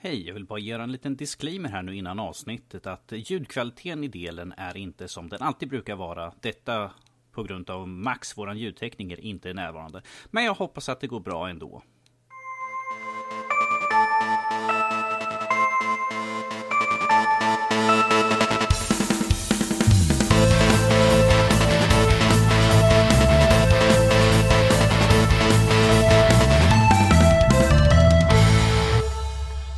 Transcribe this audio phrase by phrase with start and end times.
[0.00, 4.08] Hej, jag vill bara göra en liten disclaimer här nu innan avsnittet att ljudkvaliteten i
[4.08, 6.32] delen är inte som den alltid brukar vara.
[6.40, 6.90] Detta
[7.32, 10.02] på grund av Max, våran ljudtekniker, inte är närvarande.
[10.30, 11.82] Men jag hoppas att det går bra ändå.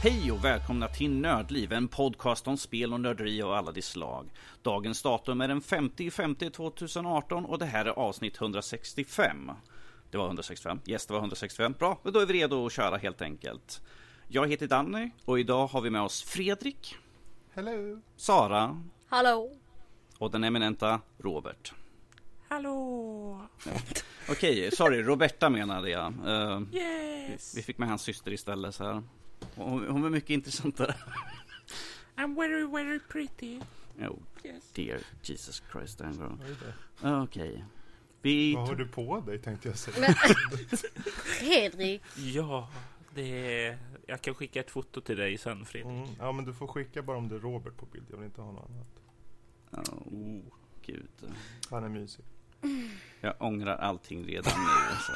[0.02, 4.28] Hej och välkomna till Nördliv, en podcast om spel och nörderi av alla de slag.
[4.62, 9.50] Dagens datum är den 50 50 2018 och det här är avsnitt 165.
[10.10, 11.74] Det var 165, yes det var 165.
[11.78, 13.80] Bra, då är vi redo att köra helt enkelt.
[14.28, 16.96] Jag heter Danny och idag har vi med oss Fredrik,
[17.54, 18.00] Hello.
[18.16, 19.52] Sara Hallå?
[20.18, 21.72] och den eminenta Robert.
[22.48, 23.42] Hallå!
[24.30, 26.12] Okej, sorry, Roberta menade jag.
[26.26, 27.56] Eh, Yes!
[27.56, 29.02] vi fick med hans syster istället så här.
[29.54, 30.94] Hon, hon var mycket intressantare.
[32.16, 33.60] I'm very, very pretty.
[33.98, 34.70] Oh Yes.
[34.72, 36.00] dear Jesus Christ.
[37.02, 37.64] Okej.
[38.22, 38.54] Vi...
[38.54, 39.96] Vad har du på dig tänkte jag säga.
[40.00, 40.14] Men,
[41.48, 42.70] Hedrik, Ja,
[43.14, 43.78] det är...
[44.06, 45.92] Jag kan skicka ett foto till dig sen, Fredrik.
[46.04, 46.08] Mm.
[46.18, 48.06] Ja men du får skicka bara om det är Robert på bild.
[48.10, 49.88] Jag vill inte ha något annat.
[49.88, 50.42] Oh,
[50.82, 51.08] gud.
[51.70, 52.24] Han är mysig.
[53.20, 54.96] Jag ångrar allting redan nu.
[55.06, 55.12] Så.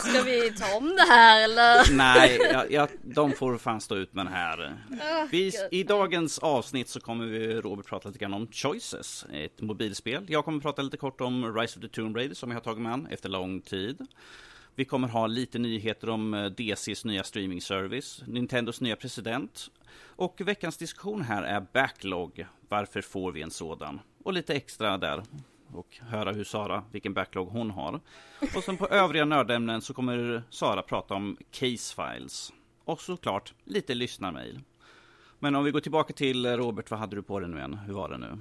[0.10, 1.96] ska vi ta om det här eller?
[1.96, 4.76] Nej, jag, jag, de får fan stå ut med det här.
[4.90, 5.52] Åh, Vi.
[5.70, 10.24] I dagens avsnitt så kommer vi, Robert prata lite grann om Choices, ett mobilspel.
[10.28, 12.82] Jag kommer prata lite kort om Rise of the Tomb Raider som jag har tagit
[12.82, 14.06] med an efter lång tid.
[14.74, 19.70] Vi kommer ha lite nyheter om eh, DCs nya streamingservice, Nintendos nya president
[20.16, 22.46] och veckans diskussion här är Backlog.
[22.68, 24.00] Varför får vi en sådan?
[24.24, 25.22] Och lite extra där
[25.74, 28.00] och höra hur Sara, vilken backlog hon har.
[28.56, 32.52] Och sen på övriga nördämnen så kommer Sara prata om case files.
[32.84, 34.60] Och såklart lite lyssnarmail.
[35.38, 37.74] Men om vi går tillbaka till eh, Robert, vad hade du på dig nu igen?
[37.74, 38.38] Hur var det nu?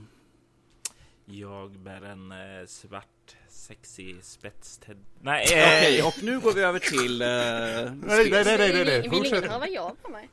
[1.26, 5.06] Jag bär en eh, svart, sexy spetstädd...
[5.22, 7.22] Nej, Okej, eh, och nu går vi över till...
[7.22, 9.02] Eh, Nej, nej, nej, nej, nej, Vill, nej.
[9.02, 10.30] vill ingen höra vad jag har på mig?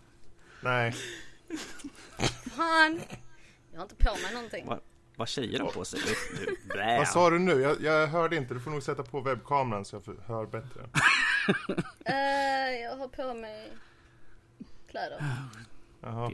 [0.61, 0.95] Nej.
[2.57, 3.01] Fan!
[3.73, 4.67] Jag har inte på mig någonting.
[4.67, 4.81] vad,
[5.17, 6.01] vad tjejer har på sig?
[6.99, 7.53] Vad sa du nu?
[7.61, 8.55] Jag, jag hörde inte.
[8.55, 10.81] Du får nog sätta på webbkameran så jag får- hör bättre.
[12.05, 13.69] Eh, jag har på mig
[14.91, 15.25] kläder.
[16.03, 16.31] Jaha,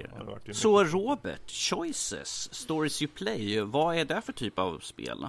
[0.53, 5.27] Så Robert, Choices, Stories You Play, vad är det för typ av spel?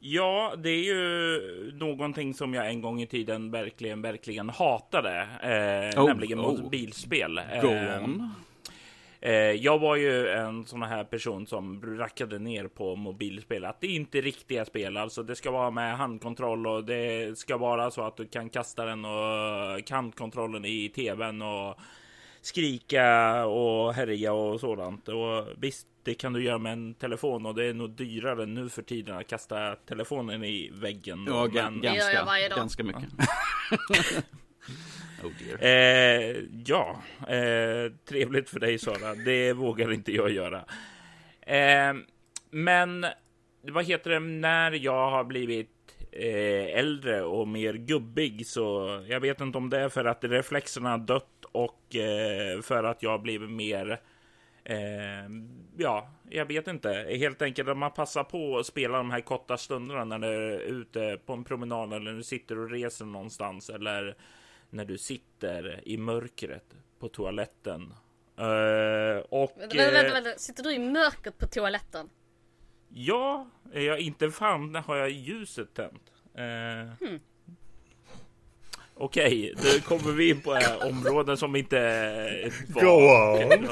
[0.00, 5.20] ja, det är ju någonting som jag en gång i tiden verkligen, verkligen hatade.
[5.42, 6.60] Eh, Oh, nämligen oh.
[6.62, 7.40] mobilspel.
[7.62, 8.20] Go on.
[8.20, 8.28] Eh,
[9.60, 13.64] jag var ju en sån här person som rackade ner på mobilspel.
[13.64, 14.96] Att det är inte riktiga spel.
[14.96, 18.84] Alltså det ska vara med handkontroll och det ska vara så att du kan kasta
[18.84, 21.78] den och handkontrollen i tvn och
[22.40, 25.08] skrika och härja och sådant.
[25.08, 28.68] Och visst, det kan du göra med en telefon och det är nog dyrare nu
[28.68, 31.24] för tiden att kasta telefonen i väggen.
[31.28, 33.02] Ja, Men- ganska, ganska mycket.
[35.24, 35.62] oh dear.
[35.62, 39.14] Eh, ja, eh, trevligt för dig Sara.
[39.14, 40.64] Det vågar inte jag göra.
[41.40, 41.94] Eh,
[42.50, 43.06] men
[43.62, 45.70] vad heter det när jag har blivit
[46.12, 50.90] eh, äldre och mer gubbig så jag vet inte om det är för att reflexerna
[50.90, 54.00] har dött och eh, för att jag har blivit mer
[54.68, 55.30] Eh,
[55.76, 57.06] ja, jag vet inte.
[57.18, 60.60] Helt enkelt att man passar på att spela de här korta stunderna när du är
[60.60, 64.16] ute på en promenad eller när du sitter och reser någonstans eller
[64.70, 67.94] när du sitter i mörkret på toaletten.
[68.36, 70.38] Eh, och Vänta, vänta, eh, vänta.
[70.38, 72.10] Sitter du i mörkret på toaletten?
[72.94, 76.12] ja, jag inte fan har jag ljuset tänt.
[76.34, 77.08] Eh,
[78.94, 81.80] Okej, nu kommer vi in på eh, områden som inte
[82.68, 82.82] var...
[83.48, 83.68] Go on.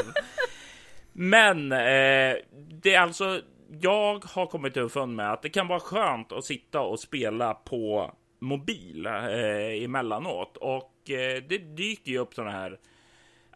[1.13, 2.37] Men eh,
[2.83, 3.41] det är alltså,
[3.81, 8.15] jag har kommit underfund med att det kan vara skönt att sitta och spela på
[8.47, 10.57] mobil eh, emellanåt.
[10.57, 12.79] Och eh, det dyker ju upp sådana här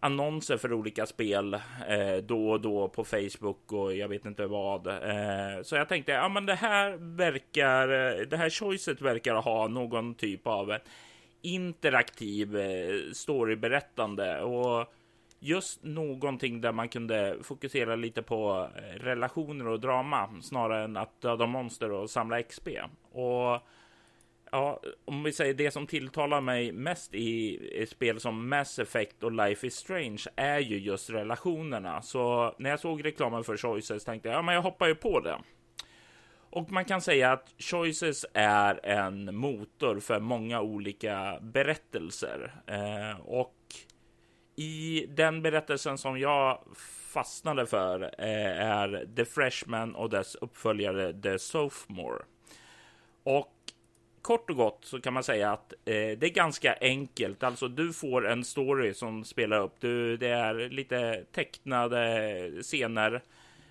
[0.01, 1.55] annonser för olika spel
[1.89, 4.87] eh, då och då på Facebook och jag vet inte vad.
[4.87, 9.69] Eh, så jag tänkte, ja men det här verkar, eh, det här choicet verkar ha
[9.69, 10.77] någon typ av
[11.43, 14.93] interaktiv eh, storyberättande och
[15.41, 21.21] just någonting där man kunde fokusera lite på eh, relationer och drama snarare än att
[21.21, 22.69] döda monster och samla XP.
[23.13, 23.61] Och
[24.53, 29.23] ja, om vi säger det som tilltalar mig mest i, i spel som Mass Effect
[29.23, 32.03] och Life is Strange är ju just relationerna.
[32.03, 35.21] Så när jag såg reklamen för Choices tänkte jag, ja men jag hoppar ju på
[35.21, 35.39] det.
[36.51, 42.55] Och man kan säga att Choices är en motor för många olika berättelser.
[42.67, 43.57] Eh, och
[44.57, 46.65] i den berättelsen som jag
[47.13, 52.25] fastnade för eh, är The Freshman och dess uppföljare The Sophomore.
[53.23, 53.60] Och
[54.23, 57.43] kort och gott så kan man säga att eh, det är ganska enkelt.
[57.43, 59.75] Alltså, du får en story som spelar upp.
[59.81, 63.23] Du, det är lite tecknade scener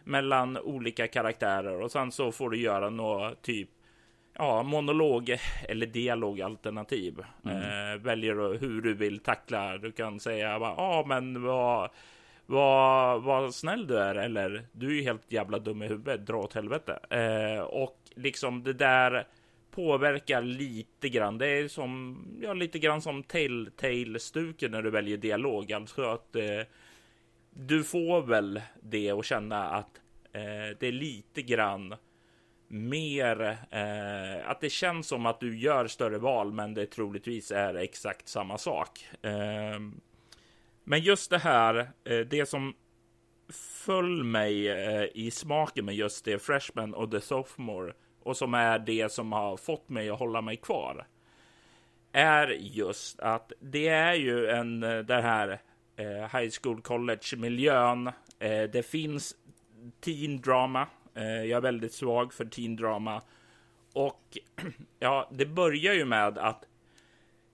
[0.03, 3.69] mellan olika karaktärer och sen så får du göra något typ
[4.33, 5.37] ja, monolog
[5.67, 7.23] eller dialogalternativ.
[7.45, 7.57] Mm.
[7.57, 9.77] Eh, väljer hur du vill tackla.
[9.77, 11.89] Du kan säga ja, ah, men vad
[12.45, 16.53] vad, vad snäll du är eller du är helt jävla dum i huvudet, dra åt
[16.53, 16.99] helvete.
[17.09, 19.27] Eh, och liksom det där
[19.79, 21.37] påverkar lite grann.
[21.37, 25.71] Det är som, ja, lite grann som Telltale-stuken när du väljer dialog.
[25.71, 26.61] Alltså att eh,
[27.49, 30.01] du får väl det att känna att
[30.33, 31.95] eh, det är lite grann
[32.67, 37.75] mer eh, att det känns som att du gör större val, men det troligtvis är
[37.75, 39.05] exakt samma sak.
[39.21, 39.79] Eh,
[40.83, 42.73] men just det här, eh, det som
[43.85, 47.93] föll mig eh, i smaken med just det Freshman och The Sophomore
[48.23, 51.07] och som är det som har fått mig att hålla mig kvar
[52.11, 55.61] är just att det är ju en eh, den här
[55.97, 58.07] här high school college miljön.
[58.39, 59.35] Eh, det finns
[59.99, 60.87] teen drama.
[61.13, 63.21] Jag är väldigt svag för teen drama
[63.93, 64.37] och
[64.99, 66.65] ja, det börjar ju med att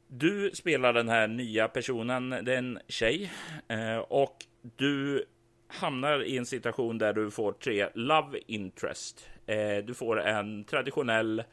[0.07, 3.31] du spelar den här nya personen, det är en tjej,
[3.67, 5.25] eh, och du
[5.67, 9.29] hamnar i en situation där du får tre love interest.
[9.45, 11.43] Eh, du får en traditionell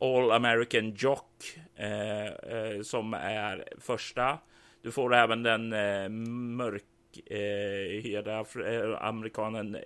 [0.00, 4.38] All American Jock eh, eh som är första.
[4.82, 6.08] Du får även den eh,
[6.58, 8.44] mörkhyade eh,
[9.00, 9.76] amerikanen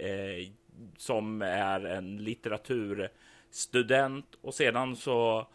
[0.97, 5.47] som är en litteraturstudent och sedan så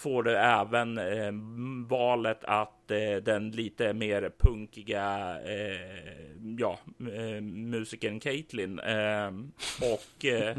[0.00, 1.32] får du även eh,
[1.88, 5.80] valet att eh, den lite mer punkiga eh,
[6.58, 9.28] ja, eh, musikern Caitlyn eh,
[9.92, 10.56] och eh,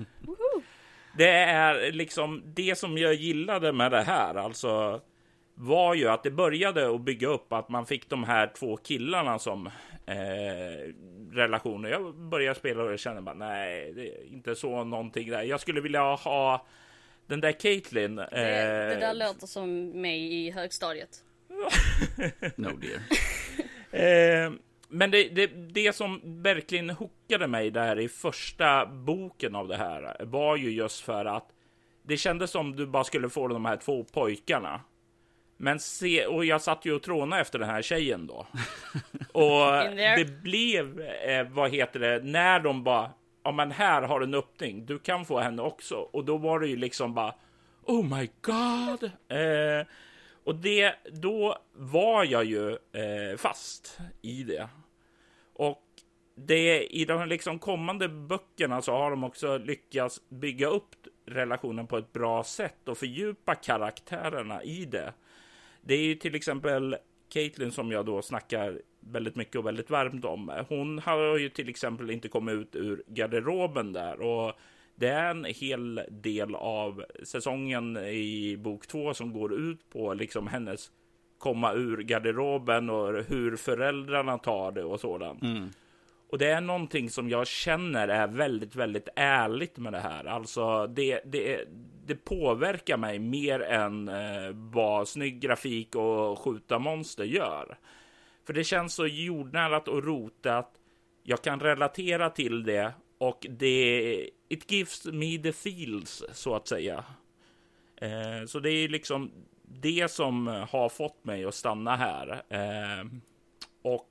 [1.18, 4.36] det är liksom det som jag gillade med det här.
[4.36, 5.02] Alltså
[5.56, 9.40] var ju att det började att bygga upp att man fick de här två killarna
[9.40, 9.68] som
[10.06, 10.94] eh,
[11.32, 11.90] relationer.
[11.90, 15.44] Jag började spela och kände bara nej, det är inte så någonting där.
[15.44, 16.66] Jag skulle vilja ha
[17.32, 18.16] den där Caitlyn.
[18.16, 18.90] Det, eh...
[18.90, 21.24] det där låter som mig i högstadiet.
[22.56, 23.02] no dear.
[23.92, 24.52] eh,
[24.88, 30.16] men det, det, det som verkligen hookade mig där i första boken av det här
[30.20, 31.48] var ju just för att
[32.04, 34.82] det kändes som du bara skulle få de här två pojkarna.
[35.58, 38.48] Men se, och jag satt ju och trånade efter den här tjejen då.
[39.32, 43.12] och det blev, eh, vad heter det, när de bara,
[43.44, 45.96] ja men här har du en öppning, du kan få henne också.
[45.96, 47.36] Och då var det ju liksom bara,
[47.84, 49.04] oh my god.
[49.28, 49.88] Eh,
[50.44, 54.70] och det, då var jag ju eh, fast i det.
[55.54, 55.84] Och
[56.36, 60.96] det, i de liksom kommande böckerna så har de också lyckats bygga upp
[61.26, 65.14] relationen på ett bra sätt och fördjupa karaktärerna i det.
[65.82, 66.96] Det är ju till exempel
[67.32, 70.52] Caitlyn som jag då snackar väldigt mycket och väldigt varmt om.
[70.70, 74.54] Hon har ju till exempel inte kommit ut ur garderoben där och
[74.96, 80.48] det är en hel del av säsongen i bok två som går ut på liksom
[80.48, 80.92] hennes
[81.38, 85.42] komma ur garderoben och hur föräldrarna tar det och sådant.
[85.42, 85.70] Mm.
[86.32, 90.26] Och det är någonting som jag känner är väldigt, väldigt ärligt med det här.
[90.26, 91.68] Alltså, det, det,
[92.06, 97.78] det påverkar mig mer än eh, vad snygg grafik och skjuta monster gör.
[98.46, 100.72] För det känns så jordnärat och rotat.
[101.24, 107.04] Jag kan relatera till det och det it gives me the feels så att säga.
[107.96, 109.32] Eh, så det är liksom
[109.64, 112.44] det som har fått mig att stanna här.
[112.50, 113.06] Eh,
[113.82, 114.11] och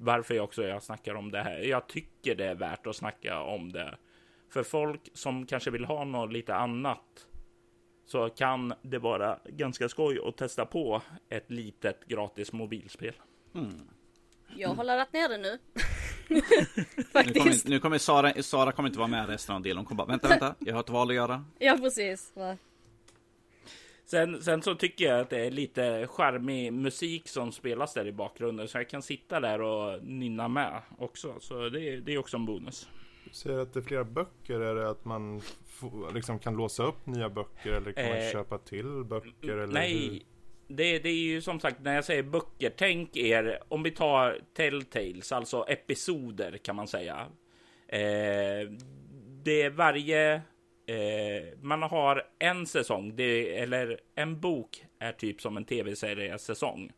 [0.00, 1.58] varför jag också jag snackar om det här.
[1.58, 3.98] Jag tycker det är värt att snacka om det.
[4.48, 7.26] För folk som kanske vill ha något lite annat
[8.06, 13.14] så kan det vara ganska skoj att testa på ett litet gratis mobilspel.
[13.54, 13.88] Mm.
[14.56, 15.58] Jag har laddat ner det nu.
[17.14, 19.76] Nu kommer, nu kommer, Sara, Sara kommer inte vara med resten av delen.
[19.76, 21.44] Hon kommer bara, vänta, vänta, jag har ett val att göra.
[21.58, 22.32] Ja, precis.
[24.10, 28.12] Sen, sen så tycker jag att det är lite charmig musik som spelas där i
[28.12, 28.68] bakgrunden.
[28.68, 31.34] Så jag kan sitta där och nynna med också.
[31.40, 32.88] Så det, det är också en bonus.
[33.24, 34.60] Du säger att det är flera böcker.
[34.60, 35.40] Är det att man
[36.14, 37.72] liksom kan låsa upp nya böcker?
[37.72, 39.56] Eller kan eh, man köpa till böcker?
[39.56, 40.76] Eller nej, hur?
[40.76, 42.72] det, det, är ju som sagt när jag säger böcker.
[42.76, 47.26] Tänk er om vi tar Telltales, alltså episoder kan man säga.
[47.88, 48.68] Eh,
[49.42, 50.42] det är varje
[50.90, 56.92] eh, man har en säsong, det, eller en bok är typ som en tv-serie säsong.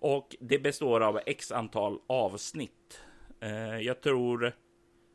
[0.00, 3.00] Och det består av x antal avsnitt.
[3.40, 4.52] Eh, jag tror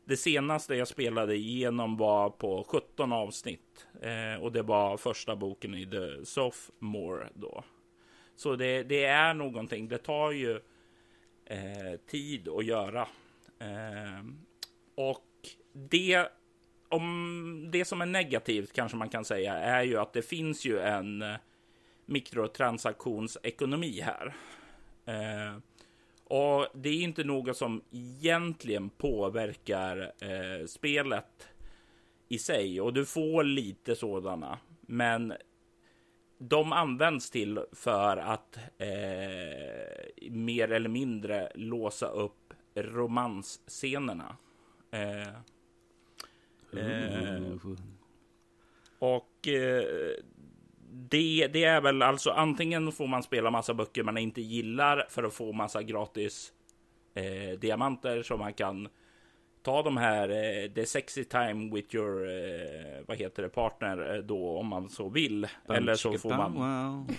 [0.04, 3.86] det senaste jag spelade igenom var på 17 avsnitt.
[4.02, 7.64] Eh, och det var första boken i The Sophomore då.
[8.36, 9.88] Så det, det är någonting.
[9.88, 10.60] Det tar ju
[11.44, 13.08] eh, tid att göra.
[13.58, 14.24] Eh,
[14.94, 15.26] och
[15.72, 16.28] det,
[16.92, 20.78] om det som är negativt kanske man kan säga är ju att det finns ju
[20.78, 21.36] en eh,
[22.06, 24.34] mikrotransaktionsekonomi här.
[25.04, 25.56] Eh,
[26.24, 31.48] och det är inte något som egentligen påverkar eh, spelet
[32.28, 34.58] i sig och du får lite sådana.
[34.80, 35.34] Men
[36.38, 44.36] de används till för att eh, mer eller mindre låsa upp romansscenerna.
[44.90, 45.32] Eh,
[46.76, 47.42] eh,
[48.98, 49.84] och eh,
[50.92, 55.22] det, det är väl alltså antingen får man spela massa böcker man inte gillar för
[55.22, 56.52] att få massa gratis
[57.14, 58.88] eh, diamanter som man kan
[59.62, 64.22] ta de här eh, the sexy time with your eh, vad heter det partner eh,
[64.22, 65.48] då om man så vill.
[65.66, 67.10] Bum, Eller så får man wow.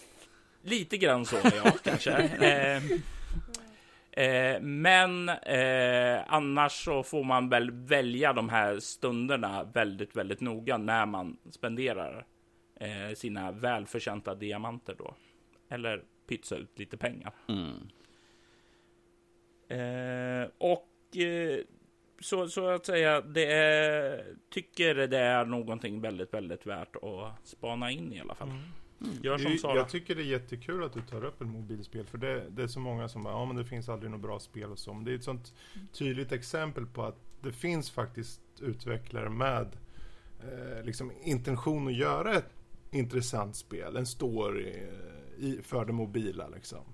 [0.62, 2.12] lite grann så ja kanske.
[2.42, 2.82] Eh,
[4.12, 10.78] eh, men eh, annars så får man väl välja de här stunderna väldigt, väldigt noga
[10.78, 12.26] när man spenderar
[12.80, 15.14] eh, sina välförtjänta diamanter då.
[15.68, 17.32] Eller pytsa ut lite pengar.
[17.48, 17.88] Mm.
[19.68, 21.60] Eh, och eh,
[22.20, 27.90] så, så att säga, det är, tycker det är någonting väldigt, väldigt värt att spana
[27.90, 28.48] in i alla fall.
[29.22, 29.76] Gör Det som Sara.
[29.76, 32.66] Jag tycker det är jättekul att du tar upp en mobilspel för det, det är
[32.66, 34.94] så många som bara, ja men det finns aldrig något bra spel och så.
[34.94, 35.54] Men det är ett sånt
[35.92, 39.76] tydligt exempel på att det finns faktiskt utvecklare med
[40.40, 42.52] eh, liksom intention att göra ett
[42.90, 46.84] intressant spel, en story eh, i, för det mobila liksom.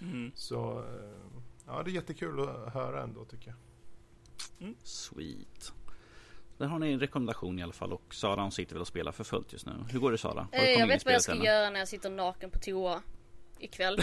[0.00, 0.32] Mm.
[0.34, 3.56] Så eh, ja, det är jättekul att höra ändå tycker jag.
[4.82, 5.72] Sweet.
[6.58, 9.12] Där har ni en rekommendation i alla fall och Sara hon sitter väl och spelar
[9.12, 9.72] för fullt just nu.
[9.90, 10.40] Hur går det Sara?
[10.40, 11.44] Har du Eh, jag vet vad jag ska ännu?
[11.44, 13.02] göra när jag sitter naken på toa
[13.58, 14.02] ikväll.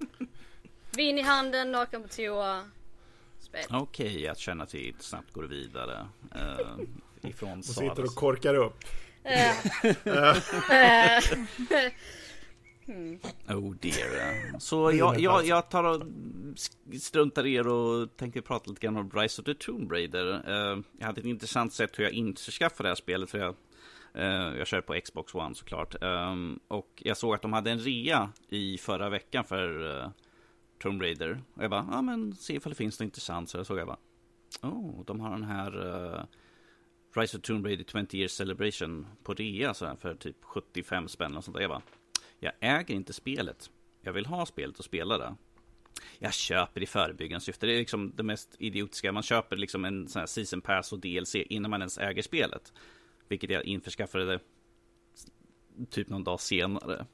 [0.96, 2.64] Vin i handen, naken på toa.
[3.38, 3.64] Spel.
[3.70, 6.06] Okej, att känna till snabbt går vidare.
[6.36, 6.78] Uh,
[7.30, 8.84] ifrån Och sitter och korkar upp.
[12.92, 14.58] Eh, eh, Oh dear.
[14.58, 16.02] Så jag, jag, jag tar och
[17.00, 20.42] struntar er och tänkte prata lite grann om Rise of the Tomb Raider.
[20.46, 23.30] Eh, jag hade ett intressant sätt hur jag införskaffade det här spelet.
[23.30, 23.54] För jag,
[24.14, 25.94] eh, jag kör på Xbox One såklart.
[26.00, 30.08] Um, och jag såg att de hade en rea i förra veckan för uh,
[30.78, 31.42] Tomb Raider.
[31.54, 33.50] Och jag bara, ja men se ifall det finns något intressant.
[33.50, 33.98] Så jag såg jag bara,
[34.62, 36.26] oh, de har den här
[37.16, 41.44] Rise of Tomb Raider 20 Years Celebration på rea sådär, för typ 75 spänn och
[41.44, 41.62] sånt där.
[41.62, 41.82] Jag bara,
[42.42, 43.70] jag äger inte spelet.
[44.02, 45.36] Jag vill ha spelet och spela det.
[46.18, 47.66] Jag köper i förebyggande syfte.
[47.66, 49.12] Det är liksom det mest idiotiska.
[49.12, 52.72] Man köper liksom en sån här season pass och DLC innan man ens äger spelet.
[53.28, 54.38] Vilket jag införskaffade
[55.90, 57.06] typ någon dag senare.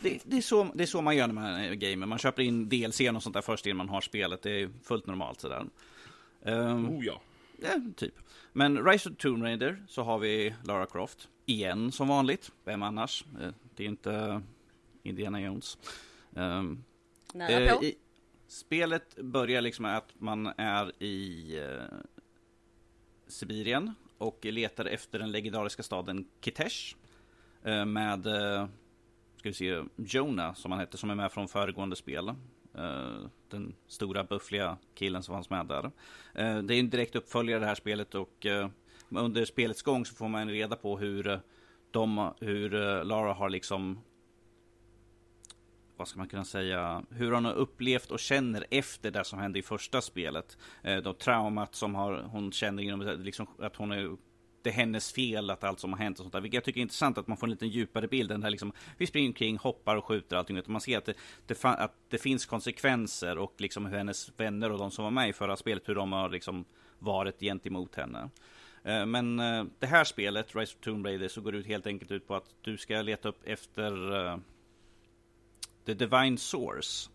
[0.00, 2.06] Det, det, är så, det är så man gör när man är gamer.
[2.06, 4.42] Man köper in DLC och sånt där först innan man har spelet.
[4.42, 5.66] Det är fullt normalt sådär.
[6.42, 7.22] Um, Oh ja.
[7.62, 8.14] Ja, typ.
[8.52, 11.28] Men Rise of Tomb Raider så har vi Lara Croft.
[11.48, 12.52] Igen som vanligt.
[12.64, 13.24] Vem annars?
[13.40, 14.42] Eh, Det är inte
[15.02, 15.78] Indiana Jones.
[16.30, 16.84] Um,
[17.34, 17.84] nära på.
[17.84, 17.94] i,
[18.46, 21.98] spelet börjar liksom med att man är i eh,
[23.26, 26.96] Sibirien och letar efter den legendariska staden Kitesh.
[27.62, 28.68] Eh, med, eh,
[29.36, 32.28] ska vi se, Jonah som han hette, som är med från föregående spel.
[32.74, 35.84] Eh, den stora buffliga killen som fanns med där.
[36.34, 38.68] Eh, det är en direkt uppföljare det här spelet och eh,
[39.10, 41.38] under spelets gång så får man reda på hur eh,
[41.90, 44.00] de, hur eh, Lara har liksom
[45.96, 49.58] vad ska man kunna säga, hur hon har upplevt och känner efter det som hände
[49.58, 50.58] i första spelet.
[50.82, 54.16] Eh, då traumat som har, hon känner genom liksom, att hon är
[54.62, 56.40] det är hennes fel att allt som har hänt och sånt där.
[56.40, 58.28] Vilket jag tycker är intressant att man får en lite djupare bild.
[58.28, 60.56] Den här liksom, vi springer omkring, hoppar och skjuter och allting.
[60.56, 61.14] Utan man ser att det,
[61.46, 65.10] det, fa- att det finns konsekvenser och liksom hur hennes vänner och de som var
[65.10, 66.64] med i förra spelet, hur de har liksom
[66.98, 68.30] varit gentemot henne.
[68.88, 71.86] Eh, men eh, det här spelet, Rise of Tomb Raider, så går det ut helt
[71.86, 74.38] enkelt ut på att du ska leta upp efter eh,
[75.86, 77.10] The Divine Source.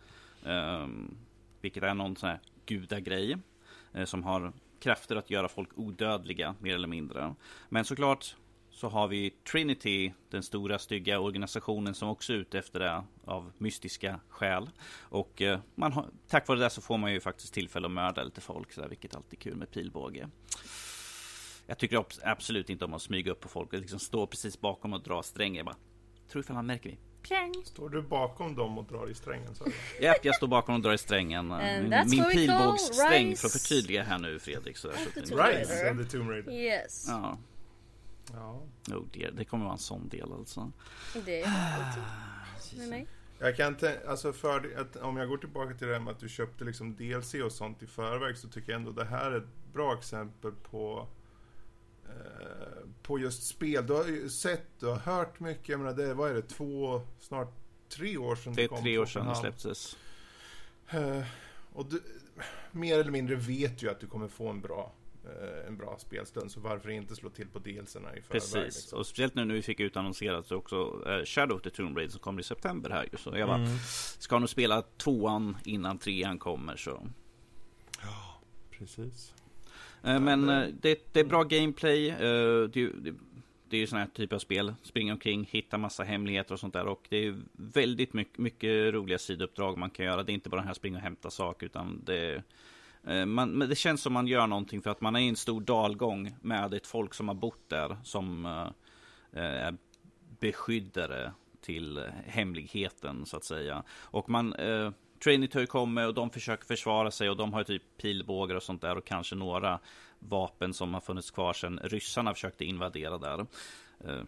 [0.45, 1.17] Ehm,
[1.61, 3.37] vilket är någon sån här gudagrej.
[4.05, 7.35] Som har krafter att göra folk odödliga, mer eller mindre.
[7.69, 8.35] Men såklart
[8.71, 13.51] så har vi Trinity, den stora stygga organisationen som också är ute efter det av
[13.57, 14.69] mystiska skäl.
[14.99, 15.41] Och
[15.75, 18.73] man har, tack vare det så får man ju faktiskt tillfälle att mörda lite folk,
[18.73, 20.29] så där, vilket alltid är kul med pilbåge.
[21.73, 24.61] Jag tycker abs- absolut inte om att smyga upp på folk och liksom stå precis
[24.61, 25.55] bakom och dra strängen.
[25.55, 25.75] Jag bara,
[26.31, 26.99] tror ifall han märker mig.
[27.21, 27.53] Pjang.
[27.65, 29.55] Står du bakom dem och drar i strängen?
[29.55, 29.65] Så
[30.01, 31.47] Japp, jag står bakom och drar i strängen.
[32.05, 34.77] Min, pilbågssträng för att förtydliga här nu Fredrik.
[34.77, 36.51] Så, Rise and the Tomb Raider.
[36.51, 37.05] Yes.
[37.07, 37.37] ja,
[38.33, 38.61] Ja.
[38.95, 40.71] oh dear, det kommer vara en sån del alltså.
[41.25, 41.49] Det är
[42.77, 43.07] med mig.
[43.39, 46.19] Jag kan inte, alltså för att om jag går tillbaka till det här med att
[46.19, 49.37] du köpte liksom DLC och sånt i förväg så tycker jag ändå det här är
[49.37, 51.07] ett bra exempel på
[53.01, 53.87] på just spel.
[53.87, 57.01] Du har ju sett, du har hört mycket, jag menar det, vad är det, två,
[57.19, 57.53] snart
[57.89, 59.97] tre år sedan Det är kom tre år sedan det släpptes.
[60.89, 61.23] Eh,
[61.73, 62.03] och du,
[62.71, 64.93] mer eller mindre vet ju att du kommer få en bra
[65.25, 68.41] eh, en bra spelstund, så varför inte slå till på delserna i förväg?
[68.41, 68.99] Precis, liksom?
[68.99, 72.11] och speciellt nu när vi fick utannonserat så också eh, Shadow of the Tomb Raider
[72.11, 73.17] som kommer i september här ju.
[73.17, 73.77] Så jag bara, Mm.
[74.19, 77.07] ska nog spela tvåan innan trean kommer så.
[78.71, 79.33] Precis.
[80.03, 82.09] Eh, Men eh, det, det är bra gameplay.
[82.09, 83.13] eh, Det, är ju- det,
[83.69, 84.73] det är ju sån här typ av spel.
[84.83, 86.85] Springa omkring, hitta massa hemligheter och sånt där.
[86.87, 90.23] Och det är väldigt mycket, mycket roliga sidouppdrag man kan göra.
[90.23, 91.65] Det är inte bara den här springa och hämta saker.
[91.65, 92.43] Utan det,
[93.25, 95.61] man, men det känns som man gör någonting för att man är i en stor
[95.61, 97.97] dalgång med ett folk som har bott där.
[98.03, 98.45] Som
[99.31, 99.77] är
[100.39, 101.31] beskyddare
[101.61, 103.83] till hemligheten så att säga.
[104.01, 104.55] Och man...
[105.27, 108.97] Eh, kommer och de försöker försvara sig och de har typ pilbågar och sånt där
[108.97, 109.79] och kanske några
[110.19, 113.39] vapen som har funnits kvar sedan ryssarna försökte invadera där.
[113.99, 114.21] Eh,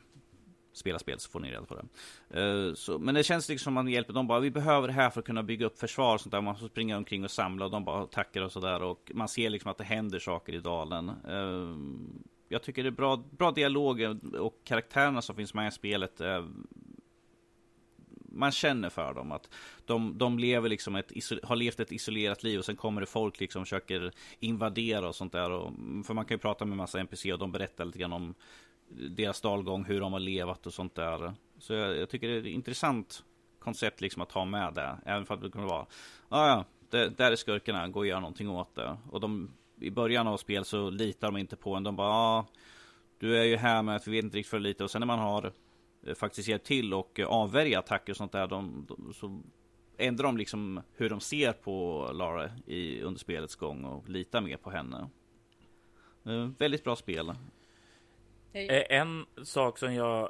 [0.74, 1.86] spela spel så får ni reda på det.
[2.42, 4.40] Eh, så, men det känns liksom som man hjälper dem bara.
[4.40, 6.42] Vi behöver det här för att kunna bygga upp försvar och sånt där.
[6.42, 8.84] Man får springa omkring och samla och de bara tackar och sådär.
[8.84, 11.10] Och man ser liksom att det händer saker i dalen.
[11.10, 11.76] Eh,
[12.50, 14.02] jag tycker det är bra, bra dialog
[14.40, 16.22] och karaktärerna som finns med i spelet.
[16.22, 16.46] Eh,
[18.36, 19.50] man känner för dem att
[19.86, 21.12] de, de lever liksom ett,
[21.44, 25.32] har levt ett isolerat liv och sen kommer det folk liksom försöker invadera och sånt
[25.32, 25.52] där.
[25.52, 28.14] Och, mm, för man kan ju prata med massa NPC och de berättar lite grann
[28.14, 28.34] om
[28.90, 31.34] deras dalgång, hur de har levat och sånt där.
[31.60, 33.24] Så jag, jag tycker det är ett intressant
[33.60, 34.98] koncept liksom att ha med det.
[35.06, 35.86] Även för att det kommer vara,
[36.30, 38.98] ah, ja, det, där är skurkarna, gå och gör någonting åt det.
[39.12, 41.84] Och de, i början av spel så litar de inte på en.
[41.84, 42.46] De bara, ah,
[43.20, 44.84] du är ju här med att vi vet inte riktigt för lite.
[44.84, 45.52] Och sen när man har
[46.14, 48.48] faktiskt hjälpt till och eh, avvärja attacker och sånt där.
[48.48, 49.42] De, de, så
[49.98, 54.58] ändrar de liksom hur de ser på Lara i, under spelets gång och litar mer
[54.58, 55.10] på henne.
[56.26, 57.30] Eh, väldigt bra spel.
[58.54, 60.30] Eh, En sak som jag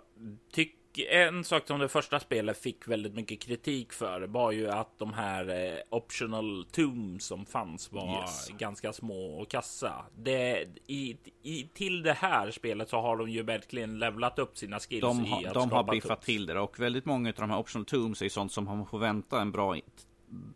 [0.51, 4.99] tycker en sak som det första spelet fick väldigt mycket kritik för var ju att
[4.99, 8.47] de här eh, optional tombs som fanns var Yes.
[8.49, 10.05] ganska små och kassa.
[10.17, 14.79] Det, i, i, till det här spelet så har de ju verkligen levlat upp sina
[14.79, 16.25] skills De, i har- att de har biffat tombs.
[16.25, 18.99] till det och väldigt många av de här optional tombs är sånt som man får
[18.99, 19.75] vänta en bra,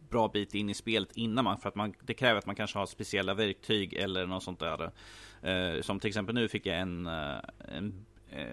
[0.09, 2.79] bra bit in i spelet innan man, för att man, det kräver att man kanske
[2.79, 4.91] har speciella verktyg eller något sånt där.
[5.41, 7.37] Eh, som till exempel nu fick jag en, eh,
[7.77, 8.45] en eh,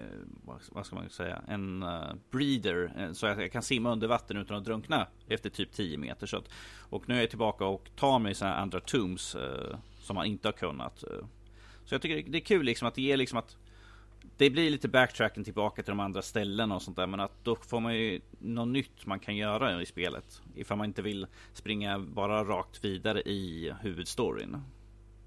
[0.71, 4.37] vad, ska man säga, en uh, breeder eh, så jag, jag kan simma under vatten
[4.37, 6.27] utan att drunkna efter typ 10 meter.
[6.27, 6.49] Så att,
[6.89, 10.47] och nu är jag tillbaka och tar mig sådana andra tombs eh, som man inte
[10.47, 11.03] har kunnat.
[11.03, 11.25] Eh.
[11.85, 13.57] Så jag tycker det- det är kul liksom att det ger liksom att
[14.37, 17.07] det blir lite backtracking tillbaka till de andra ställena och sånt där.
[17.07, 20.41] Men att då får man ju något nytt man kan göra i spelet.
[20.55, 24.57] Ifall man inte vill springa bara rakt vidare i huvudstoryn.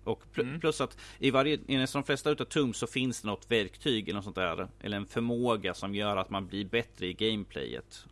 [0.05, 0.61] Och pl- Mm.
[0.61, 4.09] plus att i varje, i nästan de flesta utav Tombs så finns det något verktyg
[4.09, 4.69] eller något sånt där.
[4.81, 8.07] Eller en förmåga som gör att man blir bättre i gameplayet.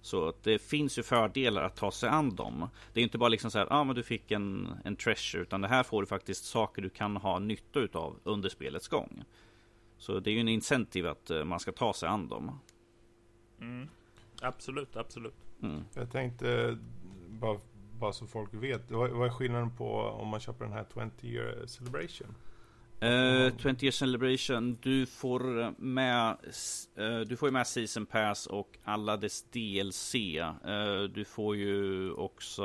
[0.00, 2.68] Så att det finns ju fördelar att ta sig an dem.
[2.92, 5.42] Det är inte bara liksom så här, ja ah, men du fick en, en treasure.
[5.42, 9.24] Utan det här får du faktiskt saker du kan ha nytta utav under spelets gång.
[9.98, 12.58] Så det är ju en incentive att eh, man ska ta sig an dem.
[13.60, 13.88] Mm.
[14.42, 15.34] Absolut, absolut.
[15.62, 15.84] Mm.
[15.94, 16.78] Jag tänkte,
[17.28, 17.58] bara,
[18.02, 21.28] bara så folk vet, vad, vad är skillnaden på om man köper den här 20
[21.28, 22.34] year celebration?
[23.00, 26.36] Eh, uh, 20 year celebration, du får med
[26.98, 30.14] uh, Du får ju med season pass och alla dess DLC.
[30.14, 32.62] Uh, eh, du får ju också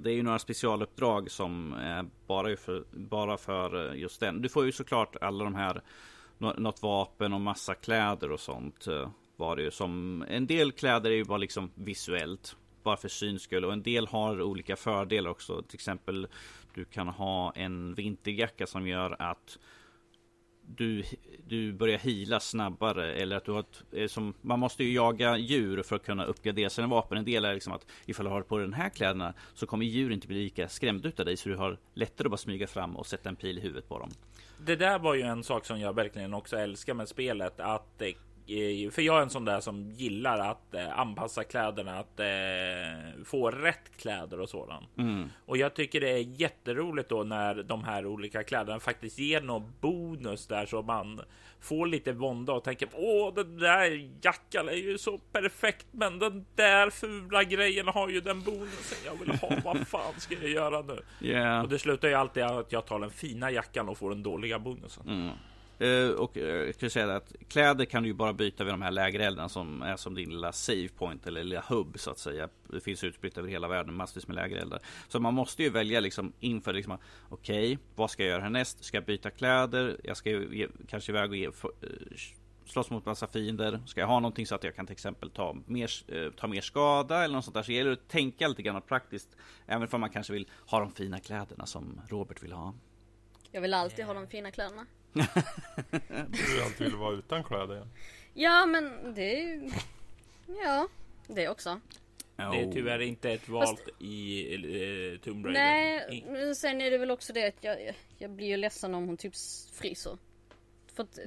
[0.00, 4.42] Det är ju några specialuppdrag som är bara för, bara för just den.
[4.42, 5.82] Du får ju såklart alla de här
[6.38, 8.86] Något vapen och massa kläder och sånt.
[9.36, 13.42] Var det ju som En del kläder är ju bara liksom visuellt bara för syns
[13.42, 15.62] skull och en del har olika fördelar också.
[15.62, 16.28] Till exempel
[16.74, 19.58] du kan ha en vinterjacka som gör att
[20.66, 21.04] du,
[21.46, 25.36] du börjar hila snabbare eller att du har ett, eh, som, man måste ju jaga
[25.36, 27.18] djur för att kunna uppgradera sina vapen.
[27.18, 30.12] En del är liksom att ifall du har på den här kläderna så kommer djur
[30.12, 33.06] inte bli lika skrämda utav dig så du har lättare att bara smyga fram och
[33.06, 34.10] sätta en pil i huvudet på dem.
[34.58, 37.60] Det där var ju en sak som jag verkligen också älskar med spelet.
[37.60, 38.08] Att eh,
[38.92, 43.50] för jag är en sån där som gillar att eh, anpassa kläderna, att eh, få
[43.50, 44.98] rätt kläder och sådant.
[44.98, 45.30] Mm.
[45.46, 49.72] Och jag tycker det är jätteroligt då när de här olika kläderna faktiskt ger någon
[49.80, 51.20] bonus där så man
[51.60, 56.46] får lite vånda och tänker åh, den där jackan är ju så perfekt, men den
[56.54, 59.50] där fula grejen har ju den bonusen jag vill ha.
[59.64, 61.02] Vad fan ska jag göra nu?
[61.20, 61.62] Yeah.
[61.62, 64.58] Och det slutar ju alltid att jag tar den fina jackan och får den dåliga
[64.58, 65.08] bonusen.
[65.08, 65.34] Mm.
[65.78, 68.82] Eh, och eh, jag skulle säga att kläder kan du ju bara byta vid de
[68.82, 72.48] här lägereldarna som är som din lilla save point eller lilla hubb så att säga.
[72.68, 74.80] Det finns utspritt över hela världen massvis med lägereldar.
[75.08, 78.84] Så man måste ju välja liksom inför liksom okej, okay, vad ska jag göra härnäst?
[78.84, 80.00] Ska jag byta kläder?
[80.04, 81.88] Jag ska ge, kanske iväg och ge, för, eh,
[82.66, 83.80] slåss mot massa fiender.
[83.86, 86.60] Ska jag ha någonting så att jag kan till exempel ta mer, eh, ta mer
[86.60, 87.62] skada eller något sånt där.
[87.62, 89.36] Så gäller det att tänka lite grann praktiskt.
[89.66, 92.74] Även om man kanske vill ha de fina kläderna som Robert vill ha.
[93.50, 94.86] Jag vill alltid ha de fina kläderna.
[96.28, 97.86] du alltid vill vara utan kläder.
[98.34, 99.70] Ja, men det är ju...
[100.64, 100.88] Ja,
[101.26, 101.80] det också.
[102.36, 103.88] Det är tyvärr inte ett val Fast...
[103.98, 105.60] i uh, Tomb Raider.
[105.60, 109.06] Nej, men sen är det väl också det att jag, jag blir ju ledsen om
[109.06, 109.32] hon typ
[109.72, 110.18] fryser.
[110.94, 111.18] För att,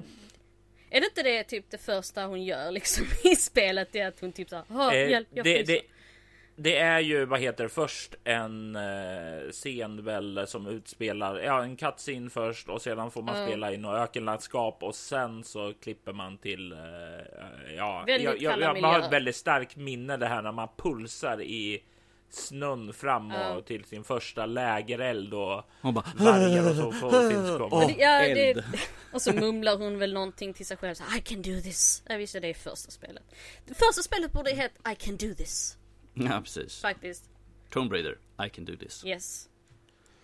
[0.89, 3.89] är det inte det typ det första hon gör liksom i spelet?
[3.91, 5.73] Det är att hon typ såhär, eh, hjälp, jag fryser.
[5.73, 5.81] Det,
[6.61, 11.75] det är ju, vad heter det, först en eh, scen väl som utspelar, ja en
[11.75, 13.47] cutscene först och sedan får man mm.
[13.47, 16.77] spela i något ökenlandskap och sen så klipper man till, eh,
[17.77, 20.67] ja, väldigt jag, jag, jag, jag har ett väldigt starkt minne det här när man
[20.77, 21.83] pulsar i
[22.29, 23.63] snön fram och mm.
[23.63, 28.63] till sin första lägereld och bara, vargar och så får finns oh, ja, det,
[29.13, 32.03] Och så mumlar hon väl någonting till sig själv så I can do this.
[32.05, 33.23] Jag visste det i första spelet.
[33.65, 35.78] Det första spelet borde heta I can do this.
[36.19, 36.81] Ja, precis.
[36.81, 37.29] Faktiskt.
[37.69, 39.05] Tomb Raider, I can do this.
[39.05, 39.49] Yes.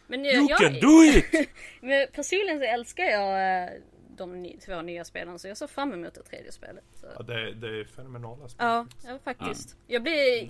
[0.08, 1.49] Men jag, you jag, can do it!
[1.81, 3.81] men personligen så älskar jag eh,
[4.17, 6.84] de två nya spelen så jag ser fram emot det tredje spelet.
[6.93, 7.08] Så.
[7.17, 8.65] Ja, det, det är fenomenala spel.
[8.65, 9.77] Ja, ja faktiskt.
[9.88, 9.93] Ja.
[9.93, 10.49] Jag blir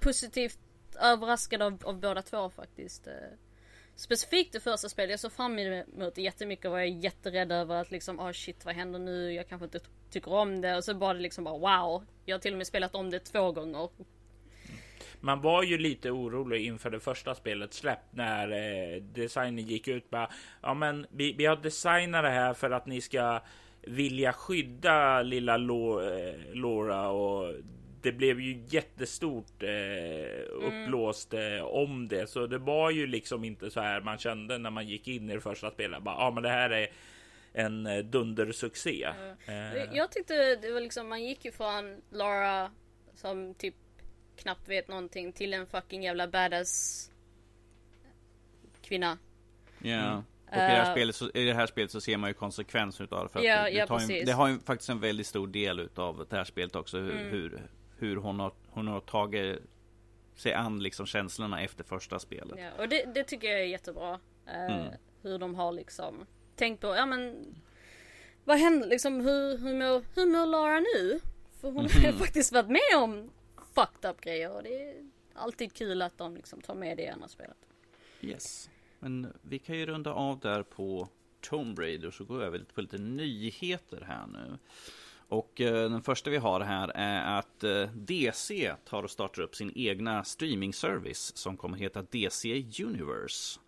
[0.00, 0.58] positivt
[1.00, 3.06] överraskad av, av båda två faktiskt.
[3.06, 3.12] Eh.
[3.94, 7.74] Specifikt det första spelet, jag såg fram emot det jättemycket och var jag jätterädd över
[7.74, 9.32] att liksom, oh shit vad händer nu?
[9.32, 12.04] Jag kanske inte tycker om det och så var det liksom bara wow.
[12.24, 13.88] Jag har till och med spelat om det två gånger
[15.20, 20.10] man var ju lite orolig inför det första spelet släpp när eh, designen gick ut.
[20.10, 20.30] Bara,
[20.62, 23.40] ja, men vi, vi har designat det här för att ni ska
[23.82, 27.54] vilja skydda lilla eh, Laura och
[28.02, 30.84] det blev ju jättestort eh, mm.
[30.84, 34.70] uppblåst eh, om det, så det var ju liksom inte så här man kände när
[34.70, 36.02] man gick in i det första spelet.
[36.02, 36.88] Bara, ja, men det här är
[37.52, 39.08] en eh, dundersuccé.
[39.46, 39.88] Mm.
[39.92, 42.70] Jag tyckte det var liksom, man gick ju från Laura
[43.14, 43.74] som typ
[44.38, 47.10] knappt vet någonting till en fucking jävla badass
[48.82, 49.18] kvinna.
[49.78, 49.94] Ja.
[49.94, 50.22] Mm.
[50.50, 52.34] Och i det, här uh, spelet så, i det här spelet så ser man ju
[52.34, 53.32] konsekvenser utav det.
[53.32, 56.36] För ja, det, ja, ju, det har ju faktiskt en väldigt stor del utav det
[56.36, 56.98] här spelet också.
[56.98, 57.30] Hur, mm.
[57.30, 57.62] hur,
[57.98, 59.58] hur, hon, har, hon har tagit
[60.36, 62.58] sig an liksom känslorna efter första spelet.
[62.58, 64.12] Ja, och det, det tycker jag är jättebra.
[64.12, 64.92] Uh, mm.
[65.22, 67.54] Hur de har liksom tänkt på, ja men
[68.44, 71.20] vad händer liksom, hur, hur, mår, hur mår Lara nu?
[71.60, 72.18] För hon har ju mm.
[72.18, 73.30] faktiskt varit med om
[73.80, 74.94] fucked up grejer och det är
[75.34, 77.56] alltid kul att de liksom tar med det i andra spelet.
[78.20, 78.70] Yes.
[78.98, 81.08] Men vi kan ju runda av där på
[81.40, 84.58] Tomb Raider så går vi över på lite nyheter här nu.
[85.28, 89.56] Och eh, den första vi har här är att eh, DC tar och startar upp
[89.56, 93.60] sin egna streaming-service som kommer heta DC Universe.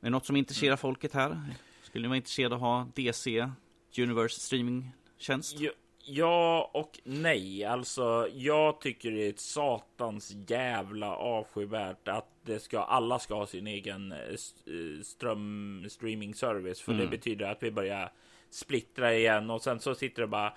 [0.00, 1.40] Är det något som intresserar folket här?
[1.82, 3.50] Skulle ni vara intresserade av att ha DC
[3.98, 5.60] Universe streaming-tjänst?
[5.60, 5.70] Ja,
[6.12, 7.64] Ja och nej.
[7.64, 13.46] Alltså, jag tycker det är ett satans jävla avskyvärt att det ska, alla ska ha
[13.46, 16.80] sin egen eh, eh, ström streaming service.
[16.80, 17.04] För mm.
[17.04, 18.12] det betyder att vi börjar
[18.50, 20.52] splittra igen och sen så sitter det bara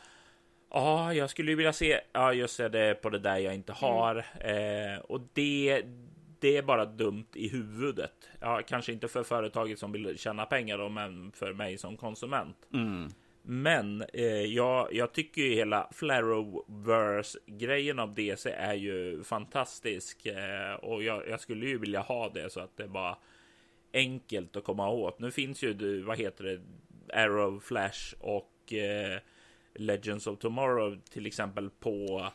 [0.70, 2.00] Ja, jag skulle vilja se.
[2.12, 3.82] Ja, just det, på det där jag inte mm.
[3.82, 4.26] har.
[4.40, 4.94] Mm.
[4.94, 5.84] Eh, och det,
[6.40, 8.30] det är bara dumt i huvudet.
[8.40, 12.58] Ja, kanske inte för företaget som vill tjäna pengar då, men för mig som konsument.
[12.74, 13.10] Mm.
[13.46, 20.26] Men eh, jag, jag tycker ju hela Flaroverse-grejen av DC är ju fantastisk.
[20.26, 23.18] Eh, och jag, jag, skulle ju vilja ha det så att det var
[23.94, 25.20] enkelt att komma åt.
[25.20, 26.62] Nu finns ju, vad heter det,
[27.14, 29.20] Arrow, Flash och eh,
[29.76, 32.28] Legends of Tomorrow till exempel på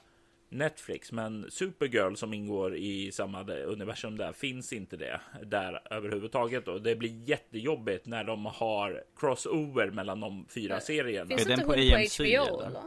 [0.49, 6.83] Netflix, men Supergirl som ingår i samma universum där finns inte det där överhuvudtaget och
[6.83, 11.29] det blir jättejobbigt när de har crossover mellan de fyra men, serierna.
[11.29, 12.83] Finns är den på, på AMC, HBO eller?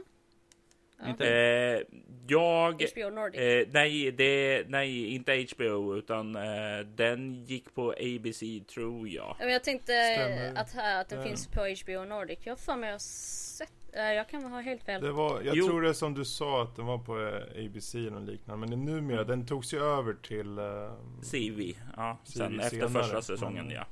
[1.08, 1.28] Inte?
[1.28, 1.82] Eh,
[2.28, 2.74] jag...
[2.74, 3.41] HBO Nordic?
[3.41, 9.36] Eh, nej, det, nej, inte HBO utan eh, den gick på ABC tror jag.
[9.39, 10.62] Men jag tänkte Stämmer.
[10.62, 11.26] att, här, att den ja.
[11.26, 12.39] finns på HBO Nordic.
[12.43, 15.01] Jag har för mig att sett Uh, jag kan ha helt fel.
[15.01, 15.67] Det var, jag jo.
[15.67, 18.67] tror det är som du sa att den var på uh, ABC eller liknande.
[18.67, 20.91] Men numera, den togs ju över till uh,
[21.32, 21.73] CV.
[21.97, 23.04] Ja, CV sen efter senare.
[23.04, 23.75] första säsongen mm.
[23.75, 23.86] ja.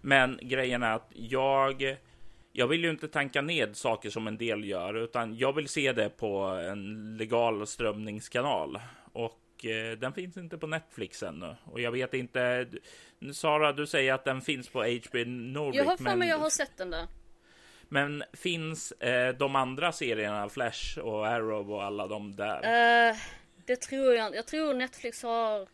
[0.00, 1.96] Men grejen är att jag
[2.52, 5.92] jag vill ju inte tanka ned saker som en del gör, utan jag vill se
[5.92, 8.78] det på en legal strömningskanal.
[9.12, 11.56] Och eh, den finns inte på Netflix ännu.
[11.64, 12.66] Och jag vet inte.
[13.32, 15.76] Sara, du säger att den finns på HBO Nordic.
[15.76, 17.06] Jag har för mig jag har sett den där.
[17.92, 23.10] Men finns eh, de andra serierna, Flash och Arrow och alla de där?
[23.10, 23.16] Uh,
[23.66, 24.36] det tror jag inte.
[24.36, 25.68] Jag tror Netflix har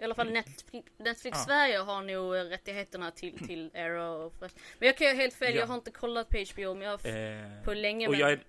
[0.00, 1.44] i alla fall Netflix, Netflix ja.
[1.44, 4.32] Sverige har nog rättigheterna till, till Arrow.
[4.40, 5.60] Men jag kan ju helt fel, ja.
[5.60, 8.06] jag har inte kollat på HBO men jag eh, på länge.
[8.06, 8.20] Och men...
[8.20, 8.40] jag är,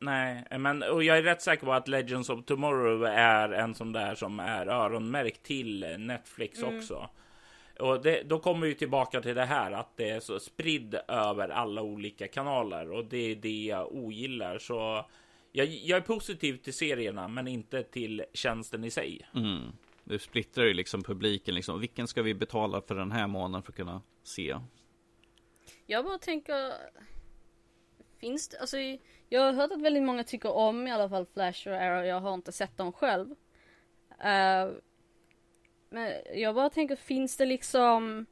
[0.00, 3.92] nej, men och jag är rätt säker på att Legends of Tomorrow är en sån
[3.92, 6.76] där som är öronmärkt till Netflix mm.
[6.76, 7.10] också.
[7.78, 11.48] Och det, då kommer vi tillbaka till det här att det är så spridd över
[11.48, 14.58] alla olika kanaler och det är det jag ogillar.
[14.58, 15.04] Så
[15.52, 19.28] jag, jag är positiv till serierna, men inte till tjänsten i sig.
[19.34, 19.72] Mm.
[20.04, 21.80] Du splittrar ju liksom publiken liksom.
[21.80, 24.56] Vilken ska vi betala för den här månaden för att kunna se?
[25.86, 26.72] Jag bara tänker.
[28.20, 28.76] Finns det, alltså
[29.28, 32.04] jag har hört att väldigt många tycker om i alla fall Flash och Arrow.
[32.04, 33.30] Jag har inte sett dem själv.
[34.10, 34.76] Uh,
[35.90, 38.26] men jag bara tänker, finns det liksom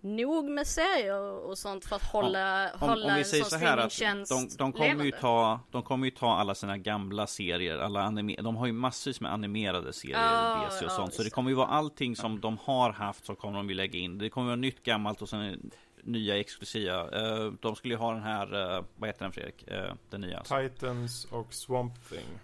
[0.00, 3.76] nog med serier och sånt för att hålla, om, hålla om vi säger så här
[3.76, 8.02] att de, de, kommer ju ta, de kommer ju ta alla sina gamla serier, alla
[8.02, 11.12] anime, de har ju massvis med animerade serier, ah, DC och sånt.
[11.12, 13.74] Ja, så det kommer ju vara allting som de har haft som kommer de ju
[13.74, 14.18] lägga in.
[14.18, 15.70] Det kommer vara nytt, gammalt och sen
[16.02, 17.04] nya exklusiva.
[17.04, 19.64] Uh, de skulle ju ha den här, uh, vad heter den Fredrik?
[19.70, 20.42] Uh, den nya.
[20.42, 22.38] Titans och Swamp Thing.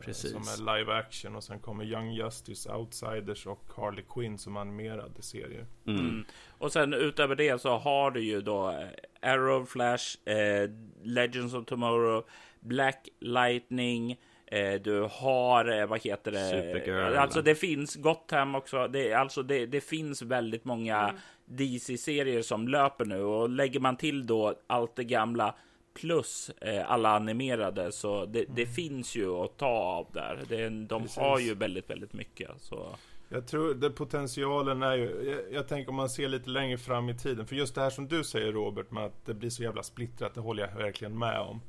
[0.00, 0.30] Precis.
[0.30, 5.22] Som är live action och sen kommer Young Justice, Outsiders och Harley Quinn som animerade
[5.22, 5.66] serier.
[5.86, 6.00] Mm.
[6.00, 6.24] Mm.
[6.58, 10.70] Och sen utöver det så har du ju då eh, Arrow, Flash, eh,
[11.02, 12.24] Legends of Tomorrow,
[12.60, 14.20] Black Lightning.
[14.46, 16.48] Eh, du har, eh, vad heter det?
[16.50, 17.16] Supergirl.
[17.16, 18.88] Alltså det finns Gotham också.
[18.88, 21.16] Det, alltså det, det finns väldigt många mm.
[21.44, 25.54] DC-serier som löper nu och lägger man till då allt det gamla
[25.94, 27.92] plus eh, alla animerade.
[27.92, 28.74] Så det, det mm.
[28.74, 30.40] finns ju att ta av där.
[30.48, 31.18] Det, de Precis.
[31.18, 32.50] har ju väldigt, väldigt mycket.
[32.60, 32.96] Så.
[33.28, 37.08] Jag tror det potentialen är ju, jag, jag, tänker om man ser lite längre fram
[37.08, 37.46] i tiden.
[37.46, 40.34] För just det här som du säger Robert, med att det blir så jävla splittrat,
[40.34, 41.60] det håller jag verkligen med om.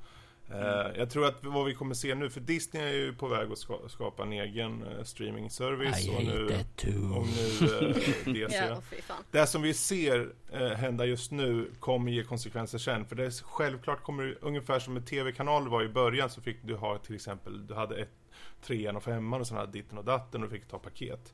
[0.54, 0.96] Mm.
[0.96, 3.92] jag tror att vad vi kommer se nu, för Disney är ju på väg att
[3.92, 6.08] skapa en egen uh, streaming service.
[6.08, 6.46] och nu,
[7.16, 8.56] och nu uh, DC.
[8.56, 8.82] ja,
[9.32, 10.20] det som vi ser
[10.54, 13.06] uh, hända just nu kommer ge konsekvenser sen.
[13.06, 16.76] För det är självklart kommer ungefär som en tv-kanal var i början så fick du
[16.76, 18.10] ha till exempel, du hade ett,
[18.62, 21.34] trean och femman och sådana här ditten och datten och du fick ta paket.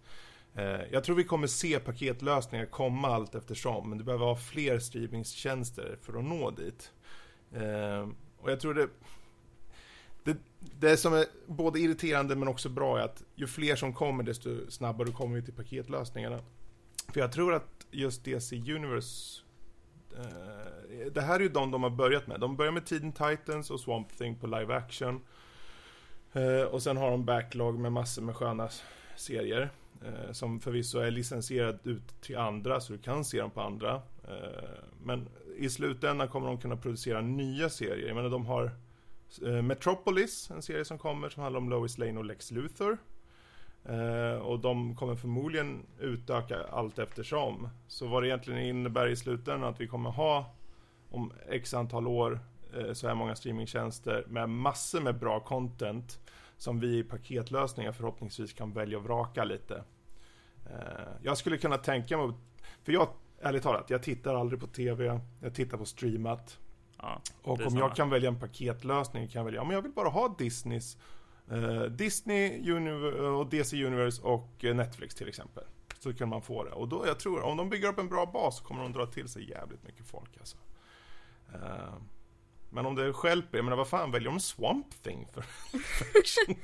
[0.92, 5.98] Jag tror vi kommer se paketlösningar komma allt eftersom, men du behöver ha fler streamingtjänster
[6.02, 6.92] för att nå dit.
[8.42, 8.90] Och jag tror det,
[10.24, 10.38] det,
[10.80, 14.72] det som är både irriterande men också bra är att ju fler som kommer desto
[14.72, 16.40] snabbare kommer vi till paketlösningarna.
[17.14, 19.42] För jag tror att just DC Universe
[20.18, 22.40] eh, det här är ju de de har börjat med.
[22.40, 25.22] De börjar med Teen Titans och Swamp Thing på live action.
[26.34, 28.70] Eh, och sen har de backlog med massor med sköna
[29.16, 29.70] serier.
[30.06, 34.02] Eh, som förvisso är licensierad ut till andra, så du kan se dem på andra.
[34.30, 38.08] Eh, men i slutändan kommer de kunna producera nya serier.
[38.08, 38.72] Jag menar, de har
[39.46, 42.98] eh, Metropolis, en serie som kommer som handlar om Lois Lane och Lex Luthor.
[43.86, 47.70] Eh, och de kommer förmodligen utöka allt eftersom.
[47.88, 50.56] Så vad det egentligen innebär i slutändan att vi kommer ha
[51.10, 52.40] om x antal år
[52.94, 56.20] så här många streamingtjänster med massor med bra content
[56.58, 59.84] som vi i paketlösningar förhoppningsvis kan välja och vraka lite.
[61.22, 62.34] Jag skulle kunna tänka mig,
[62.84, 63.08] för jag
[63.42, 66.60] ärligt talat, jag tittar aldrig på TV, jag tittar på streamat.
[66.98, 70.10] Ja, och om jag kan välja en paketlösning kan jag välja, men jag vill bara
[70.10, 70.98] ha Disneys
[71.52, 72.72] eh, Disney
[73.22, 75.64] och DC Universe och eh, Netflix till exempel.
[76.00, 76.72] Så kan man få det.
[76.72, 79.06] Och då, jag tror, om de bygger upp en bra bas så kommer de dra
[79.06, 80.58] till sig jävligt mycket folk alltså.
[81.54, 81.94] Uh,
[82.70, 85.46] men om det skälper, jag menar vad fan väljer de Swamp Thing för?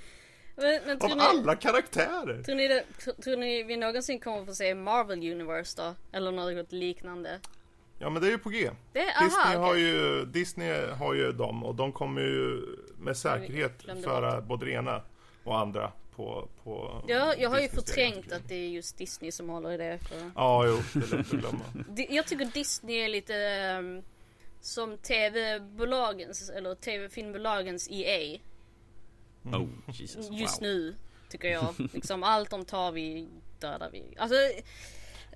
[0.55, 2.43] Men, men Av ni, alla karaktärer!
[2.43, 2.83] Tror ni, det,
[3.23, 6.17] tror ni vi någonsin kommer få se Marvel Universe då?
[6.17, 7.39] Eller något liknande?
[7.99, 8.69] Ja men det är ju på G.
[8.93, 12.61] Det, Disney, aha, har ju, Disney har ju dem och de kommer ju
[12.97, 15.01] med säkerhet föra både det ena
[15.43, 19.49] och andra på, på Ja, jag har ju förträngt att det är just Disney som
[19.49, 19.99] håller i det.
[20.09, 20.31] För...
[20.35, 21.63] Ja, jo, det är lätt att glömma.
[22.09, 23.33] jag tycker Disney är lite
[23.79, 24.03] um,
[24.61, 28.39] som tv-bolagens, eller tv-filmbolagens EA.
[29.45, 29.62] Mm.
[29.62, 30.67] Oh, Jesus, Just wow.
[30.67, 30.95] nu,
[31.29, 31.75] tycker jag.
[31.93, 33.27] Liksom allt de tar vi,
[33.60, 34.03] dödar vi.
[34.17, 34.36] Alltså,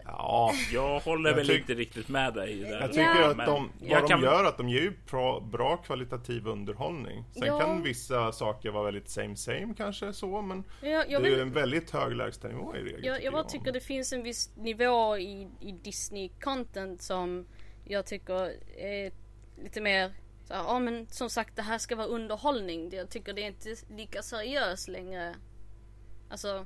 [0.06, 2.82] Ja, jag håller jag väl inte riktigt med dig där.
[2.82, 4.22] Jag tycker ja, att de, vad de kan...
[4.22, 7.24] gör, att de ger bra, bra kvalitativ underhållning.
[7.34, 7.60] Sen ja.
[7.60, 11.40] kan vissa saker vara väldigt same same kanske så, men ja, det är vill...
[11.40, 13.06] en väldigt hög lägstanivå i regel.
[13.06, 17.46] Jag, jag bara tycker det finns en viss nivå i, i Disney content som
[17.86, 19.12] jag tycker är
[19.64, 20.12] lite mer
[20.50, 22.90] så ja men som sagt det här ska vara underhållning.
[22.94, 25.36] Jag tycker det är inte lika seriöst längre.
[26.30, 26.66] Alltså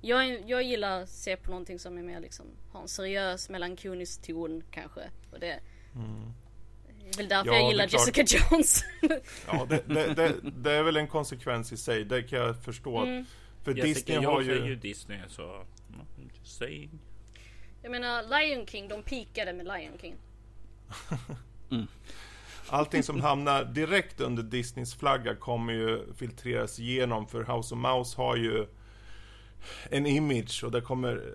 [0.00, 4.22] jag, jag gillar att se på någonting som är mer liksom, har en seriös melankolisk
[4.22, 5.00] ton kanske.
[5.32, 5.60] Och det,
[5.94, 6.32] mm.
[6.86, 8.84] det är väl därför ja, jag gillar Jessica Jones.
[9.46, 12.98] ja, det, det, det, det, är väl en konsekvens i sig, det kan jag förstå.
[12.98, 13.24] Mm.
[13.62, 14.62] För Jessica Disney Jones har ju...
[14.62, 15.64] är ju Disney så,
[16.38, 16.98] just saying.
[17.82, 20.16] Jag menar Lion King, de pikade med Lion King.
[21.70, 21.86] mm.
[22.70, 28.16] Allting som hamnar direkt under Disneys flagga kommer ju filtreras igenom för House of Mouse
[28.16, 28.66] har ju
[29.90, 31.34] en image och det kommer,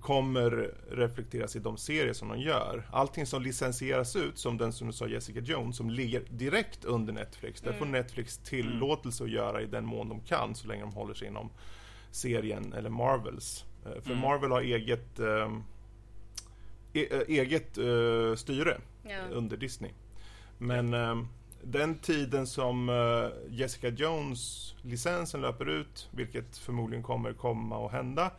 [0.00, 2.88] kommer reflekteras i de serier som de gör.
[2.92, 7.12] Allting som licensieras ut, som den som du sa Jessica Jones, som ligger direkt under
[7.12, 7.72] Netflix, mm.
[7.72, 8.00] det får mm.
[8.00, 11.50] Netflix tillåtelse att göra i den mån de kan, så länge de håller sig inom
[12.10, 13.64] serien eller Marvels.
[13.84, 14.18] Eh, för mm.
[14.18, 15.52] Marvel har eget, äh,
[17.28, 19.18] eget äh, styre ja.
[19.30, 19.90] under Disney.
[20.58, 21.24] Men äh,
[21.62, 28.30] den tiden som uh, Jessica Jones licensen löper ut, vilket förmodligen kommer komma att hända,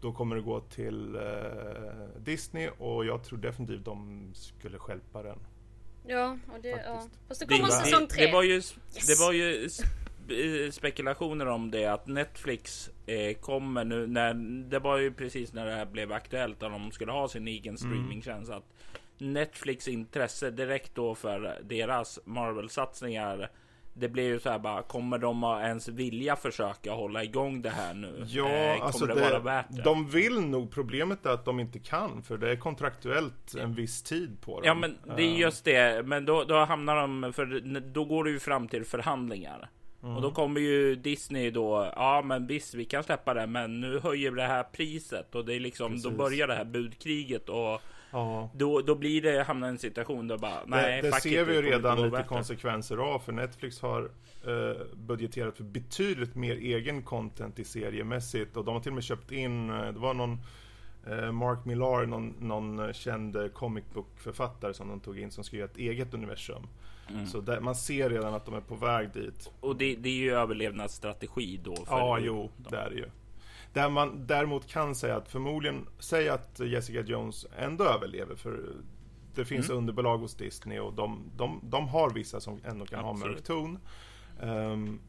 [0.00, 5.38] då kommer det gå till uh, Disney och jag tror definitivt de skulle skälpa den.
[6.06, 7.02] Ja, och det, ja.
[7.28, 8.26] Fast det kommer det, säsong tre.
[8.26, 8.74] Det, var ju, yes.
[9.06, 9.68] det var ju
[10.70, 14.34] spekulationer om det att Netflix eh, kommer nu när
[14.70, 17.76] det var ju precis när det här blev aktuellt att de skulle ha sin egen
[17.76, 17.76] mm.
[17.76, 18.64] streamingtjänst att
[19.18, 23.50] Netflix intresse direkt då för deras Marvel satsningar.
[23.96, 27.70] Det blir ju så här bara, kommer de att ens vilja försöka hålla igång det
[27.70, 28.24] här nu?
[28.28, 29.82] Ja, eh, alltså det, det vara värt det?
[29.82, 34.02] De vill nog, problemet är att de inte kan, för det är kontraktuellt en viss
[34.02, 34.62] tid på dem.
[34.64, 38.30] Ja, men det är just det, men då, då hamnar de, för då går det
[38.30, 39.70] ju fram till förhandlingar.
[40.02, 40.16] Mm.
[40.16, 43.98] Och då kommer ju Disney då, ja men visst vi kan släppa det men nu
[43.98, 46.04] höjer vi det här priset och det är liksom, Precis.
[46.04, 47.82] då börjar det här budkriget och
[48.14, 48.50] Ja.
[48.54, 51.62] Då, då blir det, hamnar en situation där bara, nej, Det, det ser vi ju
[51.62, 54.10] redan lite konsekvenser av, för Netflix har
[54.46, 59.04] eh, budgeterat för betydligt mer egen content i seriemässigt och de har till och med
[59.04, 60.38] köpt in, eh, det var någon
[61.06, 65.76] eh, Mark Millar, någon, någon känd comic book-författare som de tog in som skrev ett
[65.76, 66.66] eget universum.
[67.10, 67.26] Mm.
[67.26, 69.50] Så där, man ser redan att de är på väg dit.
[69.60, 71.76] Och det, det är ju överlevnadsstrategi då?
[71.76, 73.06] För ja, jo, det är det ju.
[73.74, 78.74] Där man däremot kan säga att förmodligen, säg att Jessica Jones ändå överlever för
[79.34, 79.78] det finns mm.
[79.78, 83.22] underbolag hos Disney och de, de, de har vissa som ändå kan Absolut.
[83.22, 83.78] ha mörk ton.
[84.40, 85.00] Um,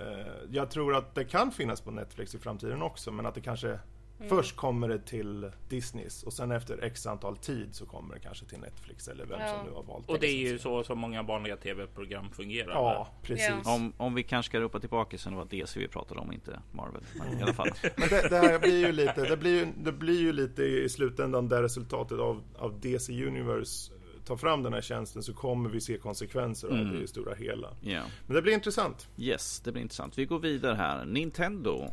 [0.00, 3.40] uh, jag tror att det kan finnas på Netflix i framtiden också men att det
[3.40, 3.78] kanske
[4.22, 4.36] Mm.
[4.36, 8.44] Först kommer det till Disneys och sen efter x antal tid så kommer det kanske
[8.44, 9.48] till Netflix eller vem ja.
[9.48, 12.72] som nu har valt Och det är ju så som många vanliga tv-program fungerar.
[12.72, 13.50] Ja, precis.
[13.64, 13.74] Ja.
[13.74, 16.60] Om, om vi kanske ska ropa tillbaka sen det var DC vi pratade om, inte
[16.72, 17.02] Marvel.
[17.14, 17.70] Men i alla fall.
[17.96, 21.48] Men det, det, här blir ju lite, det blir, det blir ju lite i slutändan
[21.48, 23.92] där resultatet av, av DC Universe
[24.24, 26.92] tar fram den här tjänsten så kommer vi se konsekvenser av mm.
[26.92, 27.76] det i stora hela.
[27.82, 28.06] Yeah.
[28.26, 29.08] Men det blir intressant.
[29.16, 30.18] Yes, det blir intressant.
[30.18, 31.04] Vi går vidare här.
[31.04, 31.90] Nintendo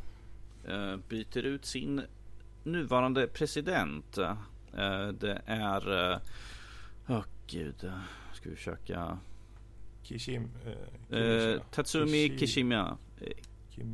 [0.70, 2.02] uh, byter ut sin
[2.64, 4.18] nuvarande president.
[4.18, 5.88] Eh, det är...
[7.08, 7.92] Åh eh, oh, gud.
[8.34, 9.18] Ska vi försöka...
[10.04, 10.50] Kishim,
[11.10, 12.98] eh, Tatsumi Kishima.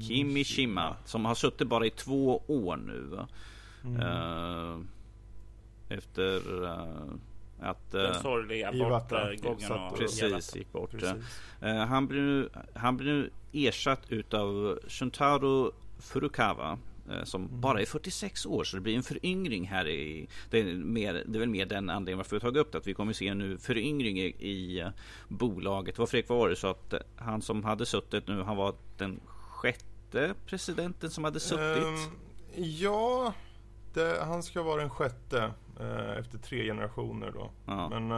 [0.08, 0.95] Kimishima.
[1.06, 3.25] Som har suttit bara i två år nu.
[3.84, 4.88] Mm.
[5.89, 6.41] Efter
[7.60, 7.91] att...
[7.91, 9.93] Den sorgliga bortgången.
[9.97, 10.91] Precis, gick bort.
[10.91, 11.41] Precis.
[11.88, 16.78] Han, blir nu, han blir nu ersatt utav Shuntaro Furukawa.
[17.10, 17.62] Eh, som mm.
[17.62, 21.38] bara är 46 år så det blir en föryngring här i det är, mer, det
[21.38, 23.58] är väl mer den anledningen varför vi tagit upp det att vi kommer se nu
[23.58, 24.89] föryngring i, i uh,
[25.28, 25.98] bolaget.
[25.98, 29.20] Vad Fredrik var det så att uh, han som hade suttit nu han var den
[29.28, 31.84] sjätte presidenten som hade suttit?
[31.84, 31.98] Um,
[32.56, 33.34] ja,
[33.94, 35.52] det, han ska vara den sjätte
[36.20, 37.52] efter tre generationer då.
[37.65, 37.89] Ja.
[37.89, 38.12] Men,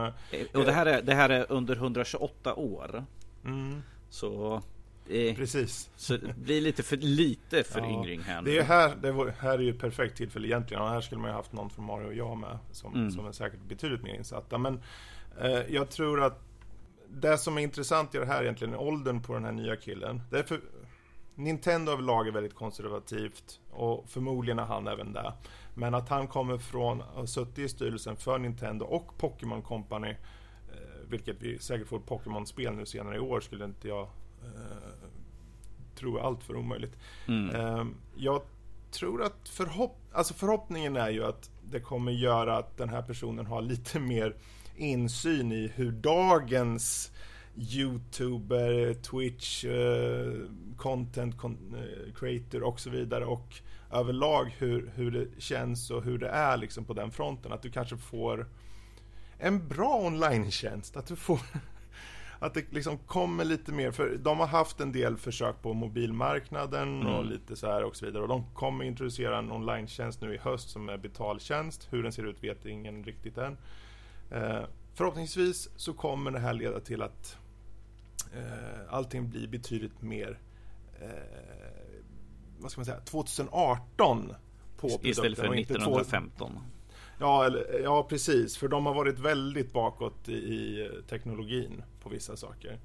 [0.54, 3.06] och det här, är, det här är under 128 år.
[3.46, 3.82] Mm.
[4.10, 4.62] Så
[5.10, 5.90] Eh, Precis.
[5.96, 8.52] Så det blir lite för lite föryngring ja, här nu.
[8.52, 10.84] Det är här, det var, här är ju ett perfekt tillfälle egentligen.
[10.84, 12.58] Och här skulle man ju haft någon från Mario och jag med.
[12.72, 13.12] Som, mm.
[13.12, 14.58] som är säkert betydligt mer insatta.
[14.58, 14.82] Men
[15.42, 16.44] eh, jag tror att
[17.10, 20.22] det som är intressant i det här egentligen är åldern på den här nya killen.
[20.32, 20.62] Det är för,
[21.36, 25.34] Nintendo överlag är väldigt konservativt och förmodligen är han även där.
[25.74, 30.10] Men att han kommer från att ha suttit i styrelsen för Nintendo och Pokémon Company,
[30.10, 34.02] eh, vilket vi säkert får Pokémon-spel nu senare i år, skulle inte jag
[34.44, 34.97] eh,
[35.98, 36.98] tror jag allt för omöjligt.
[37.28, 37.56] Mm.
[37.56, 37.86] Eh,
[38.16, 38.42] jag
[38.92, 43.46] tror att förhopp alltså förhoppningen är ju att det kommer göra att den här personen
[43.46, 44.36] har lite mer
[44.76, 47.12] insyn i hur dagens
[47.56, 50.34] Youtuber, Twitch, eh,
[50.78, 53.56] content con eh, creator och så vidare och
[53.92, 57.52] överlag hur, hur det känns och hur det är liksom på den fronten.
[57.52, 58.48] Att du kanske får
[59.38, 60.98] en bra online-tjänst.
[60.98, 61.40] Att du får
[62.40, 67.02] att det liksom kommer lite mer, för de har haft en del försök på mobilmarknaden
[67.02, 67.14] mm.
[67.14, 68.24] och lite så här och så vidare.
[68.24, 71.88] Och de kommer introducera en online-tjänst nu i höst som är betaltjänst.
[71.92, 73.58] Hur den ser ut vet ingen riktigt än.
[74.32, 74.62] Eh,
[74.94, 77.38] förhoppningsvis så kommer det här leda till att
[78.34, 80.40] eh, allting blir betydligt mer
[81.02, 81.08] eh,
[82.60, 84.34] vad ska man säga, 2018
[84.78, 84.88] på.
[85.04, 86.60] Istället för 1915.
[87.20, 88.58] Ja, eller, ja, precis.
[88.58, 92.80] För de har varit väldigt bakåt i, i teknologin på vissa saker.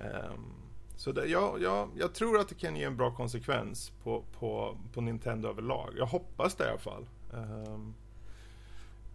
[0.00, 0.64] Um,
[0.96, 4.78] så det, ja, ja, jag tror att det kan ge en bra konsekvens på, på,
[4.92, 5.94] på Nintendo överlag.
[5.98, 7.08] Jag hoppas det i alla fall.
[7.32, 7.94] Um,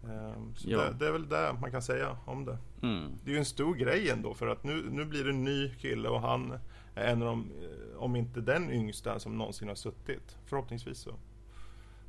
[0.03, 0.77] um, så ja.
[0.77, 2.57] det, det, är väl det man kan säga om det.
[2.81, 3.11] Mm.
[3.23, 5.69] Det är ju en stor grej ändå för att nu, nu blir det en ny
[5.69, 6.59] kille och han
[6.95, 10.37] är en av de, eh, om inte den yngsta som någonsin har suttit.
[10.45, 11.11] Förhoppningsvis så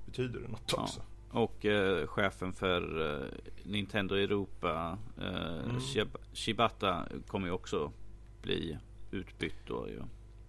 [0.06, 0.88] betyder det något ja.
[1.30, 3.26] Och eh, chefen för eh,
[3.62, 5.80] Nintendo Europa, eh, mm.
[6.32, 7.92] Shibata, kommer ju också
[8.42, 8.78] bli
[9.10, 10.02] utbytt då ju.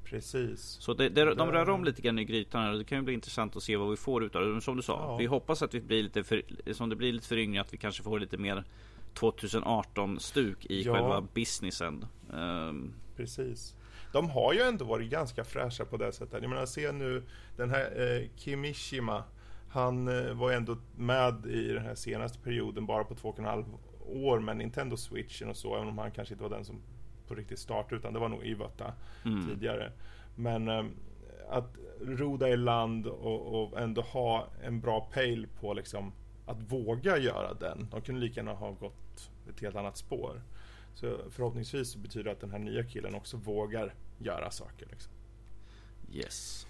[0.04, 0.62] Precis.
[0.62, 2.78] Så det, det, de rör om lite grann i grytan.
[2.78, 4.62] Det kan ju bli intressant att se vad vi får utav det.
[4.62, 5.18] Som du sa, ja.
[5.18, 8.04] vi hoppas att vi blir lite för, som det blir lite föryngring, att vi kanske
[8.04, 8.64] får lite mer
[9.14, 10.94] 2018 stuk i ja.
[10.94, 12.06] själva businessen.
[12.34, 13.76] Um, Precis.
[14.12, 16.42] De har ju ändå varit ganska fräscha på det sättet.
[16.42, 17.24] Jag menar, se nu
[17.58, 19.24] den här eh, Kimishima
[19.72, 23.46] han eh, var ändå med i den här senaste perioden bara på två och en
[23.46, 23.66] halv
[24.06, 26.82] år med Nintendo Switchen och så, även om han kanske inte var den som
[27.28, 28.94] på riktigt startade, utan det var nog Iwata
[29.26, 29.48] mm.
[29.48, 29.92] tidigare.
[30.36, 30.86] Men eh,
[31.50, 36.14] att roda i land och, och, ändå ha en bra pejl på liksom
[36.46, 37.88] att våga göra den.
[37.92, 40.42] De kunde lika gärna ha gått ett helt annat spår.
[40.94, 44.88] Så förhoppningsvis betyder det att den här nya killen också vågar göra saker.
[44.92, 45.12] Liksom.
[46.14, 46.68] Yes.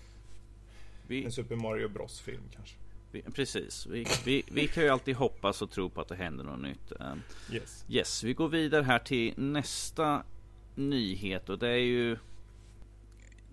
[1.07, 1.25] Vi...
[1.25, 2.80] En Super Mario Bros-film kanske.
[3.11, 3.85] Vi, precis.
[3.85, 6.91] Vi, vi, vi, kan ju alltid hoppas och tro på att det händer något nytt.
[6.99, 7.85] Ehm, yes.
[7.89, 8.23] yes.
[8.23, 10.23] Vi går vidare här till nästa
[10.75, 12.17] nyhet och det är ju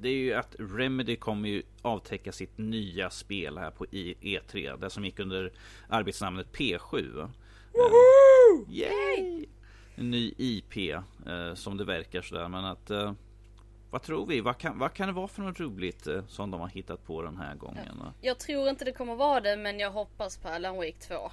[0.00, 4.80] det är ju att Remedy kommer ju avtäcka sitt nya spel här på E3.
[4.80, 5.52] Det som gick under
[5.88, 7.28] arbetsnamnet P7.
[7.72, 8.66] Woho!
[8.70, 9.46] Yay!
[9.94, 10.94] En ny IP
[11.26, 12.48] eh, som det verkar sådär.
[12.48, 13.12] Men att eh,
[13.91, 14.41] vad tror vi?
[14.41, 17.22] Vad kan, vad kan det vara för något roligt eh, som de har hittat på
[17.22, 17.97] den här gången?
[18.01, 18.12] Ja.
[18.20, 21.30] Jag tror inte det kommer vara det, men jag hoppas på Alan Wake 2.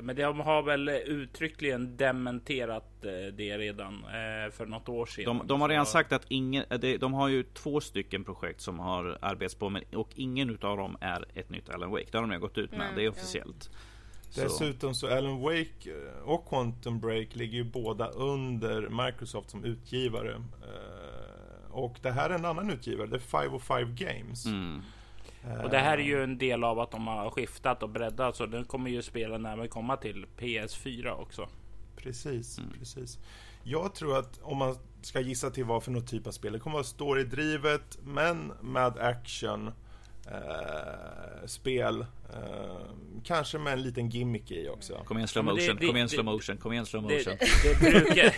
[0.00, 5.24] Men de har väl uttryckligen dementerat eh, det redan eh, för något år sedan.
[5.24, 6.64] De, de har redan sagt att ingen,
[7.00, 10.96] de har ju två stycken projekt som har arbetats på men, och ingen utav dem
[11.00, 12.06] är ett nytt Alan Wake.
[12.10, 13.70] Det har de ju gått ut med, mm, det är officiellt.
[14.34, 14.42] Ja.
[14.42, 20.42] Dessutom så Alan Wake och Quantum Break ligger ju båda under Microsoft som utgivare.
[21.76, 24.46] Och det här är en annan utgivare, det är 505 Games.
[24.46, 24.82] Mm.
[25.64, 28.46] Och det här är ju en del av att de har skiftat och breddat så
[28.46, 31.48] den kommer ju spela när vi kommer till PS4 också.
[31.96, 32.70] Precis, mm.
[32.78, 33.18] precis.
[33.62, 36.58] Jag tror att om man ska gissa till vad för någon typ av spel, det
[36.58, 39.72] kommer vara storydrivet men med action
[40.30, 42.06] eh, spel.
[42.32, 42.76] Eh,
[43.24, 45.02] kanske med en liten gimmick i också.
[45.04, 47.36] Kom igen slow motion, kom igen slow motion, kom igen slow motion.
[47.40, 48.34] Det, det brukar,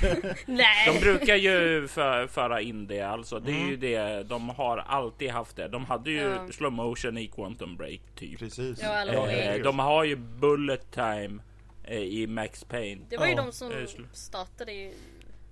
[0.93, 3.41] de brukar ju för, föra in det alltså.
[3.41, 3.69] Det är mm.
[3.69, 4.23] ju det.
[4.23, 5.69] De har alltid haft det.
[5.69, 6.49] De hade ju ja.
[6.53, 8.39] slow motion i Quantum Break typ.
[8.39, 8.83] Precis.
[8.83, 11.43] Ja, eh, de har ju bullet time
[11.85, 13.03] eh, i Max Payne.
[13.09, 13.73] Det var ju de som
[14.13, 14.93] startade ju.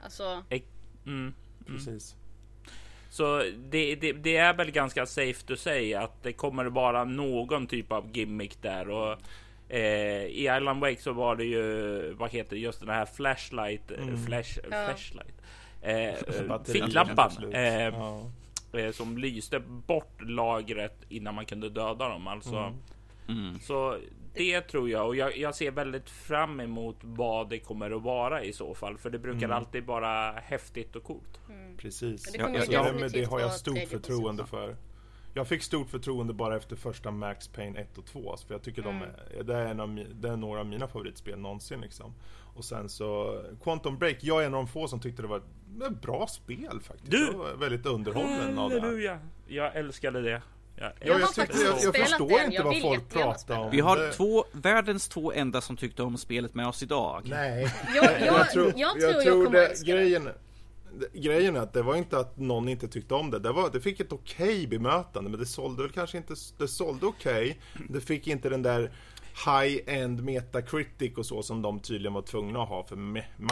[0.00, 0.42] Alltså.
[0.50, 0.62] Mm,
[1.06, 1.34] mm.
[1.66, 2.16] Precis.
[3.16, 7.66] Så det, det, det, är väl ganska safe to say att det kommer vara någon
[7.66, 8.90] typ av gimmick där.
[8.90, 9.18] Och,
[9.68, 14.02] eh, I Island Wake så var det ju, vad heter just den här flashlight, eh,
[14.02, 14.26] mm.
[14.26, 14.86] flash, ja.
[14.86, 15.42] flashlight.
[15.82, 17.52] Eh, ficklampan.
[17.52, 18.30] Eh, ja.
[18.72, 22.26] eh, som lyste bort lagret innan man kunde döda dem.
[22.26, 22.56] Alltså.
[22.56, 22.74] Mm.
[23.28, 23.60] Mm.
[23.60, 23.98] Så
[24.36, 28.42] det tror jag och jag, jag, ser väldigt fram emot vad det kommer att vara
[28.44, 28.98] i så fall.
[28.98, 29.56] För det brukar mm.
[29.56, 31.40] alltid vara häftigt och coolt.
[31.48, 31.76] Mm.
[31.76, 32.32] Precis.
[32.32, 34.76] Det, ja, ja, men det har jag stort förtroende för.
[35.34, 38.36] Jag fick stort förtroende bara efter första Max Payne 1 och 2.
[38.46, 38.98] För jag tycker mm.
[38.98, 39.06] de
[39.38, 41.80] är, det, är en av, det är några av mina favoritspel någonsin.
[41.80, 42.14] Liksom.
[42.54, 44.16] Och sen så Quantum Break.
[44.20, 45.36] Jag är en av de få som tyckte det var
[45.86, 47.10] ett bra spel faktiskt.
[47.10, 47.26] Du!
[47.26, 48.80] Jag var väldigt underhållen av det.
[48.80, 49.20] Här.
[49.46, 50.42] Jag älskade det.
[50.78, 53.70] Ja, jag, jag, tyckte, jag, jag förstår inte vad folk pratar om.
[53.70, 57.22] Vi har två, världens två enda som tyckte om spelet med oss idag.
[57.24, 60.28] Nej, jag, jag, jag tror jag, tror jag det, grejen,
[61.12, 63.38] grejen är att det var inte att någon inte tyckte om det.
[63.38, 66.34] Det, var, det fick ett okej okay bemötande, men det sålde väl kanske inte...
[66.58, 67.60] Det sålde okej.
[67.74, 67.86] Okay.
[67.88, 68.92] Det fick inte den där
[69.44, 72.96] high-end metacritic och så som de tydligen var tvungna att ha för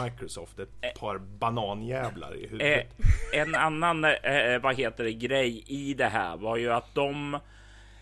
[0.03, 0.59] Microsoft.
[0.59, 0.99] Ett eh.
[0.99, 2.87] par bananjävlar i huvudet.
[3.33, 7.39] Eh, en annan, eh, vad heter det, grej i det här var ju att de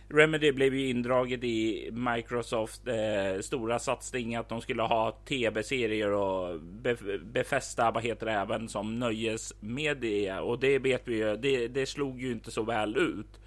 [0.10, 6.60] Remedy blev ju indraget i Microsoft eh, stora satsning att de skulle ha tv-serier och
[6.60, 11.38] be befästa vad heter det även som nöjesmedia och det vet vi ju.
[11.38, 13.40] Det, det slog ju inte så väl ut.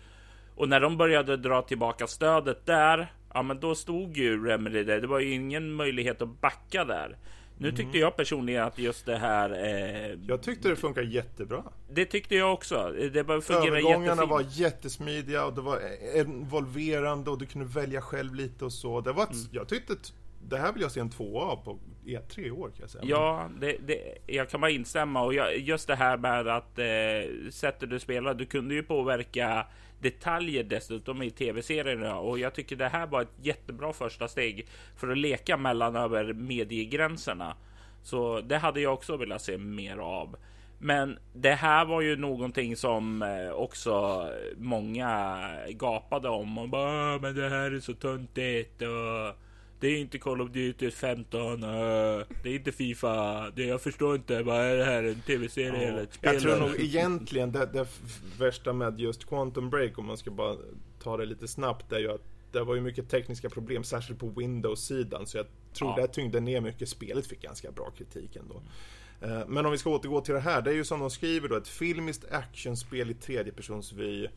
[0.54, 5.00] Och när de började dra tillbaka stödet där, ja, men då stod ju Remedy där.
[5.00, 7.16] Det var ju ingen möjlighet att backa där.
[7.58, 8.00] Nu tyckte mm.
[8.00, 9.50] jag personligen att just det här.
[9.50, 11.62] Eh, jag tyckte det funkar jättebra.
[11.90, 12.94] Det tyckte jag också.
[13.12, 15.80] Det bara fungerade Övergångarna var jättesmidiga och det var
[16.16, 19.00] involverande och du kunde välja själv lite och så.
[19.00, 19.48] Det var ett, mm.
[19.50, 19.94] Jag tyckte
[20.48, 23.04] det här vill jag se en tvåa av på E3 i år kan jag säga.
[23.06, 27.50] Ja, det, det, jag kan bara instämma och jag, just det här med att eh,
[27.50, 29.66] sättet du spelar, du kunde ju påverka
[29.98, 34.66] detaljer dessutom i tv-serierna och jag tycker det här var ett jättebra första steg
[34.96, 37.56] för att leka mellan över mediegränserna.
[38.02, 40.36] Så det hade jag också velat se mer av.
[40.78, 44.26] Men det här var ju någonting som eh, också
[44.56, 49.45] många gapade om och bara ah, men det här är så töntigt och
[49.80, 51.64] det är inte Call of Duty 15.
[51.64, 51.68] Uh,
[52.42, 53.50] det är inte Fifa.
[53.50, 54.42] Det, jag förstår inte.
[54.42, 55.02] Vad är det här?
[55.02, 55.88] En tv-serie ja.
[55.88, 56.34] eller ett spel?
[56.34, 57.88] Jag tror nog egentligen det, det
[58.38, 60.56] värsta med just Quantum Break, om man ska bara
[61.02, 62.22] ta det lite snabbt, är ju att
[62.52, 65.26] det var ju mycket tekniska problem, särskilt på Windows-sidan.
[65.26, 66.02] Så jag tror ja.
[66.02, 66.88] det tyngde ner mycket.
[66.88, 68.62] Spelet fick ganska bra kritik ändå.
[69.20, 69.54] Mm.
[69.54, 71.56] Men om vi ska återgå till det här, det är ju som de skriver då,
[71.56, 74.28] ett filmiskt actionspel i tredjepersonsvy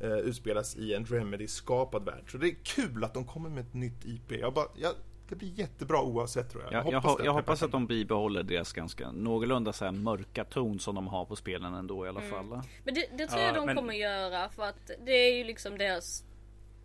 [0.00, 2.30] eh, utspelas i en Remedy-skapad värld.
[2.30, 4.32] Så det är kul att de kommer med ett nytt IP.
[4.32, 4.92] Jag bara, jag,
[5.28, 6.72] det blir jättebra oavsett tror jag.
[6.72, 10.44] Jag, jag hoppas, jag, jag hoppas att de bibehåller deras ganska någorlunda så här mörka
[10.44, 12.30] ton som de har på spelen ändå i alla mm.
[12.30, 12.62] fall.
[12.84, 13.76] Men det, det tror jag de men...
[13.76, 16.24] kommer göra för att det är ju liksom deras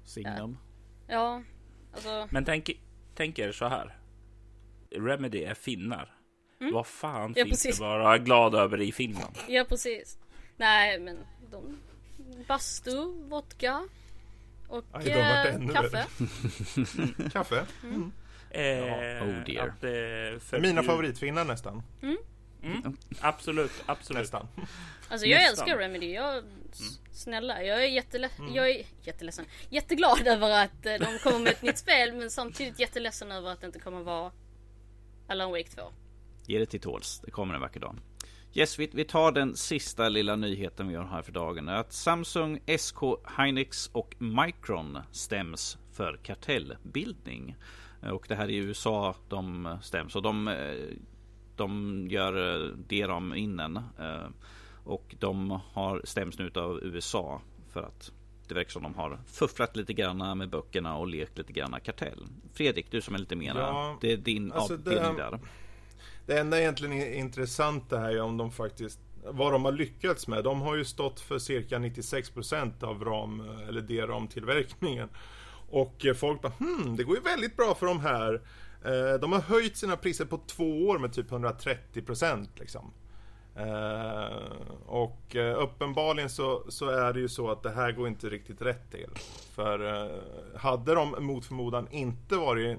[0.06, 0.58] Signum.
[1.08, 1.14] Ja.
[1.16, 1.44] ja
[1.94, 2.28] alltså...
[2.32, 2.70] Men tänk,
[3.16, 3.98] tänk er så här.
[4.90, 6.16] Remedy är finnar.
[6.62, 6.74] Mm.
[6.74, 7.80] Vad fan ja, finns precis.
[7.80, 9.36] det vara glad över i Finland?
[9.48, 10.18] Ja precis.
[10.58, 11.18] Nej men
[11.52, 11.80] de
[12.48, 13.88] bastu, vodka
[14.68, 16.06] och Aj, eh, kaffe.
[17.32, 17.66] kaffe.
[17.84, 18.12] Mm.
[18.50, 19.68] Eh, oh dear.
[19.68, 21.84] Att, eh, för Mina favoritfinnar nästan.
[22.02, 22.18] Mm.
[22.64, 22.98] Mm.
[23.22, 24.22] Absolut, absolut.
[24.22, 24.48] Nästan.
[25.10, 25.68] Alltså jag nästan.
[25.68, 26.14] älskar Remedy.
[26.14, 26.48] Jag, mm.
[27.12, 28.56] snälla, jag är, jättele mm.
[28.56, 29.46] jag är jätteledsen.
[29.70, 33.62] Jätteglad över att eh, de kommer med ett nytt spel men samtidigt jätteledsen över att
[33.62, 34.32] det inte kommer vara
[35.28, 35.82] Alan Wake 2.
[36.48, 37.22] Ge det till tåls.
[37.26, 37.96] Det kommer en vacker dag.
[38.56, 41.70] Yes, vi, vi, tar den sista lilla nyheten vi har här för dagen.
[41.70, 42.98] Att Samsung, SK,
[43.38, 47.56] Hynix och Micron stäms för kartellbildning.
[48.12, 50.16] Och det här är i USA de stäms.
[50.16, 50.56] Och de,
[51.56, 53.80] de gör DRAM innen.
[54.84, 58.12] Och de har stäms nu av USA för att
[58.48, 62.28] det verkar som de har fufflat lite grann med böckerna och lekt lite grann kartell.
[62.54, 65.40] Fredrik, du som är lite mer, ja, det är din alltså avdelning det, där.
[66.26, 70.44] Det enda egentligen intressanta här är om de faktiskt vad de har lyckats med.
[70.44, 75.10] De har ju stått för cirka 96% av ram eller DRAM tillverkningen.
[75.70, 78.42] Och folk bara hmm, det går ju väldigt bra för de här.
[78.86, 82.94] Eh, de har höjt sina priser på två år med typ 130% liksom.
[83.56, 84.38] Eh,
[84.86, 88.62] och eh, uppenbarligen så, så, är det ju så att det här går inte riktigt
[88.62, 89.10] rätt till.
[89.56, 90.10] För
[90.58, 92.78] hade de mot förmodan inte varit,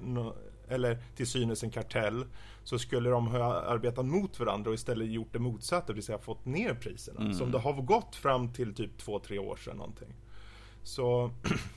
[0.75, 2.25] eller till synes en kartell,
[2.65, 6.19] så skulle de ha arbetat mot varandra och istället gjort det motsatta, det vill säga
[6.19, 7.21] fått ner priserna.
[7.21, 7.35] Mm.
[7.35, 10.15] Som det har gått fram till typ två, tre år sedan någonting.
[10.83, 11.31] Så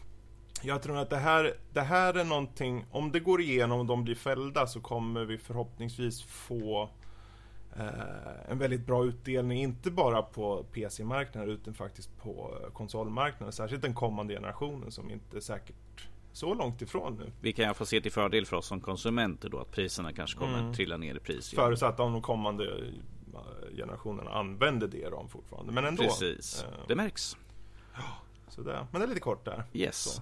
[0.62, 4.04] jag tror att det här, det här är någonting, om det går igenom och de
[4.04, 6.90] blir fällda så kommer vi förhoppningsvis få
[7.78, 13.54] eh, en väldigt bra utdelning, inte bara på PC-marknaden utan faktiskt på konsolmarknaden.
[13.54, 15.76] Särskilt den kommande generationen som inte säkert
[16.38, 17.32] så långt ifrån nu.
[17.42, 20.60] Vi kan få se till fördel för oss som konsumenter då att priserna kanske kommer
[20.60, 20.74] mm.
[20.74, 21.50] trilla ner i pris.
[21.50, 25.74] Förutsatt att de kommande eh, generationerna använder det de fortfarande.
[25.74, 26.04] Men ändå.
[26.04, 27.38] Precis, eh, det märks.
[28.50, 29.64] Så det, men det är lite kort där.
[29.74, 29.98] Yes.
[29.98, 30.22] Så.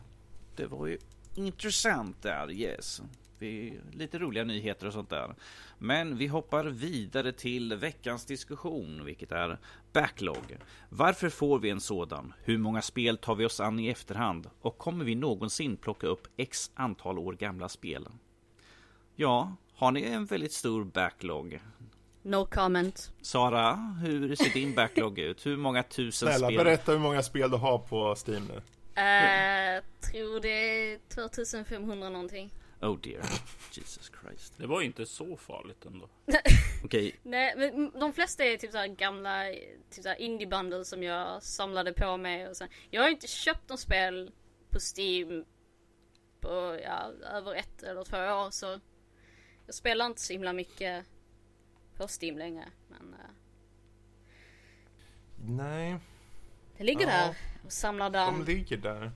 [0.55, 0.97] Det var ju
[1.35, 3.01] intressant där, yes.
[3.39, 5.35] Vi, lite roliga nyheter och sånt där.
[5.77, 9.57] Men vi hoppar vidare till veckans diskussion, vilket är
[9.93, 10.57] backlog.
[10.89, 12.33] Varför får vi en sådan?
[12.43, 14.49] Hur många spel tar vi oss an i efterhand?
[14.61, 18.07] Och kommer vi någonsin plocka upp x antal år gamla spel?
[19.15, 21.59] Ja, har ni en väldigt stor backlog?
[22.21, 23.11] No comment.
[23.21, 25.45] Sara, hur ser din backlog ut?
[25.45, 26.57] Hur många tusen Snälla, spel?
[26.57, 28.53] berätta hur många spel du har på Steam nu.
[28.53, 30.49] Uh, tror det
[30.93, 32.51] är 2500 någonting.
[32.81, 33.21] Oh dear.
[33.71, 34.53] Jesus Christ.
[34.57, 36.09] Det var ju inte så farligt ändå.
[36.83, 37.15] Okej.
[37.23, 39.43] Nej, men de flesta är typ såhär gamla
[39.89, 42.69] typ såhär indie bundles som jag samlade på mig och sen.
[42.89, 44.31] Jag har inte köpt något spel
[44.69, 45.45] på Steam
[46.39, 48.79] på ja, över ett eller två år så
[49.65, 51.05] jag spelar inte så himla mycket
[51.95, 52.65] på Steam längre.
[52.89, 53.19] Men uh,
[55.37, 55.99] Nej,
[56.77, 57.07] det ligger Ja.
[57.07, 58.45] där och samlar de damm.
[58.45, 59.11] ligger där.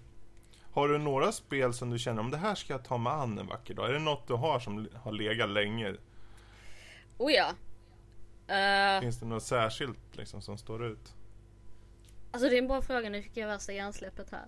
[0.72, 3.38] Har du några spel som du känner om det här ska jag ta mig an
[3.38, 3.90] en vacker dag?
[3.90, 5.96] Är det något du har som har legat länge?
[7.18, 7.54] Oh ja.
[8.56, 11.14] Eh, Finns det något särskilt liksom som står ut?
[12.32, 14.46] Alltså det är en bra fråga, nu fick jag värsta hjärnsläppet här.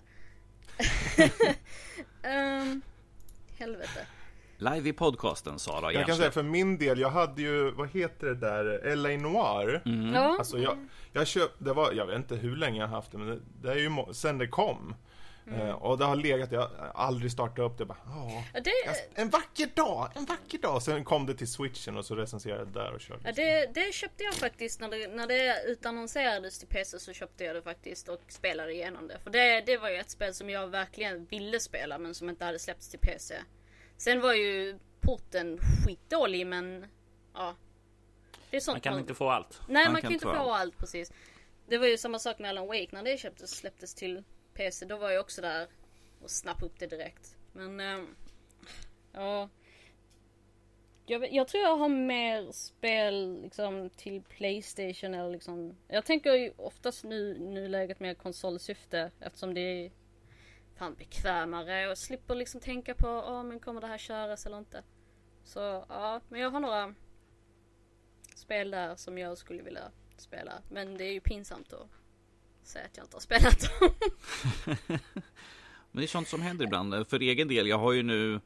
[2.62, 2.82] um,
[3.58, 4.06] helvete.
[4.56, 8.26] Live i podcasten Sara Jag kan säga för min del, jag hade ju, vad heter
[8.26, 9.82] det där, LA Noir.
[9.84, 10.14] Mm.
[10.14, 13.18] Ja, Alltså jag, jag köpte, det var, jag vet inte hur länge jag haft det,
[13.18, 14.94] men det, det är ju sen det kom.
[15.46, 18.60] Eh, och det har legat, jag har aldrig startat upp det, bara, ja.
[18.60, 18.70] det,
[19.14, 20.82] En vacker dag, en vacker dag!
[20.82, 23.20] Sen kom det till switchen och så recenserade jag där och körde.
[23.24, 27.44] ja, det, det köpte jag faktiskt när det, när det utannonserades till PC så köpte
[27.44, 29.18] jag det faktiskt och spelade igenom det.
[29.18, 32.44] För det, det var ju ett spel som jag verkligen ville spela men som inte
[32.44, 33.34] hade släppts till PC.
[33.96, 36.86] Sen var ju porten skitdålig men
[37.34, 37.54] ja.
[38.50, 39.60] Det är sånt Man kan inte få allt.
[39.68, 40.78] Nej Man man, kan inte få få allt.
[40.78, 41.12] precis.
[41.68, 44.24] Det var ju samma sak med Alan Wake när det köptes släpptes till
[44.54, 44.86] PC.
[44.86, 45.68] Då var jag också där
[46.20, 47.36] och snappade upp det direkt.
[47.52, 48.16] Men ehm,
[49.12, 49.48] ja.
[51.06, 55.76] Jag, jag tror jag har mer spel liksom till Playstation eller liksom.
[55.88, 59.92] Jag tänker ju oftast nu nuläget mer konsolsyfte eftersom det är
[60.74, 64.82] fan bekvämare och slipper liksom tänka på ja men kommer det här köras eller inte.
[65.44, 66.94] Så ja, men jag har några
[68.34, 70.62] spel där som jag skulle vilja spela.
[70.68, 71.86] Men det är ju pinsamt att
[72.66, 73.90] säga att jag inte har spelat dem.
[75.92, 77.08] Men det är sånt som händer ibland.
[77.08, 78.40] För egen del, jag har ju nu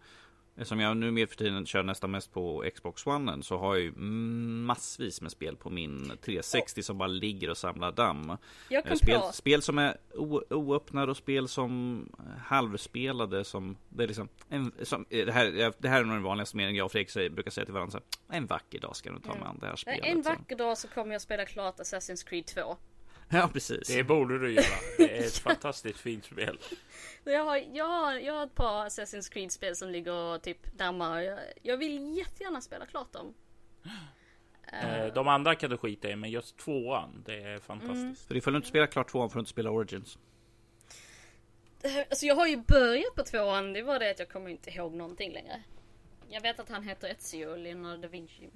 [0.59, 3.85] Eftersom jag nu mer för tiden kör nästan mest på Xbox One så har jag
[3.85, 8.31] ju massvis med spel på min 360 som bara ligger och samlar damm.
[8.71, 9.97] Eh, Spel, spel som är
[10.51, 15.73] oöppnade och spel som eh, halvspelade som det är liksom en, som, eh, det, här,
[15.79, 17.91] det här är nog den vanligaste meningen jag och Fredrik säger, brukar säga till varandra.
[17.91, 17.99] Så,
[18.29, 20.05] här, en vacker dag ska du ta mig an det här spelet.
[20.05, 22.77] en vacker dag så kommer jag spela klart Assassin's Creed 2.
[23.33, 23.89] Ja, precis.
[23.89, 24.65] Det borde du göra.
[24.99, 26.59] Det är ett fantastiskt fint spel.
[27.25, 31.21] Jag har, jag, har, jag har ett par Assassin's Creed-spel som ligger och typ dammar.
[31.21, 33.35] Jag, jag vill jättegärna spela klart dem.
[34.73, 38.29] Eh, De andra kan du skita i, men just tvåan, det är fantastiskt.
[38.29, 40.19] För ifall du inte spelar klart tvåan får du inte spela Origins.
[42.11, 44.93] Alltså jag har ju börjat på tvåan, det var det att jag kommer inte ihåg
[44.95, 45.63] någonting längre.
[46.29, 48.49] Jag vet att han heter Ezio Leonardo da Vinci.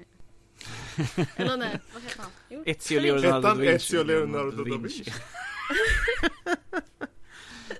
[1.36, 2.30] Eller nej, vad heter han?
[2.48, 3.00] Jo, Ezio.
[3.00, 3.74] Leonardo da Vinci.
[3.74, 5.04] Ezio Leonardo da Vinci.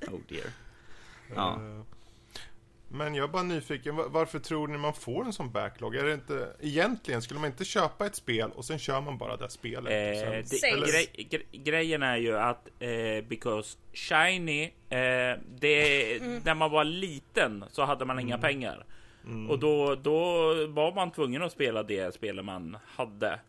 [0.09, 0.47] oh dear.
[1.35, 1.53] Ja.
[1.55, 1.83] Eh,
[2.93, 5.97] Men jag är bara nyfiken, va- varför tror ni man får en sån backlog?
[5.97, 9.37] Är det inte, egentligen, skulle man inte köpa ett spel och sen kör man bara
[9.37, 9.93] det spelet?
[9.93, 10.93] Eh, Sen- det, Sägs.
[10.93, 16.41] grej, gre, grejen är ju att eh, because shiny, eh, det, Mm.
[16.45, 18.87] när man var liten så hade man inga pengar.
[19.25, 19.51] Mm.
[19.51, 20.18] Och då, då
[20.66, 23.41] var man tvungen att spela det spelet man hade.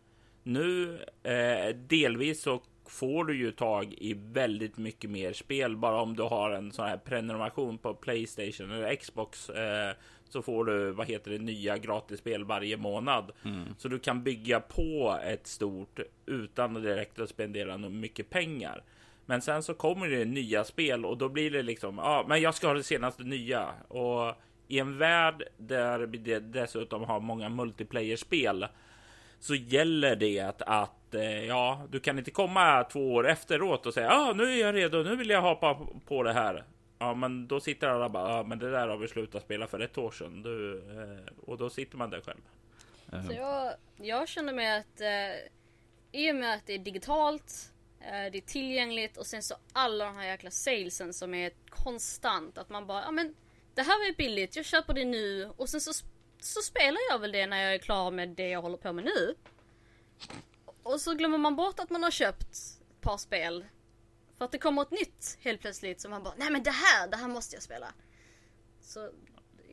[0.42, 6.16] Nu eh, delvis så får du ju tag i väldigt mycket mer spel bara om
[6.16, 9.50] du har en sån här prenumeration på Playstation eller Xbox.
[9.50, 9.94] Eh,
[10.28, 13.32] så får du, vad heter det, nya gratisspel varje månad.
[13.78, 18.82] Så du kan bygga på ett stort utan att direkt att spendera mycket pengar.
[19.26, 22.54] Men sen så kommer det nya spel och då blir det liksom, ja, men jag
[22.54, 23.68] ska ha det senaste nya.
[23.88, 24.34] Och
[24.72, 28.66] i en värld där vi dessutom har många multiplayer-spel
[29.38, 33.94] så gäller det att, att eh, ja, du kan inte komma två år efteråt och
[33.94, 36.64] säga ja, ah, nu är jag redo, nu vill jag hoppa på det här.
[36.98, 39.80] Ja, men då sitter alla bara, ja, men det där har vi slutat spela för
[39.80, 40.42] ett år sedan.
[40.42, 42.40] Du, eh, och då sitter man där själv.
[43.28, 48.32] Så jag, jag känner mig att eh, i och med att det är digitalt, eh,
[48.32, 52.58] det är tillgängligt och sen så alla de här jäkla salesen som är konstant.
[52.58, 53.34] Att man bara, ja men
[53.74, 55.92] det här är billigt, jag köper det nu och sen så,
[56.40, 59.04] så spelar jag väl det när jag är klar med det jag håller på med
[59.04, 59.34] nu.
[60.82, 63.64] Och så glömmer man bort att man har köpt ett par spel.
[64.38, 67.08] För att det kommer ett nytt helt plötsligt som man bara, nej men det här,
[67.08, 67.86] det här måste jag spela.
[68.80, 69.10] Så jag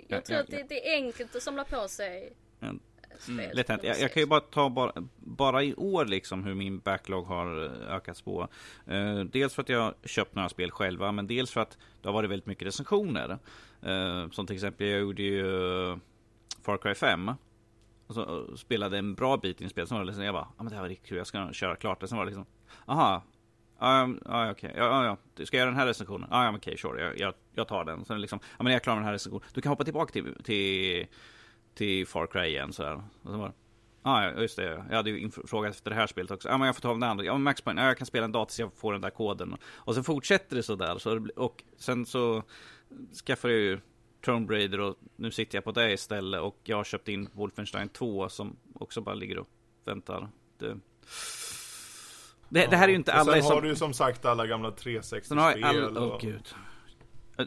[0.08, 0.66] Ja, tror ja, att det, ja.
[0.70, 2.80] det är enkelt att samla på sig Mm.
[3.20, 3.50] spel.
[3.56, 3.84] Lätt hänt.
[3.84, 7.66] Jag, jag kan ju bara ta bara, bara i år liksom hur min backlog har
[7.66, 8.48] eh, ökats på.
[8.88, 12.14] Eh, dels för att jag köpt några spel själva, men dels för att det har
[12.14, 13.40] varit väldigt mycket recensioner.
[13.82, 15.98] Eh, som till exempel, jag gjorde ju eh,
[16.62, 17.32] Far Cry 5.
[18.08, 19.72] Och så eh, spelade en bra bit i spelet.
[19.72, 21.28] spel, sen var det liksom, jag bara, ah, men det här var riktigt kul, jag
[21.28, 22.08] ska nog köra klart det.
[22.08, 22.46] Sen var det liksom,
[22.86, 23.24] aha,
[23.80, 24.70] Ja, um, ja okej.
[24.70, 24.84] Okay.
[24.84, 26.28] Ja, ja, Ska ska göra den här recensionen?
[26.32, 27.02] Ja, ja okej, okay, sure.
[27.02, 28.06] Jag, jag, jag, tar den.
[28.06, 29.48] Sen liksom, ja men jag klarar den här recensionen.
[29.54, 31.08] Du kan hoppa tillbaka till, till,
[31.74, 33.04] till Far Cry igen sådär.
[33.24, 33.54] Och var det,
[34.02, 34.86] ah, Ja, just det.
[34.90, 36.50] Jag hade ju frågat efter det här spelet också.
[36.50, 37.26] Ja, men jag får ta den andra.
[37.26, 37.82] Ja, men Max Payne.
[37.82, 39.56] Ja, jag kan spela en dag tills jag får den där koden.
[39.74, 40.98] Och sen fortsätter det sådär.
[40.98, 42.44] Så, och sen så
[43.26, 43.80] skaffade jag ju
[44.22, 46.42] Tomb Raider och nu sitter jag på det istället.
[46.42, 49.48] Och jag har köpt in Wolfenstein 2 som också bara ligger och
[49.86, 50.30] väntar.
[50.58, 50.78] Det,
[52.50, 53.52] det, det här är ju inte alla sen som...
[53.52, 55.64] har du ju som sagt alla gamla 360-spel.
[55.64, 55.98] All...
[55.98, 56.56] Oh, gud.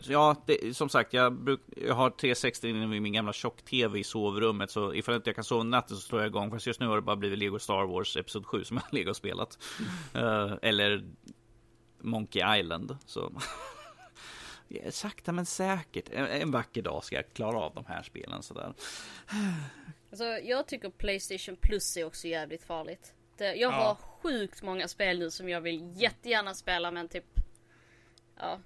[0.09, 4.71] Ja, det, som sagt, jag, bruk, jag har 360 i min gamla tjock-tv i sovrummet.
[4.71, 6.51] Så ifall inte jag kan sova natten så slår jag igång.
[6.51, 8.93] Fast just nu har det bara blivit Lego Star Wars Episod 7 som jag har
[8.93, 9.59] legat och spelat.
[10.17, 11.05] uh, eller
[12.01, 12.97] Monkey Island.
[13.07, 13.33] Så.
[14.91, 16.09] Sakta men säkert.
[16.13, 18.75] En, en, vacker dag ska jag klara av de här spelen sådär.
[20.11, 23.15] Alltså, jag tycker Playstation Plus är också jävligt farligt.
[23.37, 27.25] Det, jag har sjukt många spel nu som jag vill jättegärna spela men typ
[28.39, 28.59] Ja,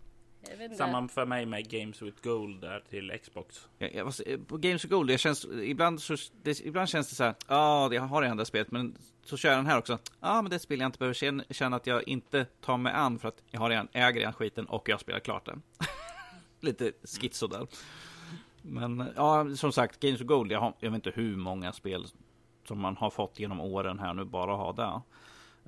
[0.77, 3.69] samma för mig med Games with Gold där till Xbox.
[3.79, 4.13] Ja, jag,
[4.49, 7.95] på Games with Gold, det känns, ibland, så, det, ibland känns det så här, ja,
[7.95, 9.99] jag har det andra spelet, men så kör jag den här också.
[10.21, 12.77] Ja, men det är ett spel jag inte behöver känna, känna att jag inte tar
[12.77, 15.63] mig an för att jag har redan, äger redan skiten och jag spelar klart den.
[16.61, 17.67] Lite schizo där.
[18.63, 22.07] Men ja, som sagt, Games of Gold, jag, har, jag vet inte hur många spel
[22.65, 25.03] som man har fått genom åren här nu bara ha det.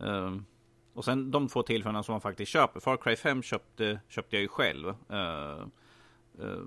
[0.06, 0.46] Um,
[0.94, 2.80] och sen de två tillfällena som man faktiskt köper.
[2.80, 4.88] Far Cry 5 köpte, köpte jag ju själv.
[4.88, 5.66] Uh,
[6.40, 6.66] uh,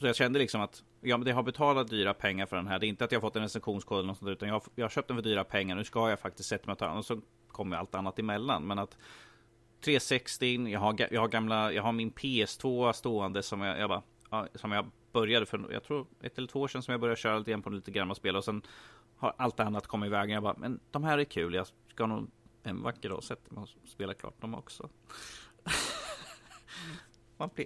[0.00, 2.78] så jag kände liksom att ja, men det har betalat dyra pengar för den här.
[2.78, 4.62] Det är inte att jag har fått en recensionskod eller något sånt utan jag har,
[4.74, 5.76] jag har köpt den för dyra pengar.
[5.76, 6.96] Nu ska jag faktiskt sätta mig och ta den.
[6.96, 8.66] Och så kommer allt annat emellan.
[8.66, 8.96] Men att
[9.84, 14.48] 360, jag har, jag har gamla, jag har min PS2 stående som jag, jag bara,
[14.54, 17.38] som jag började för, jag tror ett eller två år sedan som jag började köra
[17.38, 18.62] lite grann på lite gamla spel och sen
[19.16, 20.34] har allt annat kommit i vägen.
[20.34, 22.30] Jag bara, men de här är kul, jag ska nog
[22.62, 24.88] en vacker dag sätta mig och spela klart dem också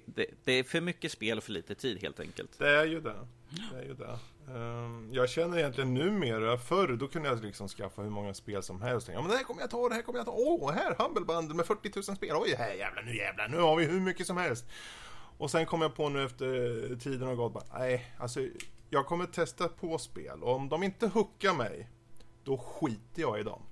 [0.06, 2.58] det, det, är för mycket spel och för lite tid helt enkelt.
[2.58, 3.26] Det är ju det.
[3.72, 4.18] det, är ju det.
[4.54, 8.82] Um, jag känner egentligen numera, förr då kunde jag liksom skaffa hur många spel som
[8.82, 9.10] helst.
[9.12, 10.32] Ja men det här kommer jag ta, det här kommer jag ta.
[10.32, 12.36] Åh, oh, här Humble med 40 000 spel.
[12.36, 14.64] Oj, här jävlar, nu jävlar, nu har vi hur mycket som helst.
[15.38, 18.40] Och sen kom jag på nu efter tiden har gått bara, nej, alltså
[18.90, 21.88] jag kommer testa på spel och om de inte hookar mig,
[22.44, 23.62] då skiter jag i dem.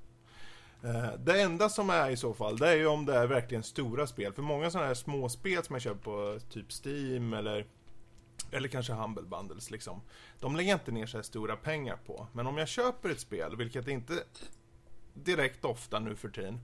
[0.85, 3.63] Eh, det enda som är i så fall, det är ju om det är verkligen
[3.63, 4.33] stora spel.
[4.33, 7.67] För många sådana här småspel som jag köper på typ Steam eller
[8.51, 10.01] eller kanske Humble Bundles liksom.
[10.41, 12.27] De lägger inte ner så här stora pengar på.
[12.33, 14.15] Men om jag köper ett spel, vilket inte
[15.15, 16.61] direkt ofta nu för tiden.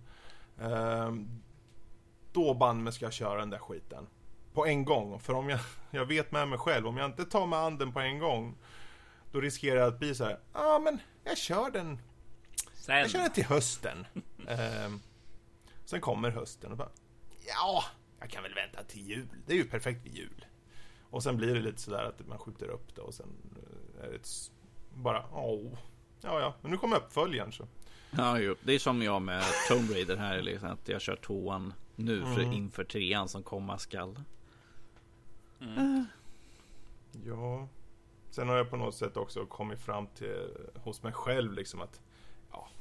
[0.60, 1.42] Ehm,
[2.32, 4.06] då banne ska jag köra den där skiten.
[4.52, 5.20] På en gång.
[5.20, 5.60] För om jag,
[5.90, 8.58] jag vet med mig själv, om jag inte tar med anden på en gång.
[9.32, 11.98] Då riskerar jag att bli så här, ja ah, men jag kör den
[12.90, 12.98] Sen.
[12.98, 14.06] Jag känner till hösten.
[14.86, 15.00] um,
[15.84, 16.90] sen kommer hösten och bara,
[17.46, 17.84] ja,
[18.20, 19.28] jag kan väl vänta till jul.
[19.46, 20.44] Det är ju perfekt vid jul.
[21.10, 23.28] Och sen blir det lite sådär att man skjuter upp det och sen
[23.98, 24.50] eh, är det
[24.94, 25.78] bara, åh,
[26.20, 27.68] ja, ja, men nu kommer uppföljaren så.
[28.10, 28.54] Ja, jo.
[28.62, 32.40] det är som jag med Tomb Raider här, liksom, att jag kör tvåan nu för
[32.40, 32.52] mm.
[32.52, 34.20] inför trean som komma skall.
[35.60, 35.78] Mm.
[35.78, 36.04] Uh.
[37.26, 37.68] Ja,
[38.30, 42.00] sen har jag på något sätt också kommit fram till hos mig själv liksom att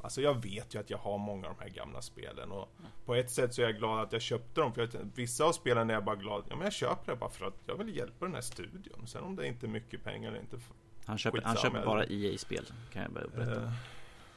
[0.02, 2.92] alltså jag vet ju att jag har många av de här gamla spelen och mm.
[3.06, 5.52] på ett sätt så är jag glad att jag köpte dem för jag, vissa av
[5.52, 7.98] spelen är jag bara glad, ja men jag köper det bara för att jag vill
[7.98, 9.08] hjälpa den här studion.
[9.08, 10.60] Sen om det inte är mycket pengar eller inte
[11.06, 13.62] Han köper, han köper bara EA-spel kan jag berätta.
[13.62, 13.72] Uh,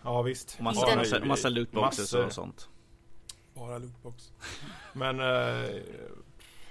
[0.02, 0.54] ja visst.
[0.58, 2.68] Och massa, massa, massa lootboxes och sånt.
[3.54, 4.32] Bara lootbox.
[4.92, 5.82] men uh,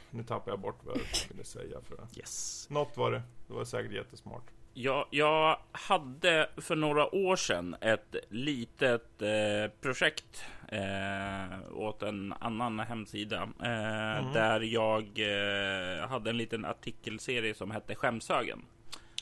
[0.09, 2.19] nu tappar jag bort vad jag ville säga för det.
[2.19, 2.67] Yes.
[2.69, 3.21] Något var det.
[3.47, 4.43] Det var säkert jättesmart.
[4.73, 12.79] Jag, jag hade för några år sedan ett litet eh, projekt eh, åt en annan
[12.79, 14.33] hemsida eh, mm.
[14.33, 18.61] där jag eh, hade en liten artikelserie som hette Skämshögen.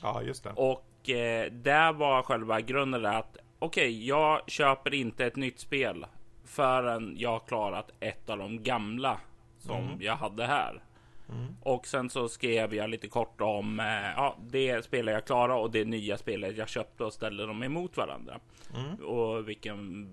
[0.01, 0.49] Ja, just det.
[0.49, 6.05] Och eh, där var själva grunden att okej, okay, jag köper inte ett nytt spel
[6.45, 9.19] förrän jag har klarat ett av de gamla
[9.59, 10.01] som mm.
[10.01, 10.81] jag hade här.
[11.29, 11.55] Mm.
[11.61, 15.71] Och sen så skrev jag lite kort om eh, ja, det spelet jag klarade och
[15.71, 18.39] det nya spelet jag köpte och ställde dem emot varandra.
[18.75, 18.95] Mm.
[18.95, 20.09] Och vilken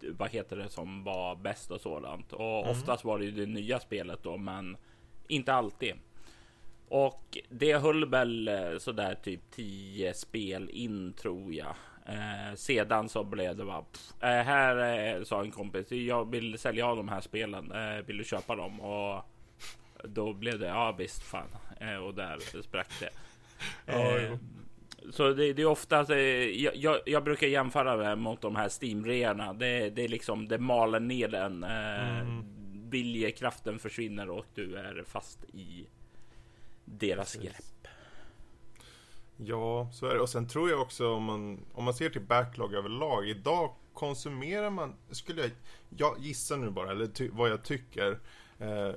[0.00, 2.32] vad heter det som var bäst och sådant.
[2.32, 2.70] Och mm.
[2.70, 4.76] oftast var det ju det nya spelet då, men
[5.28, 5.94] inte alltid.
[6.88, 11.74] Och det höll väl eh, sådär typ 10 spel in tror jag.
[12.06, 14.76] Eh, sedan så blev det bara pff, eh, här
[15.16, 15.92] eh, sa en kompis.
[15.92, 17.72] Jag vill sälja av de här spelen.
[17.72, 18.80] Eh, vill du köpa dem?
[18.80, 19.24] Och
[20.04, 21.48] då blev det, ja visst fan.
[21.80, 23.10] Eh, och där sprack det.
[23.86, 24.36] Ja, eh,
[25.10, 28.68] Så det, det är ofta att jag, jag, jag, brukar jämföra det mot de här
[28.68, 29.52] Steam-reorna.
[29.52, 31.64] Det, det är liksom det maler ner den.
[31.64, 32.44] Eh, mm.
[32.90, 35.86] Viljekraften försvinner och du är fast i
[36.84, 37.50] deras Precis.
[37.50, 37.88] grepp.
[39.36, 40.20] Ja, så är det.
[40.20, 43.28] Och sen tror jag också om man, om man ser till backlog överlag.
[43.28, 45.50] Idag konsumerar man, skulle jag,
[45.96, 48.18] jag gissar nu bara, eller ty, vad jag tycker.
[48.58, 48.94] Eh,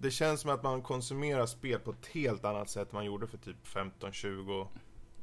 [0.00, 3.26] det känns som att man konsumerar spel på ett helt annat sätt än man gjorde
[3.26, 4.66] för typ 15-20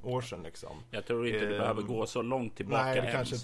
[0.03, 0.77] år sedan liksom.
[0.91, 3.35] Jag tror inte det behöver gå så långt tillbaka nej, det kanske,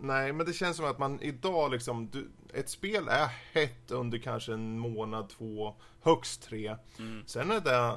[0.00, 4.18] nej, men det känns som att man idag liksom, du, ett spel är hett under
[4.18, 6.76] kanske en månad, två, högst tre.
[6.98, 7.22] Mm.
[7.26, 7.96] Sen är det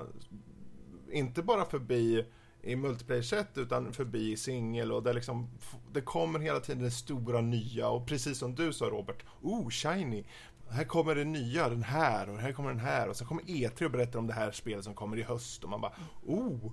[1.12, 2.26] inte bara förbi
[2.62, 5.50] i multiplayer-sätt utan förbi singel och det liksom
[5.94, 10.26] Det kommer hela tiden det stora nya och precis som du sa Robert Oh, shiny!
[10.70, 13.84] Här kommer det nya, den här och här kommer den här och så kommer E3
[13.84, 15.94] och berättar om det här spelet som kommer i höst och man bara
[16.26, 16.72] Oh!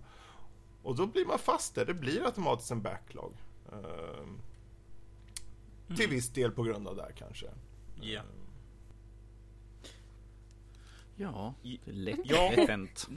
[0.82, 3.32] Och då blir man fast där, det blir automatiskt en backlog.
[3.72, 3.78] Uh,
[4.18, 5.96] mm.
[5.96, 7.46] Till viss del på grund av det här kanske.
[8.00, 8.20] Ja.
[8.20, 8.26] Uh.
[11.16, 12.52] Ja, lätt ja.
[12.68, 13.08] hänt.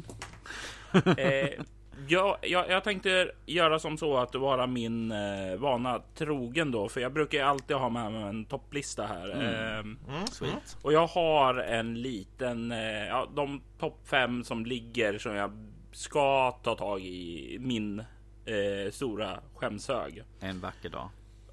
[1.18, 1.64] eh,
[2.08, 7.02] Ja, jag, jag, tänkte göra som så att vara min eh, vana trogen då, för
[7.02, 9.32] jag brukar alltid ha med mig en topplista här.
[9.32, 9.46] Mm.
[9.46, 10.60] Eh, mm.
[10.82, 15.52] Och jag har en liten, eh, ja, de topp fem som ligger som jag
[15.92, 18.00] ska ta tag i min
[18.46, 20.24] eh, stora skämshög.
[20.40, 21.10] En vacker dag.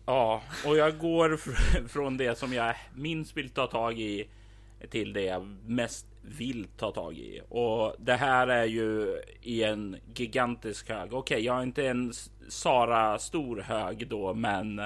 [0.07, 1.36] Ja, och jag går
[1.88, 4.28] från det som jag minst vill ta tag i
[4.90, 7.40] till det jag mest vill ta tag i.
[7.48, 11.12] Och det här är ju i en gigantisk hög.
[11.12, 12.12] Okej, okay, jag har inte en
[12.48, 14.82] Sara stor hög då, men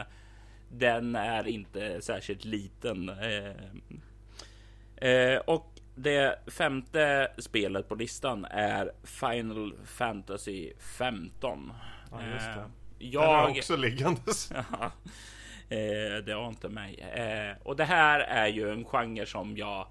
[0.69, 3.09] den är inte särskilt liten.
[3.09, 11.73] Eh, eh, och det femte spelet på listan är Final Fantasy 15.
[12.11, 12.53] Ja, just det.
[12.53, 12.67] Eh,
[12.99, 13.47] jag...
[13.47, 14.51] Den är också liggandes.
[15.69, 17.01] eh, det har inte mig.
[17.01, 19.87] Eh, och det här är ju en genre som jag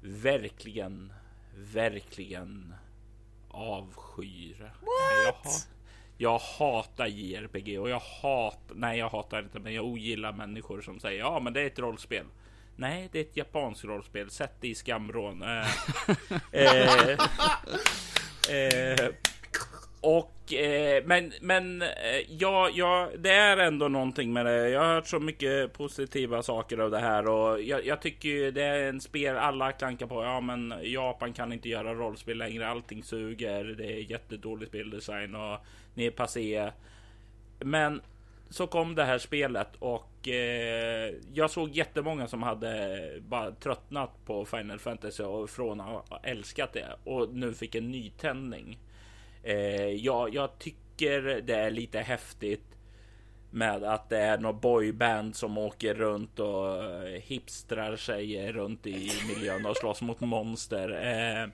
[0.00, 1.12] verkligen,
[1.54, 2.74] verkligen
[3.48, 4.72] avskyr.
[4.80, 5.68] What?
[6.16, 11.00] Jag, hatar JRPG och jag hatar, nej jag hatar inte men jag ogillar människor som
[11.00, 12.26] säger ja men det är ett rollspel.
[12.76, 14.30] Nej, det är ett japanskt rollspel.
[14.30, 15.42] Sätt det i skamrån.
[15.42, 15.66] eh,
[16.52, 17.10] eh,
[18.50, 19.08] eh,
[20.00, 21.88] och eh, men, men eh,
[22.28, 24.68] ja, ja, det är ändå någonting med det.
[24.68, 28.62] Jag har hört så mycket positiva saker av det här och jag, jag tycker det
[28.62, 30.24] är en spel alla klankar på.
[30.24, 32.68] Ja, men Japan kan inte göra rollspel längre.
[32.68, 33.64] Allting suger.
[33.64, 35.58] Det är jättedålig speldesign och
[35.94, 36.70] ni är passé.
[37.58, 38.02] Men
[38.50, 44.44] så kom det här spelet och eh, jag såg jättemånga som hade bara tröttnat på
[44.44, 48.78] Final Fantasy och från att ha älskat det och nu fick en nytändning.
[49.42, 52.70] Eh, ja, jag tycker det är lite häftigt
[53.50, 59.10] med att det är något boyband som åker runt och eh, hipstrar sig runt i
[59.28, 60.88] miljön och slåss mot monster.
[60.90, 61.48] Eh,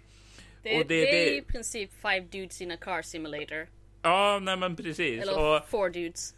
[0.63, 3.69] det, det, det, är i princip five dudes in a car simulator.
[4.03, 5.23] Ja, nej men precis.
[5.23, 6.35] Eller och, four dudes.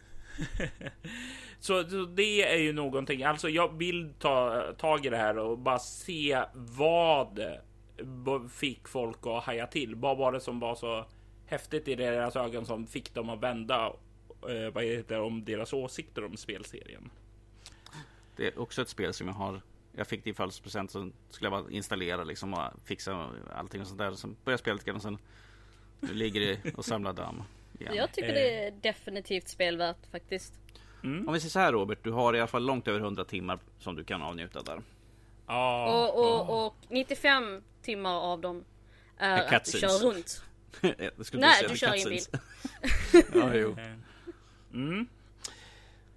[1.59, 3.23] så, så, det är ju någonting.
[3.23, 7.39] Alltså, jag vill ta tag i det här och bara se vad
[8.51, 9.95] fick folk att haja till.
[9.95, 11.05] Vad var det som var så
[11.49, 13.93] häftigt i deras ögon som fick dem att vända
[14.49, 17.09] eh, vad heter det, om deras åsikter om spelserien.
[18.35, 19.61] Det är också ett spel som jag har.
[19.91, 23.87] Jag fick det i födelsedagspresent så skulle jag bara installera liksom och fixa allting och
[23.87, 24.11] sånt där.
[24.13, 25.17] Sen började jag spela lite grann och sen
[25.99, 27.43] nu ligger det och samlar damm.
[27.79, 27.95] Igen.
[27.95, 30.53] Jag tycker det är definitivt spelvärt faktiskt.
[31.03, 31.27] Mm.
[31.27, 33.59] Om vi säger så här Robert, du har i alla fall långt över 100 timmar
[33.79, 34.81] som du kan avnjuta där.
[35.45, 36.65] Ah, och, och, ah.
[36.65, 38.65] och 95 timmar av dem
[39.17, 40.43] är att du kör runt.
[41.33, 42.21] Nej, du kör in bil.
[43.33, 43.77] ja, jo.
[44.73, 45.07] Mm.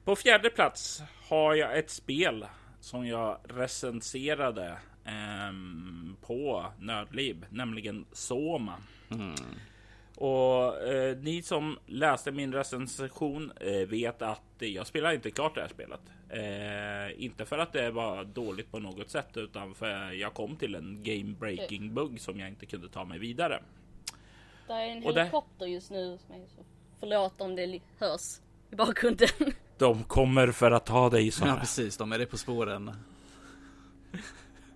[0.05, 2.47] På fjärde plats har jag ett spel
[2.81, 5.53] som jag recenserade eh,
[6.21, 8.77] på Nördliv, nämligen Soma.
[9.11, 9.35] Mm.
[10.15, 15.61] Och eh, ni som läste min recension eh, vet att jag spelar inte klart det
[15.61, 16.01] här spelet.
[16.29, 20.75] Eh, inte för att det var dåligt på något sätt, utan för jag kom till
[20.75, 23.63] en game breaking bugg som jag inte kunde ta mig vidare.
[24.73, 26.19] Det är en helikopter just nu.
[27.01, 29.29] Förlåt om det hörs i bakgrunden.
[29.79, 31.47] De kommer för att ta dig så.
[31.47, 32.97] Ja precis, de är det på spåren.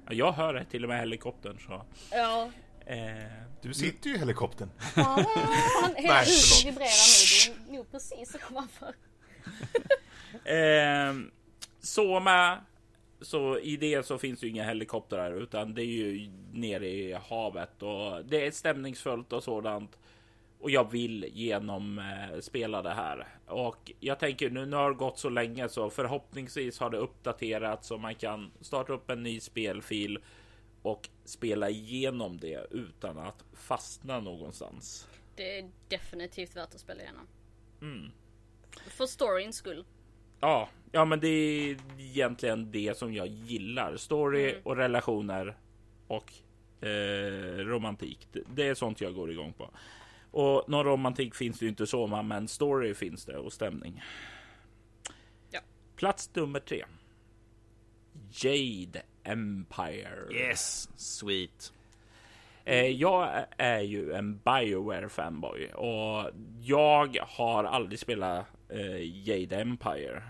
[0.06, 1.84] Ja, jag hör det till och med helikoptern så.
[2.10, 2.50] Ja.
[2.86, 2.96] Eh,
[3.62, 4.70] du sitter ju i helikoptern.
[4.96, 5.24] Ja,
[5.82, 7.54] han, hela huset vibrerar nu.
[7.66, 8.94] Det är nog precis så kommer för.
[11.08, 11.14] eh,
[11.80, 12.58] Soma
[13.20, 17.12] så i det så finns det ju inga helikoptrar utan det är ju nere i
[17.12, 19.98] havet och det är stämningsfullt och sådant.
[20.58, 23.28] och jag vill genom eh, det här.
[23.46, 27.98] Och jag tänker nu, har det gått så länge så förhoppningsvis har det uppdaterats så
[27.98, 30.18] man kan starta upp en ny spelfil
[30.82, 35.08] och spela igenom det utan att fastna någonstans.
[35.34, 37.26] Det är definitivt värt att spela igenom.
[37.80, 38.10] Mm.
[38.88, 39.84] För storyns skull.
[40.40, 43.96] Ja, ja, men det är egentligen det som jag gillar.
[43.96, 44.60] Story Mm.
[44.64, 45.56] och relationer
[46.06, 46.32] och
[46.86, 48.28] eh, romantik.
[48.54, 49.70] Det, är sånt jag går igång på.
[50.30, 54.02] Och någon romantik finns det ju inte så, men story finns det och stämning.
[55.50, 55.60] Ja.
[55.96, 56.84] Plats nummer tre.
[58.30, 60.32] Jade Empire.
[60.32, 61.72] Yes, sweet.
[62.64, 66.30] Eh, jag är ju en Bioware fanboy och
[66.62, 70.22] jag har aldrig spelat eh, Jade Empire.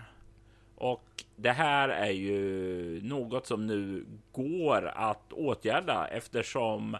[0.77, 6.95] Och det här är ju något som nu går att åtgärda eftersom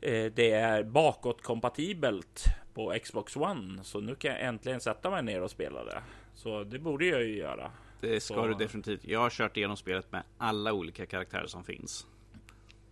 [0.00, 3.84] eh, det är bakåtkompatibelt på Xbox One.
[3.84, 6.02] Så nu kan jag äntligen sätta mig ner och spela det.
[6.34, 7.70] Så det borde jag ju göra.
[8.00, 9.04] Det ska Så- du definitivt.
[9.04, 12.06] Jag har kört igenom spelet med alla olika karaktärer som finns.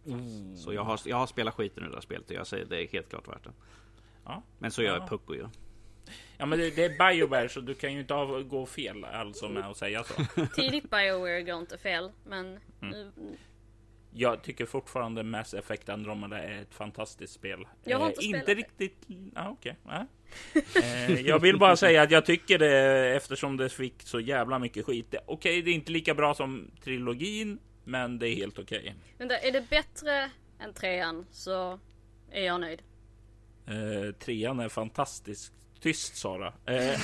[0.07, 0.57] Mm.
[0.57, 2.83] Så jag har, jag har spelat skiten ur det här spelet och jag säger det
[2.85, 3.53] är helt klart värt det.
[4.25, 4.43] Ja.
[4.59, 5.07] Men så gör Ja.
[5.07, 5.41] Pucko ju.
[5.41, 5.49] Ja,
[6.39, 8.15] men det, det är Bioware så du kan ju inte
[8.49, 10.47] gå fel alltså med att säga så.
[10.57, 13.11] Tidigt Bioware går inte fel, men Mm.
[14.15, 17.67] Jag tycker fortfarande Mass Effect Andromeda är ett fantastiskt spel.
[17.85, 19.07] Jag har Eh, inte spelat inte riktigt.
[19.35, 19.77] Ah, okej.
[19.85, 20.07] Nej.
[20.83, 24.85] eh, jag vill bara säga att jag tycker det eftersom det fick så jävla mycket
[24.87, 25.15] skit.
[25.27, 28.95] Okej, det är inte lika bra som trilogin, men det är helt okej.
[29.19, 31.79] vänta, är det bättre än trean så
[32.31, 32.83] är jag nöjd.
[33.67, 35.53] Eh, trean är fantastisk.
[35.83, 36.53] Tyst Sara.
[36.67, 36.99] Eh,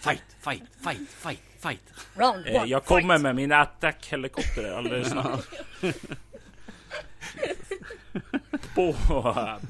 [0.00, 1.92] Fight, fight, fight, fight, fight.
[2.14, 5.46] Round eh, jag kommer med min attack-helikopter alldeles snart.
[8.74, 8.94] På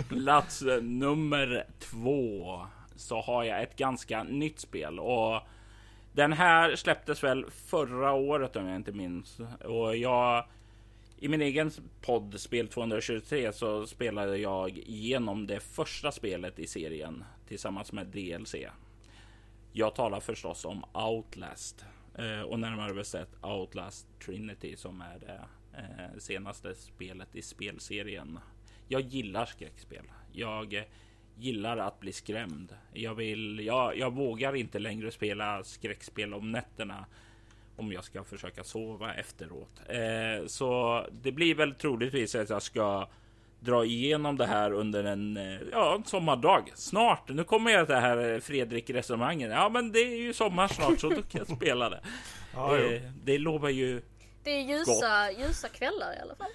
[0.09, 2.61] plats nummer två
[2.97, 5.41] så har jag ett ganska nytt spel och
[6.13, 10.45] den här släpptes väl förra året om jag inte minns och jag
[11.25, 11.71] i min egen
[12.01, 18.55] podd Spel 223 så spelade jag igenom det första spelet i serien tillsammans med DLC.
[19.73, 21.85] Jag talar förstås om Outlast
[22.19, 25.41] eh, och närmare bestämt Outlast Trinity som är det
[25.79, 28.39] eh, senaste spelet i spelserien.
[28.89, 30.05] Jag gillar skräckspel.
[30.33, 30.85] Jag eh,
[31.37, 32.77] gillar att bli skrämd.
[32.93, 33.61] Jag vill.
[33.67, 37.07] Jag, jag vågar inte längre spela skräckspel om nätterna
[37.77, 39.81] om jag ska försöka sova efteråt.
[39.89, 43.09] Eh, så det blir väl troligtvis att jag ska
[43.61, 46.73] dra igenom det här under en, eh, ja, en sommardag.
[46.75, 47.29] Snart.
[47.29, 49.51] Nu kommer jag till det här eh, Fredrik resonemangen.
[49.51, 52.01] Ja, men det är ju sommar snart så då kan jag spela det.
[52.55, 54.03] Ja, eh, det lovar ju.
[54.43, 56.51] Det är ljusa, ljusa kvällar i alla fall.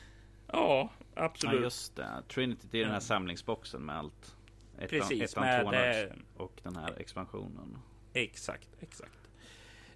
[0.51, 0.89] Ja,
[1.19, 1.61] Ja, absolut.
[1.61, 2.23] just det.
[2.27, 4.35] Trinity, det är den här samlingsboxen med allt.
[4.77, 7.77] Ettan, Precis, ettan, med, tvåan och den här expansionen.
[8.13, 9.18] Exakt, exakt.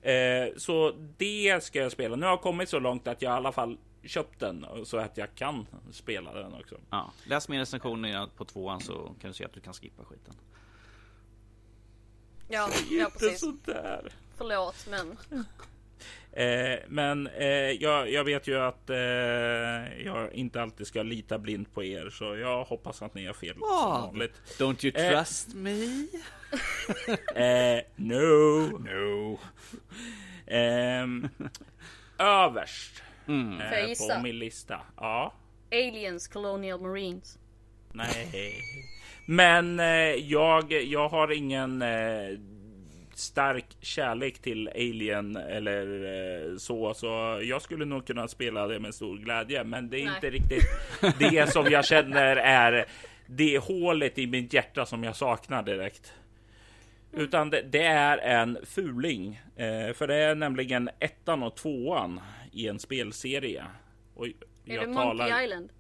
[0.04, 2.16] Eh, så det ska jag spela.
[2.16, 5.18] Nu har jag kommit så långt att jag i alla fall köpt den så att
[5.18, 6.78] jag kan spela den också.
[6.90, 8.06] Ja, läs min recension
[8.38, 10.34] på tvåan så kan du se att du kan skippa skiten.
[12.48, 13.40] Ja, ja precis.
[13.40, 14.12] sådär.
[14.38, 15.18] Förlåt men.
[16.36, 18.98] Eh, men eh, jag, jag vet ju att eh,
[20.06, 23.58] jag inte alltid ska lita blint på er, så jag hoppas att ni har fel
[23.60, 24.34] vanligt.
[24.60, 25.12] Don't you Eh.
[25.18, 26.08] trust me?
[27.36, 28.78] Eh, no.
[28.78, 29.40] No.
[30.48, 31.30] Ehm,
[32.18, 33.62] överst Mm.
[33.62, 34.82] Eh, på min lista.
[34.98, 35.34] Ja.
[35.72, 37.40] Aliens Colonial Marines.
[37.92, 38.62] Nej.
[39.26, 39.86] Men eh,
[40.16, 42.38] jag, jag har ingen eh,
[43.14, 48.96] stark kärlek till Alien eller eh, så, så jag skulle nog kunna spela det med
[48.96, 49.64] stor glädje.
[49.64, 50.16] Men det är Nej.
[50.16, 50.64] inte riktigt
[51.20, 52.86] det som jag känner är
[53.26, 56.14] det hålet i mitt hjärta som jag saknar direkt.
[57.14, 59.42] Utan det, det är en fuling.
[59.56, 63.66] Eh, för det är nämligen ettan och tvåan i en spelserie.
[64.14, 64.34] Och Är
[64.64, 65.44] jag det Monkey talar...
[65.44, 65.72] Island?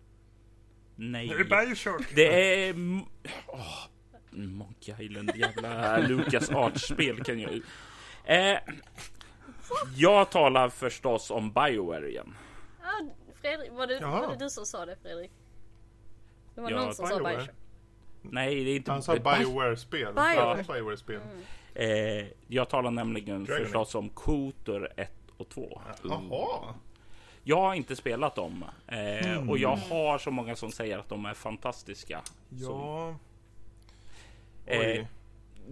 [0.95, 1.27] Nej.
[1.27, 2.15] Det är Bioshock.
[2.15, 2.75] Det är...
[3.47, 3.85] Åh,
[4.31, 7.61] Monkey Island, jävla Lucas Arts-spel kan jag...
[8.25, 8.59] Eh,
[9.95, 12.35] jag talar förstås om Bioware igen.
[12.81, 15.31] Ja, Fredrik, var det, var det du som sa det Fredrik?
[16.55, 17.35] Det var Ja, någon som sa Bioware.
[17.35, 17.55] Bioshock.
[18.23, 18.91] Nej, det är inte...
[18.91, 20.13] Han sa Bioware-spel.
[20.13, 20.65] Bioware.
[20.67, 21.21] Ja, Bioware-spel.
[21.75, 21.87] Eh,
[22.47, 25.81] jag talar nämligen Dragon förstås om Kotor 1 och 2.
[26.03, 26.73] Jaha.
[27.43, 28.97] Jag har inte spelat dem eh,
[29.33, 29.49] Mm.
[29.49, 32.21] och jag har så många som säger att de är fantastiska.
[32.49, 33.15] Så,
[34.65, 34.73] Ja.
[34.73, 35.07] Eh, Oj.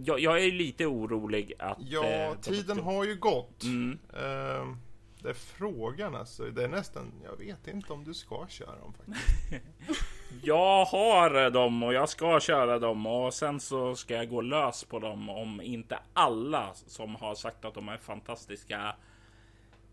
[0.03, 1.77] jag, jag är lite orolig att...
[1.81, 3.63] Ja, eh, de- tiden har ju gått.
[3.63, 3.99] Mm.
[4.13, 4.77] Ehm,
[5.21, 6.43] det är frågan alltså.
[6.43, 9.63] Det är nästan, jag vet inte om du ska köra dem faktiskt.
[10.43, 14.83] Jag har dem och jag ska köra dem och sen så ska jag gå lös
[14.83, 18.95] på dem om inte alla som har sagt att de är fantastiska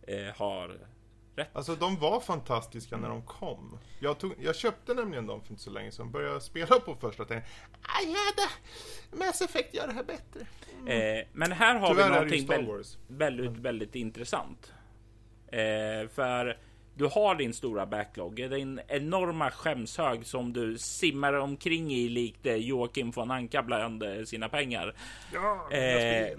[0.03, 0.78] eh, har
[1.36, 1.57] rätt.
[1.57, 3.78] Alltså de var fantastiska när de kom.
[4.01, 6.11] Jag, tog, jag köpte nämligen dem för inte så länge sedan.
[6.11, 7.51] Började spela på första tänkte
[8.03, 8.49] I had
[9.18, 10.47] Mass Effect gör det här bättre.
[10.80, 11.18] Mm.
[11.18, 14.72] Eh, men här har Tyvärr vi någonting väldigt, väldigt, väldigt intressant.
[15.47, 16.59] Eh, för
[16.99, 22.55] du har din stora backlog, din enorma skämshög som du simmar omkring i likt eh,
[22.55, 24.94] Joakim von Anka bland eh, sina pengar.
[25.34, 26.38] Ja, eh,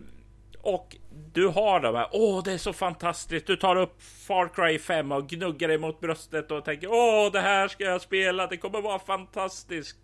[0.61, 0.95] och
[1.33, 2.07] du har de här.
[2.11, 3.47] Åh, det är så fantastiskt.
[3.47, 7.41] Du tar upp Far Cry 5 och gnuggar dig mot bröstet och tänker åh, det
[7.41, 8.47] här ska jag spela.
[8.47, 9.97] Det kommer vara fantastiskt.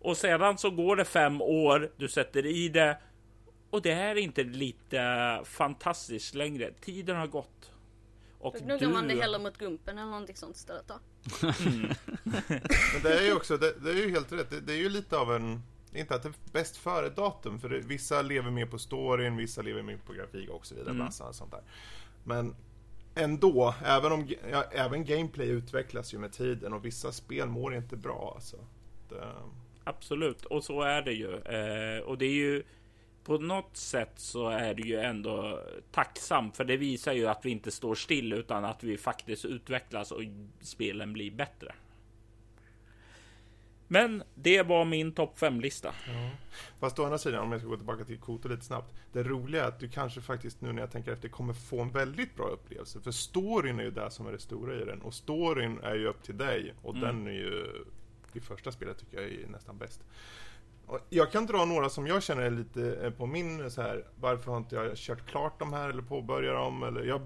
[0.00, 1.90] Och sedan så går det fem år.
[1.96, 2.98] Du sätter i det
[3.70, 6.70] och det är inte lite fantastiskt längre.
[6.80, 7.72] Tiden har gått.
[8.38, 8.92] Och då gnuggar du...
[8.92, 10.98] man det hellre mot gumpen eller någonting sånt istället då.
[11.66, 11.80] Mm.
[12.92, 14.50] Men det är ju också, det, det är ju helt rätt.
[14.50, 15.62] Det, det, är ju lite av en,
[15.92, 17.60] inte att det är bäst före datum.
[17.60, 20.90] För det, vissa lever mer på storyn, vissa lever mer på grafik och så vidare.
[20.90, 21.04] Mm.
[21.04, 21.62] Massa sånt där.
[22.24, 22.56] Men
[23.14, 27.96] ändå, även om ja, även gameplay utvecklas ju med tiden och vissa spel mår inte
[27.96, 28.56] bra alltså.
[29.08, 29.34] Det...
[29.84, 31.34] Absolut, och så är det ju.
[31.34, 32.62] Eh, och det är ju
[33.28, 35.60] på något sätt så är det ju ändå
[35.90, 40.12] tacksamt för det visar ju att vi inte står still utan att vi faktiskt utvecklas
[40.12, 40.22] och
[40.60, 41.74] spelen blir bättre.
[43.88, 45.94] Men det var min topp 5-lista.
[46.06, 46.30] Ja.
[46.78, 48.94] Fast å andra sidan, om jag ska gå tillbaka till Koto lite snabbt.
[49.12, 51.90] Det roliga är att du kanske faktiskt nu när jag tänker efter kommer få en
[51.90, 53.00] väldigt bra upplevelse.
[53.00, 55.02] För storyn är ju det som är det stora i den.
[55.02, 56.74] Och storyn är ju upp till dig.
[56.82, 57.06] Och mm.
[57.06, 57.84] den är ju,
[58.32, 60.04] i första spelet tycker jag är nästan bäst.
[61.08, 64.04] Jag kan dra några som jag känner är lite eh, på min så här.
[64.20, 66.82] Varför har inte jag kört klart de här eller påbörjat dem?
[66.82, 67.20] Eller jag,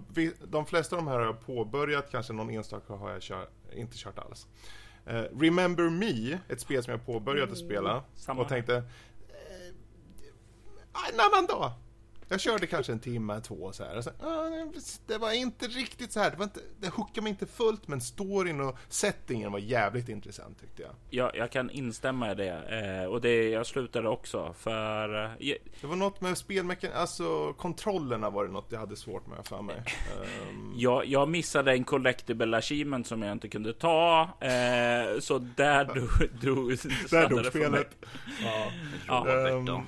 [0.44, 3.96] de flesta av de här har jag påbörjat, kanske någon enstaka har jag kör, inte
[3.96, 4.46] kört alls.
[5.10, 8.82] Uh, Remember Me, ett spel som jag påbörjat att spela mm, och tänkte
[11.12, 11.72] en annan dag.
[12.32, 13.96] Jag körde kanske en timme, två så här.
[13.96, 14.70] Och så, uh,
[15.06, 16.30] det var inte riktigt så här.
[16.30, 20.60] Det, var inte, det hookade mig inte fullt, men storyn och settingen var jävligt intressant
[20.60, 20.90] tyckte jag.
[21.10, 23.02] Ja, jag kan instämma i det.
[23.02, 25.24] Eh, och det jag slutade också för...
[25.24, 29.46] Eh, det var något med spelmekanik, alltså kontrollerna var det något jag hade svårt med
[29.46, 29.82] för mig.
[30.50, 30.74] um...
[30.76, 34.22] jag, jag missade en collectible achievement som jag inte kunde ta.
[34.40, 36.08] Eh, så där drog...
[36.40, 36.68] drog
[37.10, 37.96] där dog spelet.
[38.44, 38.72] Ja.
[39.06, 39.50] ja.
[39.50, 39.86] Um,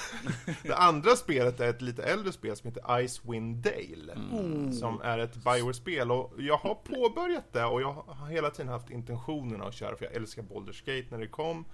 [0.62, 4.12] det andra spelet är ett lite äldre spel som heter Icewind Dale.
[4.12, 4.72] Mm.
[4.72, 6.10] Som är ett Bioware-spel.
[6.10, 10.04] Och jag har påbörjat det och jag har hela tiden haft intentionen att köra för
[10.04, 11.64] jag älskar Baldur's Gate när det kom.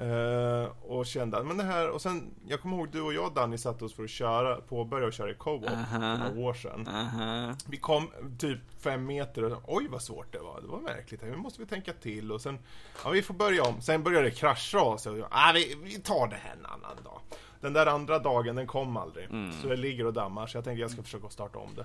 [0.00, 3.58] Uh, och kände men det här, och sen, jag kommer ihåg du och jag Danny
[3.58, 5.86] satte oss för att köra, påbörja och köra i co-op uh -huh.
[5.86, 6.80] för några år sedan.
[6.80, 7.54] Uh -huh.
[7.66, 11.36] Vi kom typ fem meter och oj vad svårt det var, det var märkligt, nu
[11.36, 12.58] måste vi tänka till och sen,
[13.04, 16.26] ja vi får börja om, sen började det krascha och så, ah, vi, vi tar
[16.26, 17.20] det här en annan dag.
[17.60, 19.24] Den där andra dagen, den kom aldrig.
[19.24, 19.52] Mm.
[19.52, 21.84] Så det ligger och dammar, så jag tänker jag ska försöka starta om det.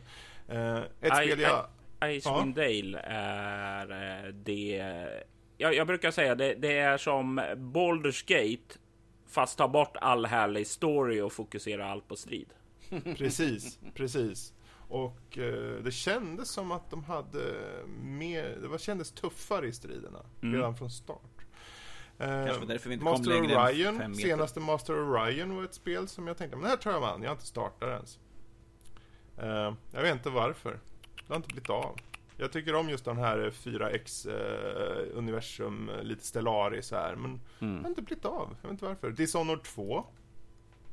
[0.55, 1.65] Uh, ett I, spel jag...
[2.03, 2.63] Icewind ja.
[2.63, 5.23] Dale är det
[5.63, 8.79] jag, jag brukar säga det, det är som Baldur's Gate
[9.27, 12.53] fast ta bort all härlig story och fokusera allt på strid.
[13.17, 14.53] precis, precis.
[14.89, 17.53] Och eh, det kändes som att de hade
[18.01, 20.55] mer, det var, kändes tuffare i striderna mm.
[20.55, 21.45] redan från start.
[22.17, 22.27] Eh,
[22.67, 26.63] därför vi inte Master Orion, senaste Master Orion var ett spel som jag tänkte, men
[26.63, 28.19] det här tar jag man, jag har inte startat ens.
[29.37, 30.79] Eh, jag vet inte varför.
[31.27, 31.99] Det har inte blivit av.
[32.43, 37.15] Jag tycker om just den här 4X-universum, eh, lite Stellaris så här.
[37.15, 37.75] Men mm.
[37.75, 38.55] jag har inte blivit av.
[38.61, 39.11] Jag vet inte varför.
[39.11, 40.05] Dishonored 2.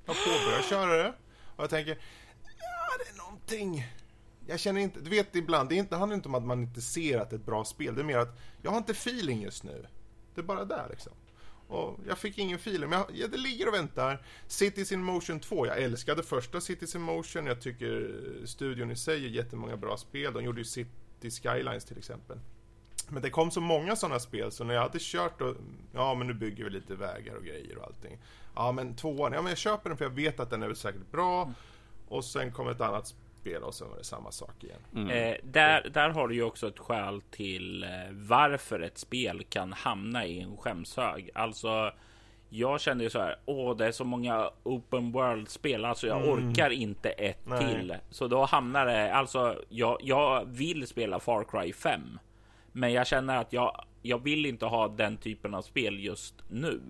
[0.05, 1.14] Jag har påbörjat köra det.
[1.57, 1.98] Och jag tänker,
[2.44, 3.86] ja det är någonting.
[4.46, 6.62] Jag känner inte, du vet ibland, det, är inte, det handlar inte om att man
[6.62, 7.94] inte ser att det är ett bra spel.
[7.94, 9.86] Det är mer att jag har inte feeling just nu.
[10.34, 11.12] Det är bara där liksom.
[11.68, 14.26] Och jag fick ingen feeling, men jag, ja, det ligger och väntar.
[14.46, 17.46] Cities in Motion 2, jag älskade första Cities in Motion.
[17.46, 20.32] Jag tycker studion i sig är jättemånga bra spel.
[20.32, 22.39] De gjorde ju sitt City Skylines till exempel.
[23.09, 25.57] Men det kom så många sådana spel så när jag hade kört och
[25.93, 28.19] ja men nu bygger vi lite vägar och grejer och allting.
[28.55, 31.11] Ja men tvåan, ja men jag köper den för jag vet att den är säkert
[31.11, 31.43] bra.
[31.43, 31.55] Mm.
[32.09, 34.81] Och sen kom ett annat spel och så var det samma sak igen.
[34.94, 35.11] Mm.
[35.11, 39.73] Eh, där, där har du ju också ett skäl till eh, varför ett spel kan
[39.73, 41.31] hamna i en skämshög.
[41.35, 41.93] Alltså
[42.51, 43.36] jag kände ju så här.
[43.44, 46.51] Åh, det är så många open world spel, alltså jag mm.
[46.51, 47.74] orkar inte ett Nej.
[47.74, 47.97] till.
[48.10, 49.62] Så då hamnar det alltså.
[49.68, 52.18] Jag, jag vill spela Far Cry 5,
[52.72, 56.81] men jag känner att jag, jag vill inte ha den typen av spel just nu.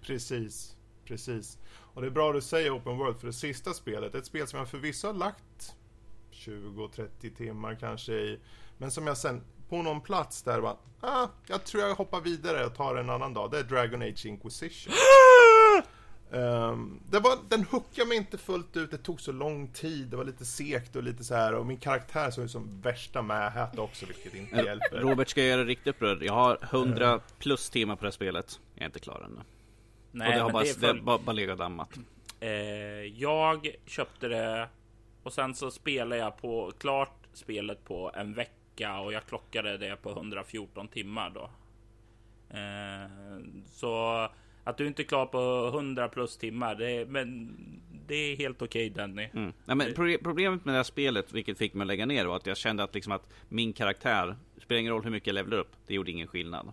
[0.00, 1.58] Precis, precis.
[1.94, 4.58] Och det är bra du säger open world för det sista spelet, ett spel som
[4.58, 5.76] jag förvisso har lagt
[6.32, 8.38] 20-30 timmar kanske i,
[8.78, 12.66] men som jag sen på någon plats där bara, ah, jag tror jag hoppar vidare
[12.66, 13.50] och tar en annan dag.
[13.50, 14.92] Det är Dragon Age Inquisition.
[16.30, 20.16] Um, det var, den hookade mig inte fullt ut, det tog så lång tid, det
[20.16, 23.78] var lite segt och lite så här och min karaktär såg ut som värsta mähät
[23.78, 25.00] också vilket inte hjälper.
[25.00, 26.22] Robert ska göra riktigt upprörd.
[26.22, 28.60] Jag har 100 plus timmar på det här spelet.
[28.74, 29.40] Jag är inte klar ännu.
[30.12, 30.94] Nej, och det har bara, det för...
[30.94, 31.90] det bara, bara legat dammat.
[32.40, 32.50] Eh,
[33.16, 34.68] jag köpte det
[35.22, 39.96] och sen så spelade jag på klart spelet på en vecka och jag klockade det
[39.96, 41.50] på 114 timmar då.
[42.56, 43.10] Eh,
[43.70, 44.28] så
[44.64, 47.56] att du inte är klar på 100 plus timmar, det, men
[48.06, 49.28] det är helt okej okay, Danny.
[49.34, 49.52] Mm.
[49.64, 52.46] Ja, men problemet med det här spelet, vilket fick mig att lägga ner, var att
[52.46, 55.72] jag kände att, liksom att min karaktär, spelar ingen roll hur mycket jag levlar upp,
[55.86, 56.72] det gjorde ingen skillnad.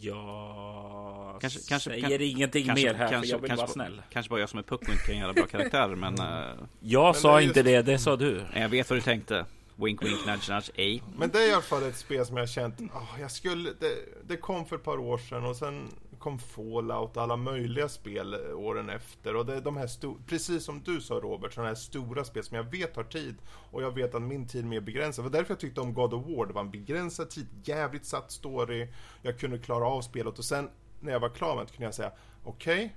[0.00, 3.72] Jag kanske, kanske, säger kan, ingenting kanske, mer här, kanske, för jag vill kanske, vara
[3.72, 4.02] snäll.
[4.10, 6.20] Kanske bara jag som är puck och inte kan göra bra karaktärer, men...
[6.20, 8.42] Uh, jag men sa inte det, det sa du.
[8.54, 9.46] Jag vet vad du tänkte.
[9.84, 11.02] Wink wink nudge nudge, ej.
[11.16, 13.70] Men det är i alla fall ett spel som jag har känt, oh, jag skulle,
[13.80, 13.94] det,
[14.24, 15.88] det kom för ett par år sedan och sen
[16.18, 19.36] kom Fallout och alla möjliga spel åren efter.
[19.36, 22.56] Och det är de här precis som du sa Robert, sådana här stora spel som
[22.56, 23.34] jag vet har tid.
[23.70, 25.24] Och jag vet att min tid är mer begränsad.
[25.24, 26.46] Det var därför jag tyckte om God of War.
[26.46, 28.88] Det var en begränsad tid, jävligt satt story.
[29.22, 30.70] Jag kunde klara av spelet och sen
[31.00, 32.12] när jag var klar med det kunde jag säga
[32.44, 32.90] okej, okay,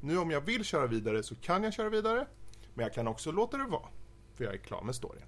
[0.00, 2.26] nu om jag vill köra vidare så kan jag köra vidare.
[2.74, 3.88] Men jag kan också låta det vara.
[4.34, 5.24] För jag är klar med storyn.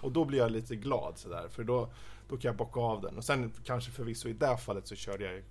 [0.00, 1.90] Och då blir jag lite glad sådär, för då,
[2.28, 3.16] då kan jag bocka av den.
[3.16, 5.42] Och sen kanske förvisso i det fallet så körde jag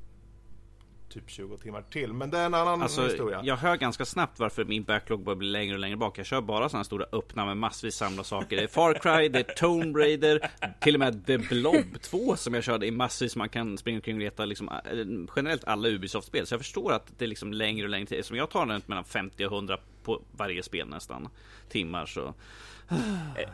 [1.09, 2.13] typ 20 timmar till.
[2.13, 3.41] Men det är en annan alltså, historia.
[3.43, 6.17] Jag hör ganska snabbt varför min backlog börjar bli längre och längre bak.
[6.17, 8.57] Jag kör bara sådana stora öppna med massvis samla saker.
[8.57, 12.53] Det är Far Cry, det är Tomb Raider, till och med The Blob 2 som
[12.53, 13.35] jag körde i massvis.
[13.35, 16.47] Man kan springa omkring och leta liksom, eh, generellt alla Ubisoft-spel.
[16.47, 18.25] Så jag förstår att det är liksom längre och längre tid.
[18.25, 21.29] Som jag tar runt mellan 50 och 100 på varje spel nästan.
[21.69, 22.33] Timmar så.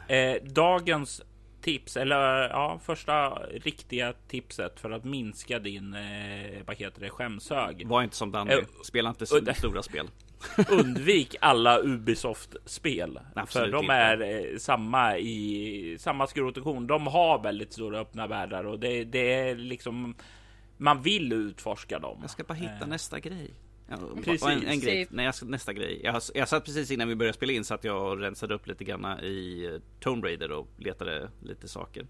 [0.07, 1.21] Eh, eh, dagens
[1.61, 7.87] tips, eller ja, första riktiga tipset för att minska din, eh, vad heter det, skämshög.
[7.87, 10.09] Var inte som Danny, eh, spela inte uh, stora spel.
[10.69, 13.19] Undvik alla Ubisoft-spel.
[13.47, 16.87] För de är eh, samma i samma skrot och korn.
[16.87, 20.15] De har väldigt stora öppna världar och det, det är liksom
[20.77, 22.17] man vill utforska dem.
[22.21, 22.87] Jag ska bara hitta eh.
[22.87, 23.53] nästa grej.
[23.87, 24.43] Ja, precis.
[24.43, 26.01] En, en grej, nej, jag, nästa grej.
[26.03, 28.83] Jag, jag satt precis innan vi började spela in så att jag rensade upp lite
[28.83, 32.07] grann i eh, Tomb Raider och letade lite saker.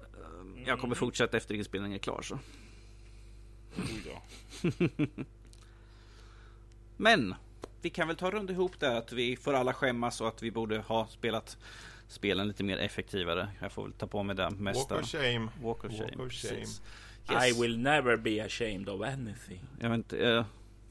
[0.00, 2.38] Ehm, jag kommer fortsätta efter inspelningen är klar så.
[6.96, 7.34] Men
[7.82, 10.50] vi kan väl ta runt ihop det att vi får alla skämmas och att vi
[10.50, 11.56] borde ha spelat
[12.08, 13.48] spelen lite mer effektivare.
[13.60, 14.94] Jag får väl ta på mig det mesta.
[14.94, 15.48] Walk of shame.
[15.62, 16.16] Walk of shame.
[16.16, 16.66] Walk of shame.
[17.30, 17.56] Yes.
[17.56, 19.60] I will never be ashamed of anything.
[19.80, 20.44] Jag vet inte, uh,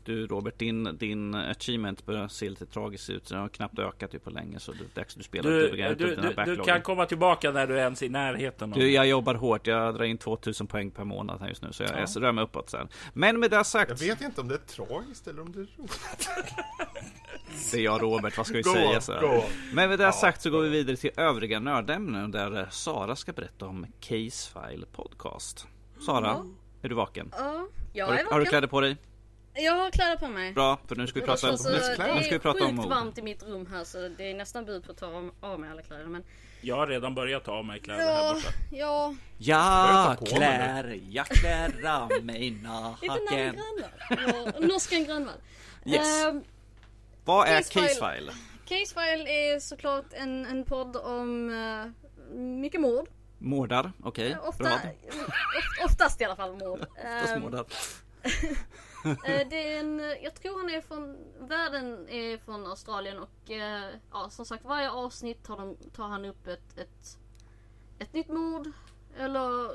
[0.04, 3.30] du Robert, din, din achievement börjar se lite tragiskt ut.
[3.30, 4.60] Den har knappt ökat ju på länge.
[4.60, 7.68] Så det är dags du spelar du, du, du, du, du kan komma tillbaka när
[7.68, 8.72] du är ens i närheten.
[8.72, 9.68] Du, jag jobbar hårt.
[9.68, 11.72] Jag drar in 2000 poäng per månad här just nu.
[11.72, 12.06] Så jag, ja.
[12.14, 12.88] jag rör mig uppåt sen.
[13.14, 14.02] Men med det sagt.
[14.02, 16.30] Jag vet inte om det är tragiskt eller om det är roligt.
[17.72, 19.02] det är jag Robert, vad ska vi go säga?
[19.02, 19.44] Så
[19.74, 22.32] Men med det ja, sagt så går vi vidare till övriga nördämnen.
[22.32, 25.68] Där Sara ska berätta om Casefile Podcast.
[26.06, 26.46] Sara, ja.
[26.82, 27.34] är du vaken?
[27.38, 28.34] Ja, jag har, är vaken.
[28.34, 28.98] Har du kläder på dig?
[29.54, 30.54] Jag har kläder på mig.
[30.54, 31.80] Bra, för nu ska vi prata, alltså, nu
[32.24, 34.36] ska vi prata om Det är sjukt varmt i mitt rum här så det är
[34.36, 36.06] nästan bud på att ta av mig alla kläder.
[36.06, 36.24] Men...
[36.62, 38.48] Jag har redan börjat ta av mig kläder ja, här borta.
[38.72, 43.14] Ja, ja klär, jag klär av mig naken.
[43.14, 43.54] Lite nära
[44.10, 44.68] grannvall.
[44.68, 45.36] Norskan grannvall.
[45.86, 46.26] Yes.
[46.26, 46.42] Uh,
[47.26, 48.32] Vad är Casefile?
[48.66, 53.08] Casefile är såklart en, en podd om uh, mycket mord.
[53.42, 54.36] Mårdar, okej.
[54.36, 54.50] Okay.
[54.50, 54.80] Ofta,
[55.86, 56.80] oftast i alla fall mord.
[56.82, 57.66] oftast ehm, mårdar.
[59.06, 63.90] Eh, det är en, jag tror han är från, världen är från Australien och eh,
[64.12, 67.18] ja, som sagt varje avsnitt tar, de, tar han upp ett, ett,
[68.00, 68.72] ett nytt mord
[69.18, 69.72] eller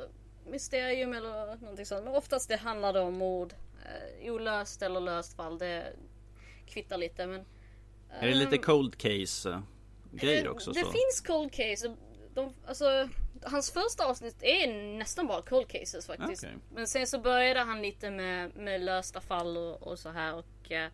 [0.51, 2.05] mysterium eller någonting sånt.
[2.05, 3.55] Men oftast det handlar det om mord.
[3.85, 5.59] Eh, olöst eller löst fall.
[5.59, 5.93] Det
[6.67, 7.45] kvittar lite men.
[8.11, 9.63] Är det lite cold case
[10.13, 10.73] grejer också?
[10.73, 10.91] Det så?
[10.91, 11.97] finns cold case.
[12.37, 13.09] De, alltså,
[13.43, 16.45] hans första avsnitt är nästan bara cold cases faktiskt.
[16.45, 16.57] Okay.
[16.75, 20.71] Men sen så började han lite med, med lösta fall och, och så här och
[20.71, 20.87] uh,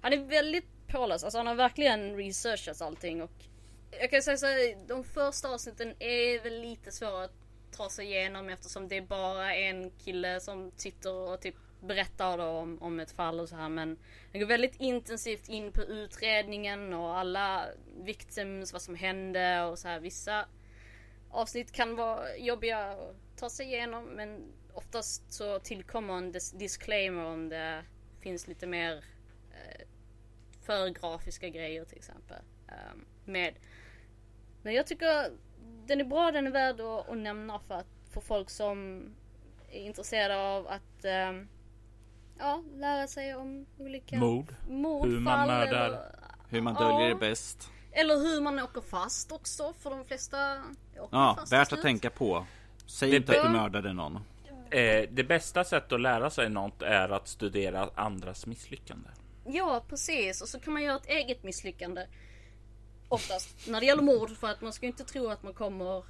[0.00, 1.24] han är väldigt påläst.
[1.24, 3.32] Alltså han har verkligen researchat allting och
[3.90, 7.32] jag kan säga så här, de första avsnitten är väl lite svåra att
[7.76, 12.82] ta sig igenom eftersom det är bara en kille som sitter och typ berättar om,
[12.82, 13.96] om ett fall och så här men
[14.32, 17.64] han går väldigt intensivt in på utredningen och alla
[17.96, 20.46] victims, vad som hände och så här vissa
[21.30, 27.48] avsnitt kan vara jobbiga att ta sig igenom men oftast så tillkommer en disclaimer om
[27.48, 27.84] det
[28.20, 29.04] finns lite mer
[29.50, 29.86] eh,
[30.62, 32.42] för grafiska grejer till exempel.
[32.68, 33.54] Um, med.
[34.62, 35.30] Men jag tycker
[35.86, 39.02] den är bra, den är värd att, att nämna för, att, för folk som
[39.70, 41.32] är intresserade av att eh,
[42.38, 44.54] ja, lära sig om olika Mord.
[44.68, 45.10] mordfall.
[45.10, 46.14] Hur man mördar.
[46.48, 47.14] Hur man döljer Ja.
[47.14, 47.70] det bäst.
[48.00, 50.62] Eller hur man åker fast också, för de flesta
[50.98, 52.46] åker Ja, fast värt att tänka på.
[52.86, 54.16] Säg Det- inte att du mördade någon.
[54.70, 59.08] Eh, det bästa sättet att lära sig något är att studera andras misslyckande.
[59.46, 60.42] Ja, precis.
[60.42, 62.06] Och så kan man göra ett eget misslyckande.
[63.08, 66.04] Oftast när det gäller mord för att man ska ju inte tro att man kommer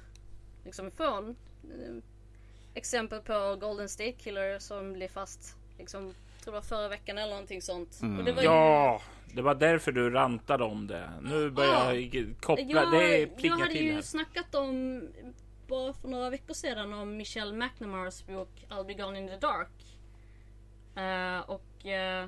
[0.65, 1.35] liksom ifrån.
[1.63, 2.03] Eh,
[2.73, 6.13] Exempel på Golden State Killer som blev fast liksom,
[6.43, 7.99] tror var förra veckan eller någonting sånt.
[8.01, 8.19] Mm.
[8.19, 9.01] Och det var ju- Ja,
[9.33, 11.09] det var därför du rantade om det.
[11.21, 12.65] Nu börjar jag koppla.
[12.65, 14.01] jag, det jag plingar hade till ju här.
[14.01, 15.01] snackat om
[15.67, 19.99] bara för några veckor sedan om Michelle McNamara's bok I'll be gone in the dark.
[20.95, 22.27] Eh, och eh,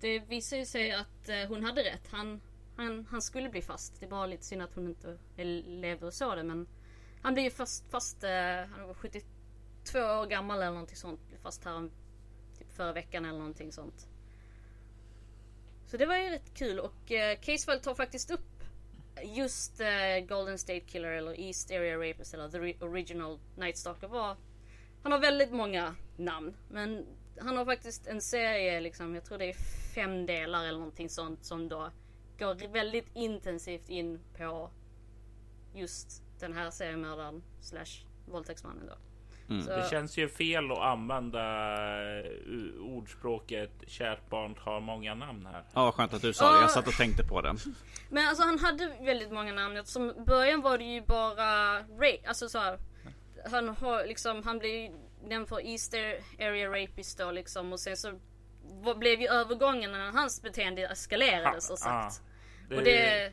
[0.00, 2.08] det visade ju sig att eh, hon hade rätt.
[2.10, 2.40] Han,
[2.76, 4.00] han, han skulle bli fast.
[4.00, 5.18] Det är bara lite synd att hon inte
[5.66, 6.66] levde och så det men
[7.22, 8.22] han blev ju fast, fast
[8.76, 11.28] han var 72 år gammal eller någonting sånt.
[11.28, 11.90] Blev fast här
[12.58, 14.08] typ förra veckan eller någonting sånt.
[15.90, 18.64] Så det var ju rätt kul och eh, Casefile tar faktiskt upp
[19.24, 24.36] just eh, Golden State Killer eller East Area Rapist eller The Original Night Stalker var
[25.02, 27.06] Han har väldigt många namn men
[27.40, 29.56] han har faktiskt en serie liksom, jag tror det är
[29.94, 31.90] fem delar eller någonting sånt som då
[32.38, 34.70] går väldigt intensivt in på
[35.74, 38.94] just den här seriemördaren slash våldtäktsmannen då.
[39.50, 39.62] Mm.
[39.62, 41.40] Så, Det känns ju fel att använda
[42.18, 42.24] eh,
[42.80, 45.64] ordspråket kärt barn har många namn här.
[45.74, 46.60] Ja, skönt att du sa det.
[46.60, 47.54] Jag satt och tänkte på det.
[48.10, 49.84] Men alltså han hade väldigt många namn.
[49.84, 52.18] Som början var det ju bara Ray.
[52.26, 52.78] Alltså så här,
[53.50, 54.90] Han har liksom, han blev ju
[55.24, 57.72] nämnd för Easter Area Rapist då liksom.
[57.72, 58.12] Och sen så
[58.96, 62.22] blev ju övergången när hans beteende eskalerade så sagt.
[62.68, 63.32] Det, Och det,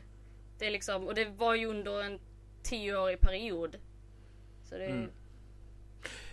[0.58, 2.20] det är liksom, och det var ju under en
[2.62, 3.76] tioårig period.
[4.64, 5.10] Så det, Mm.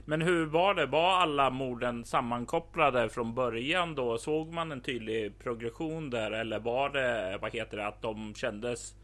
[0.05, 0.85] Men hur var det?
[0.85, 4.17] Var alla morden sammankopplade från början då?
[4.17, 6.31] Såg man en tydlig progression där?
[6.31, 8.95] Eller var det, vad heter det, att de kändes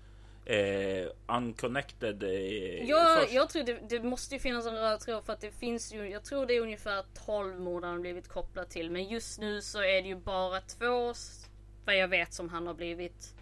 [0.45, 2.23] eh, unconnected?
[2.23, 3.33] Eh, Jag, först?
[3.33, 6.09] jag tror det, det måste ju finnas en röd tråd för att det finns ju,
[6.09, 8.91] jag tror det är ungefär 12 mord han har blivit kopplad till.
[8.91, 11.13] Men just nu så är det ju bara två,
[11.85, 13.33] vad jag vet, som han har blivit,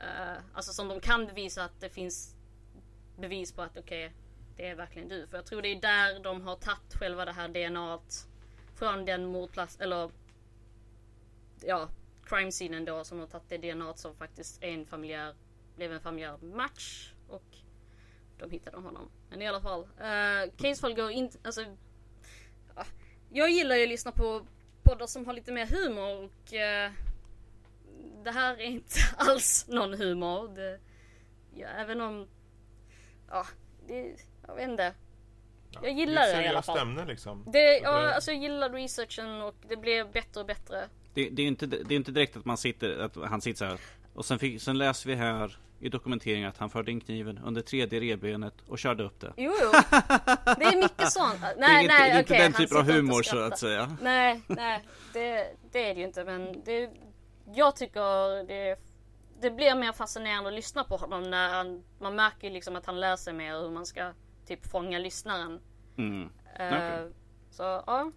[0.00, 2.34] eh, alltså som de kan bevisa att det finns
[3.18, 4.12] bevis på att okej,
[4.56, 5.26] det är verkligen du.
[5.26, 8.26] För jag tror det är där de har tagit själva det här DNAt
[8.74, 10.10] från den mordplats, eller
[11.62, 11.88] ja,
[12.24, 15.34] crime scenen då som har tagit det DNAt som faktiskt är en familjär,
[15.76, 17.56] blev en familjär match och
[18.38, 19.10] de hittade honom.
[19.30, 19.80] Men i alla fall.
[19.82, 21.60] Uh, Casefall går inte, alltså.
[21.60, 22.86] uh,
[23.30, 24.46] jag gillar ju att lyssna på
[24.82, 26.92] poddar som har lite mer humor och uh,
[28.24, 30.54] det här är inte alls någon humor.
[30.54, 30.80] Det,
[31.54, 32.28] ja, även om,
[33.28, 33.46] ja,
[33.86, 34.16] det,
[34.50, 34.94] jag vet inte.
[35.82, 36.78] Jag gillar det i alla fall.
[36.78, 37.44] ämne liksom.
[37.52, 40.88] Det, ja, det- alltså jag gillar researchen och det blev bättre och bättre.
[41.14, 43.64] Det, det, är inte, det är inte direkt att man sitter, att han sitter så
[43.64, 43.80] här.
[44.14, 47.62] Och sen, fick, sen läser vi här i dokumenteringen att han förde in kniven under
[47.62, 49.32] tredje revbenet och körde upp det.
[49.36, 49.70] Jo, jo.
[50.58, 51.40] Det är mycket sånt.
[51.40, 53.96] Nej, det är, inte, nej, det är inte den typen av humor så att säga.
[54.02, 56.24] Nej, nej, det, det är det ju inte.
[56.24, 56.90] Men det,
[57.54, 58.76] jag tycker det,
[59.40, 63.00] det blir mer fascinerande att lyssna på honom när han, man märker liksom att han
[63.00, 64.12] lär sig mer hur man ska
[64.56, 65.60] typ fånga lyssnaren.
[65.98, 66.28] Mm.
[66.58, 67.12] Eh, Okej.
[67.50, 68.12] Så ja,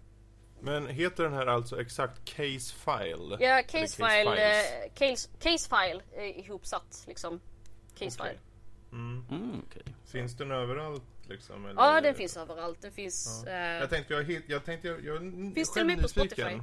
[0.60, 3.36] Men heter den här alltså exakt Case File?
[3.40, 7.40] ja Eller case Case file, eh, case, case file är ihopsatt liksom.
[7.98, 8.30] Case Okej.
[8.30, 8.40] file.
[8.92, 9.24] Mm.
[9.30, 9.82] Mm, okej.
[10.06, 11.66] Finns den överallt liksom?
[11.66, 11.82] Eller?
[11.82, 12.80] Ja, den finns överallt.
[12.82, 13.42] Den finns...
[13.46, 13.52] Ja.
[13.52, 15.20] eh, Jag tänkte, jag, jag tänkte, jag, jag
[15.54, 16.08] Finns till och med på.
[16.08, 16.60] Spotify.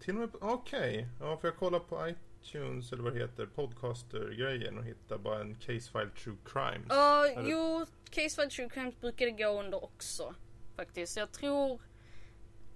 [0.00, 1.08] Till och med på, okej.
[1.20, 1.98] Ja, för jag kollar på
[2.42, 6.86] iTunes eller vad det heter, podcaster-grejen och hittar bara en Case File True Crimes.
[6.88, 10.34] Ja, Eller- jo, Case File True Crimes brukar det gå under också.
[10.76, 11.16] Faktiskt.
[11.16, 11.80] Jag tror...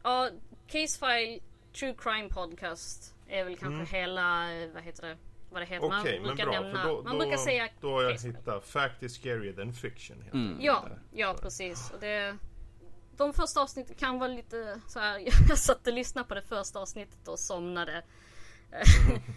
[0.03, 0.31] Ja,
[0.67, 1.41] Case File
[1.79, 3.87] True Crime Podcast är väl kanske Mm.
[3.87, 5.17] hela, vad heter det?
[5.51, 5.87] Vad det heter.
[6.01, 6.51] Okej, men bra.
[6.61, 10.23] nämna, då, man då, brukar säga då har jag hittat Fact is scarier than fiction.
[10.23, 10.57] Heter Mm.
[10.61, 11.43] Ja, ja Så.
[11.43, 11.91] precis.
[11.91, 12.37] Och det,
[13.17, 15.19] de första avsnitten kan vara lite så här.
[15.49, 18.03] Jag satt och lyssnade på det första avsnittet och somnade.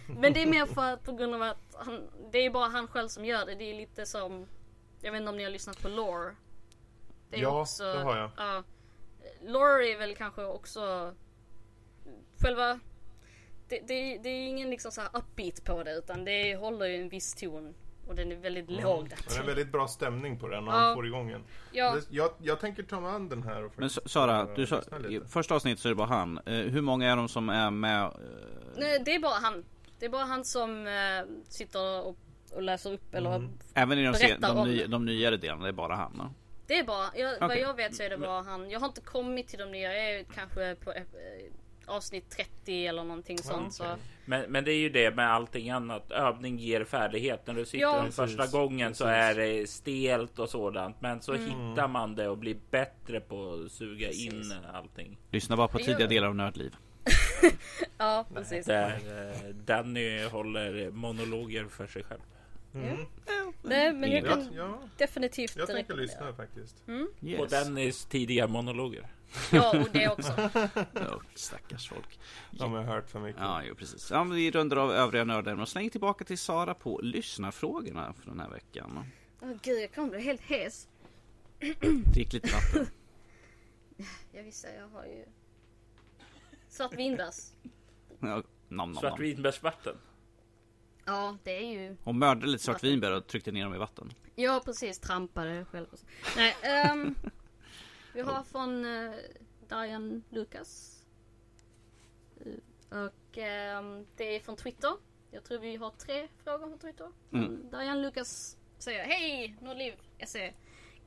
[0.06, 2.86] Men det är mer för att på grund av att han, det är bara han
[2.86, 3.54] själv som gör det.
[3.54, 4.46] Det är lite som,
[5.00, 6.34] jag vet inte om ni har lyssnat på Lore.
[7.30, 8.30] Det är Ja, det har jag.
[8.36, 8.62] Ja,
[9.40, 11.14] Lore är väl kanske också
[12.38, 12.80] själva
[13.68, 17.00] det, det, det är ingen liksom så här upbeat på det utan det håller ju
[17.00, 17.74] en viss ton.
[18.10, 19.16] Och den är väldigt låg där.
[19.16, 20.78] Men det är en väldigt bra stämning på den och Ja.
[20.78, 21.44] han får igång en.
[21.72, 24.82] Ja, Jag, jag tänker ta mig an den här och Men Sara, eh, du sa,
[25.08, 26.40] i första avsnittet så är det bara han.
[26.46, 28.02] Eh, hur många är de som är med?
[28.02, 28.10] eh,
[28.76, 29.64] Nej, det är bara han.
[29.98, 30.92] Det är bara han som eh,
[31.48, 32.16] sitter och
[32.54, 33.50] och läser upp eller mm.
[33.74, 36.12] Även i de, sen, de, ny, de nyare delarna, det är bara han?
[36.12, 36.34] No?
[36.66, 37.48] Det är bara, jag, okay.
[37.48, 38.70] vad jag vet så är det bara han.
[38.70, 40.92] Jag har inte kommit till de nya, jag är kanske på
[41.90, 43.80] avsnitt 30 eller någonting sånt.
[43.80, 43.94] Okay.
[43.94, 43.96] Så.
[44.24, 46.10] Men, men det är ju det med allting annat.
[46.10, 47.46] Övning ger färdighet.
[47.46, 48.02] När du sitter ja.
[48.02, 48.98] den första precis, gången precis.
[48.98, 51.00] så är det stelt och sådant.
[51.00, 51.44] Men så mm.
[51.44, 54.32] hittar man det och blir bättre på att suga precis.
[54.32, 55.18] in allting.
[55.30, 56.76] Lyssna bara på tidiga delar av Nördliv.
[57.98, 58.66] ja, precis.
[58.66, 62.20] Där eh, Danny håller monologer för sig själv.
[62.74, 62.88] Mm.
[62.88, 63.06] Mm.
[63.62, 66.88] Nej, men jag kan ja, definitivt Jag tänker lyssna faktiskt.
[66.88, 67.08] Mm.
[67.22, 67.38] Yes.
[67.38, 69.06] På Dannys tidiga monologer.
[69.52, 70.32] Ja, och det också.
[70.94, 72.18] oh, stackars folk.
[72.50, 73.42] De har hört för mycket.
[73.42, 74.10] Ja, jo, precis.
[74.10, 78.40] Ja, vi rundar av övriga nördar och slänger tillbaka till Sara på lyssnarfrågorna för den
[78.40, 79.04] här veckan.
[79.40, 80.88] Åh oh, gud, jag kommer bli helt hes.
[82.14, 82.86] Drick lite vatten.
[84.32, 85.24] jag visste, jag har ju
[86.68, 87.52] svartvinbärs.
[88.20, 89.96] Ja, nom, Svartvinbärsvatten?
[91.04, 91.96] Ja, det är ju...
[92.04, 94.12] Hon mördade lite svartvinbär och tryckte ner dem i vatten.
[94.34, 94.98] Ja, precis.
[94.98, 95.86] Trampade själv.
[96.36, 96.56] Nej,
[96.92, 97.14] um,
[98.14, 99.14] vi har från uh,
[99.68, 101.02] Diane Lucas.
[102.46, 102.54] Uh,
[102.88, 103.38] och
[103.78, 104.92] um, det är från Twitter.
[105.30, 107.08] Jag tror vi har tre frågor från Twitter.
[107.32, 107.70] Mm.
[107.70, 109.56] Diane Lucas säger Hej!
[109.60, 109.94] Nordliv
[110.26, 110.54] SE.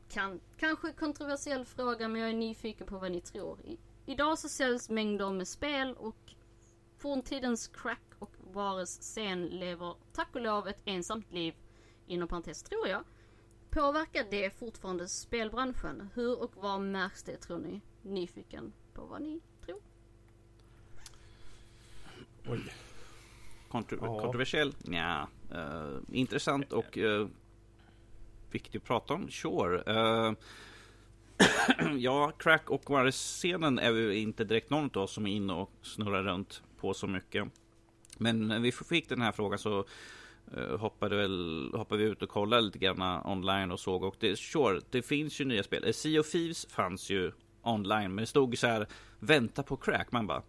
[0.09, 3.59] Kan, kanske kontroversiell fråga men jag är nyfiken på vad ni tror.
[3.61, 6.33] I, idag så säljs mängder med spel och
[6.97, 11.55] forntidens crack och Vares scen lever tack och lov ett ensamt liv,
[12.07, 13.03] inom parentes tror jag.
[13.73, 16.09] Påverkar det fortfarande spelbranschen?
[16.13, 17.81] Hur och var märks det tror ni?
[18.01, 19.79] Nyfiken på vad ni tror.
[22.47, 22.73] Oj.
[23.67, 24.19] Kontro ja.
[24.21, 24.73] Kontroversiell?
[24.83, 25.27] Ja.
[25.55, 27.27] Uh, intressant och uh,
[28.51, 29.29] viktigt att prata om?
[29.29, 29.83] Sure.
[29.93, 30.33] Uh,
[31.97, 35.71] ja, Crack och Warriors-scenen är ju inte direkt någon av oss som är inne och
[35.81, 37.47] snurrar runt på så mycket.
[38.17, 39.85] Men när vi fick den här frågan så
[40.57, 44.03] Eh, hoppade, väl, hoppade vi ut och kollade lite grann eh, online och såg.
[44.03, 45.83] Och det, sure, det finns ju nya spel.
[45.83, 47.31] Eh, sea of Thieves fanns ju
[47.61, 48.87] online, men det stod så här
[49.19, 50.11] vänta på crack.
[50.11, 50.43] Man bara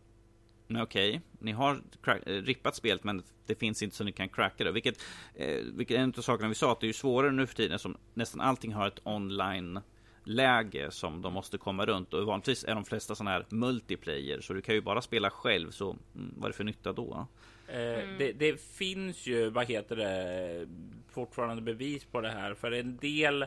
[0.71, 4.65] okej, okay, ni har crack, rippat spelet men det finns inte så ni kan cracka
[4.65, 4.73] det.
[4.73, 5.03] Vilket,
[5.35, 7.79] eh, vilket en av sakerna vi sa att det är ju svårare nu för tiden
[7.79, 9.81] som nästan allting har ett online
[10.25, 14.53] läge som de måste komma runt och vanligtvis är de flesta sådana här multiplayer så
[14.53, 17.27] du kan ju bara spela själv så mm, vad är det för nytta då?
[17.75, 18.19] Eh, mm.
[18.19, 20.67] det, det, finns ju, vad heter det,
[21.09, 23.47] fortfarande bevis på det här för en del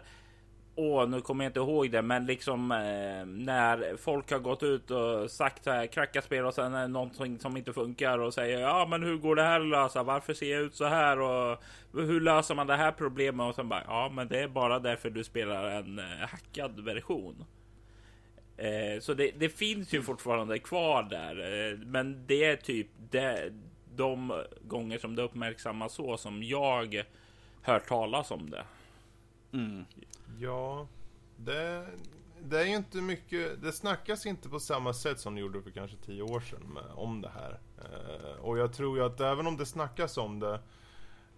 [0.79, 4.91] Åh, nu kommer jag inte ihåg det, men liksom eh, när folk har gått ut
[4.91, 8.33] och sagt så här kracka spel och sen är det någonting som inte funkar och
[8.33, 10.03] säger ja, men hur går det här att lösa?
[10.03, 11.19] Varför ser jag ut så här?
[11.19, 11.63] Och
[11.93, 13.49] hur löser man det här problemet?
[13.49, 17.45] Och sen bara ja, men det är bara därför du spelar en eh, hackad version.
[18.57, 23.53] Eh, så det, det, finns ju fortfarande kvar där, eh, men det är typ det,
[23.97, 27.03] de gånger som det uppmärksammas så som jag
[27.61, 28.65] hört talas om det.
[29.51, 29.85] Mm.
[30.39, 30.87] Ja,
[31.37, 31.87] det,
[32.41, 35.71] det är ju inte mycket, det snackas inte på samma sätt som det gjorde för
[35.71, 37.59] kanske tio år sedan med, om det här.
[37.77, 40.59] Eh, och jag tror ju att även om det snackas om det,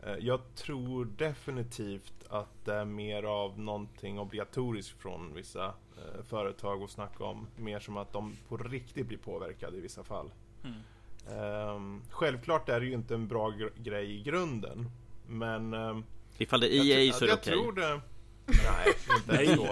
[0.03, 6.84] eh, jag tror definitivt att det är mer av någonting obligatoriskt från vissa eh, företag
[6.84, 7.48] att snacka om.
[7.56, 10.31] Mer som att de på riktigt blir påverkade i vissa fall.
[10.64, 10.80] Mm.
[11.27, 14.89] Um, självklart är det ju inte en bra grej i grunden.
[15.27, 15.73] Men...
[15.73, 16.05] Um,
[16.37, 17.53] Ifall det är EA så är det okej.
[17.53, 18.01] Tror det...
[19.27, 19.63] Nej, inte så.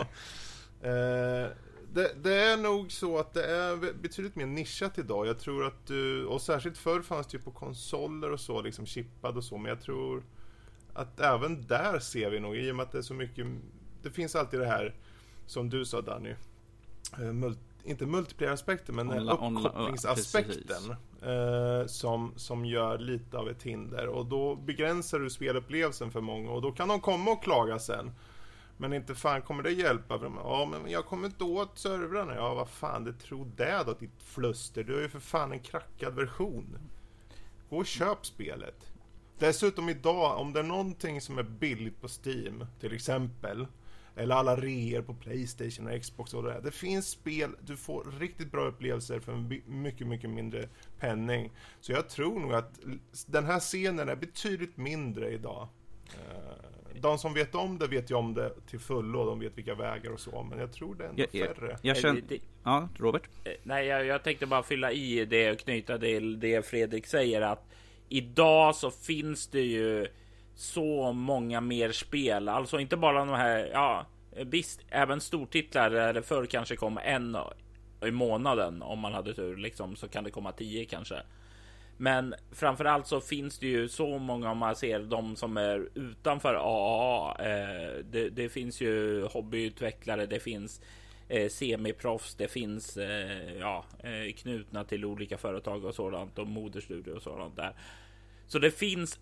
[0.87, 1.49] Uh,
[1.93, 5.27] det, det, är nog så att det är betydligt mer nischat idag.
[5.27, 8.85] Jag tror att du, och särskilt förr fanns det ju på konsoler och så, liksom
[8.85, 9.57] chippad och så.
[9.57, 10.23] Men jag tror
[10.93, 13.47] att även där ser vi nog, i och med att det är så mycket,
[14.03, 14.95] det finns alltid det här
[15.45, 16.35] som du sa Danny,
[17.19, 20.95] uh, multi inte multiplayer-aspekten, men Onla, uppkopplingsaspekten.
[21.21, 24.07] Eh, som, som gör lite av ett hinder.
[24.07, 28.11] Och då begränsar du spelupplevelsen för många och då kan de komma och klaga sen.
[28.77, 30.19] Men inte fan kommer det hjälpa.
[30.43, 32.35] Ja, men jag kommer inte åt servrarna.
[32.35, 34.83] Ja, vad fan, det tror det då, ditt fluster.
[34.83, 36.77] Du har ju för fan en krackad version.
[37.69, 38.91] Gå och köp spelet.
[39.39, 43.67] Dessutom idag, om det är någonting som är billigt på Steam, till exempel,
[44.17, 46.61] eller alla reor på Playstation och Xbox och det där.
[46.61, 50.69] Det finns spel, du får riktigt bra upplevelser för en mycket, mycket mindre
[50.99, 51.51] penning.
[51.81, 52.79] Så jag tror nog att
[53.27, 55.67] den här scenen är betydligt mindre idag.
[56.07, 59.75] Eh, de som vet om det vet ju om det till fullo, de vet vilka
[59.75, 61.69] vägar och så, men jag tror det är ändå jag, färre.
[61.69, 62.23] Jag, jag känner...
[62.63, 63.29] Ja, Robert?
[63.43, 67.41] Eh, nej, jag, jag tänkte bara fylla i det och knyta till det Fredrik säger
[67.41, 67.73] att
[68.09, 70.07] idag så finns det ju
[70.57, 72.49] så många mer spel.
[72.49, 74.05] Alltså inte bara de här, ja
[74.45, 77.37] visst, även stortitlar där det förr kanske kom en
[78.05, 81.21] i månaden om man hade tur liksom så kan det komma tio kanske.
[81.97, 86.53] Men framförallt så finns det ju så många om man ser de som är utanför
[86.53, 87.35] AAA.
[87.39, 90.81] Eh, det, det, finns ju hobbyutvecklare, det finns
[91.27, 97.11] eh, semiproffs, det finns eh, ja, eh, knutna till olika företag och sådant och moderstudio
[97.11, 97.73] och sådant där.
[98.47, 99.19] Så det finns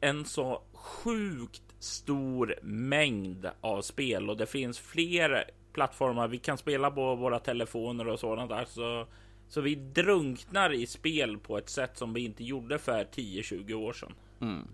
[0.00, 6.90] en så sjukt stor mängd av spel och det finns fler plattformar vi kan spela
[6.90, 8.52] på våra telefoner och sådant.
[8.52, 9.06] Alltså,
[9.48, 13.92] så vi drunknar i spel på ett sätt som vi inte gjorde för 10-20 år
[13.92, 14.14] sedan.
[14.40, 14.68] Mm.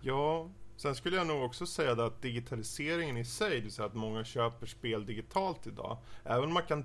[0.00, 3.94] Ja, sen skulle jag nog också säga att digitaliseringen i sig, det vill säga att
[3.94, 5.98] många köper spel digitalt idag.
[6.24, 6.84] Även om man kan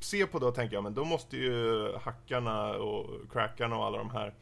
[0.00, 3.98] se på det och tänka, ja men då måste ju hackarna och crackarna och alla
[3.98, 4.32] de här eh,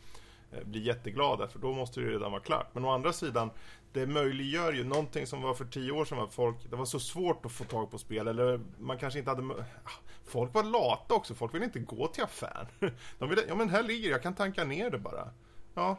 [0.57, 2.66] Eh, bli jätteglada för då måste det redan vara klart.
[2.73, 3.51] Men å andra sidan,
[3.93, 7.01] det möjliggör ju någonting som var för tio år sedan var folk, det var så
[7.01, 9.91] svårt att få tag på spel eller man kanske inte hade ah,
[10.24, 12.66] Folk var lata också, folk ville inte gå till affären.
[13.19, 15.31] De ville, ja men här ligger jag kan tanka ner det bara.
[15.74, 15.99] Ja,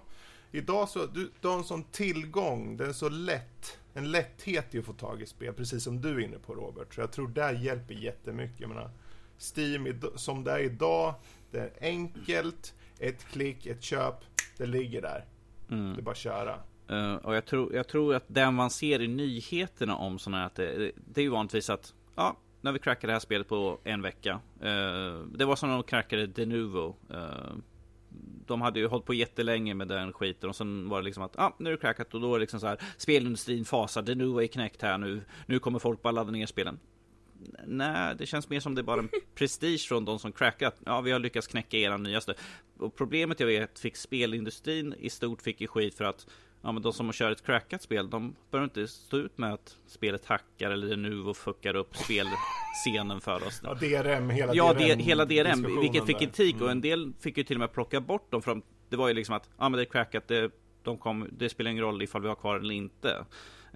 [0.52, 4.80] idag så, du, du har en sån tillgång, det är så lätt, en lätthet i
[4.80, 6.94] att få tag i spel, precis som du är inne på Robert.
[6.94, 8.60] Så jag tror det hjälper jättemycket.
[8.60, 8.92] Jag menar,
[9.38, 11.14] Steam som det är idag,
[11.52, 14.16] det är enkelt, ett klick, ett köp,
[14.58, 15.26] det ligger där.
[15.70, 15.94] Mm.
[15.94, 16.60] Det är bara att köra.
[16.92, 20.46] Uh, och jag tror, jag tror att det man ser i nyheterna om sådana här,
[20.46, 23.80] att det, det är ju vanligtvis att ja, när vi crackade det här spelet på
[23.84, 24.40] en vecka.
[24.64, 26.96] Uh, det var som när de crackade Denuvo.
[27.14, 27.58] Uh,
[28.46, 31.34] de hade ju hållit på jättelänge med den skiten och sen var det liksom att
[31.38, 34.02] ja, ah, nu är det crackat och då är det liksom så här spelindustrin fasar.
[34.02, 35.22] Denuvo är knäckt här nu.
[35.46, 36.80] Nu kommer folk bara ladda ner spelen.
[37.66, 40.76] Nej, det känns mer som det är bara en prestige från de som crackat.
[40.86, 42.34] Ja, vi har lyckats knäcka era nyaste.
[42.80, 46.28] Och problemet jag vet fick spelindustrin i stort fick ju skit för att
[46.62, 49.76] ja, men de som kör ett crackat spel, de behöver inte stå ut med att
[49.88, 53.62] spelet hackar eller nu och fuckar upp spelscenen för oss.
[53.64, 54.88] Ja, DRM, hela ja, DRM.
[54.88, 56.66] Ja, hela DRM, vilket fick kritik mm.
[56.66, 58.42] och en del fick ju till och med plocka bort dem.
[58.42, 60.52] För det var ju liksom att, ja men det är crackat, det,
[60.84, 63.26] de kom, det spelar ingen roll ifall vi har kvar eller inte.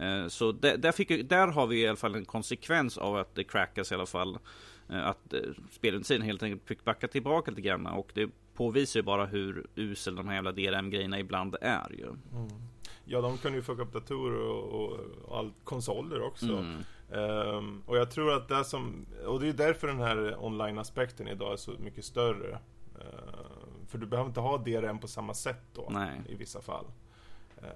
[0.01, 3.35] Eh, så där, där, fick, där har vi i alla fall en konsekvens av att
[3.35, 4.39] det crackas i alla fall.
[4.89, 5.39] Eh, att eh,
[5.71, 10.15] spelindustrin helt enkelt fick backa tillbaka lite grann och det påvisar ju bara hur usel
[10.15, 12.07] de här jävla DRM-grejerna ibland är ju.
[12.07, 12.49] Mm.
[13.05, 16.45] Ja, de kan ju fucka upp datorer och, och, all konsoler också.
[16.45, 16.83] Mm.
[17.09, 21.53] Um, och jag tror att det som, och det är därför den här online-aspekten idag
[21.53, 22.59] är så mycket större.
[22.95, 26.21] Uh, för du behöver inte ha DRM på samma sätt då Nej.
[26.29, 26.85] i vissa fall.
[27.57, 27.67] Uh,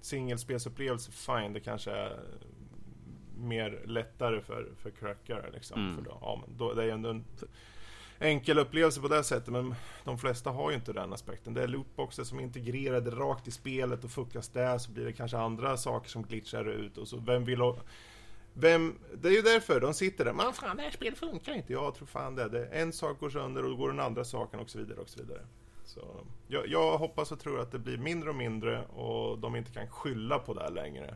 [0.00, 2.20] singelspelsupplevelse, fine, det kanske är
[3.38, 5.80] mer lättare för, för crackare liksom.
[5.80, 5.96] Mm.
[5.96, 7.24] För då, ja, men då, det är ändå en
[8.20, 9.48] enkel upplevelse på det sättet.
[9.48, 11.54] Men de flesta har ju inte den aspekten.
[11.54, 15.12] Det är lootboxer som är integrerade rakt i spelet och fuckas där så blir det
[15.12, 16.98] kanske andra saker som glitchar ut.
[16.98, 17.76] Och så vem vill ha...
[18.52, 20.32] Vem, det är ju därför de sitter där.
[20.32, 21.72] Men fan, det här spelet funkar inte.
[21.72, 22.48] Jag tror fan det.
[22.48, 25.08] det en sak går sönder och då går den andra saken och så vidare och
[25.08, 25.40] så vidare.
[25.88, 29.72] Så, jag, jag, hoppas och tror att det blir mindre och mindre och de inte
[29.72, 31.14] kan skylla på det här längre.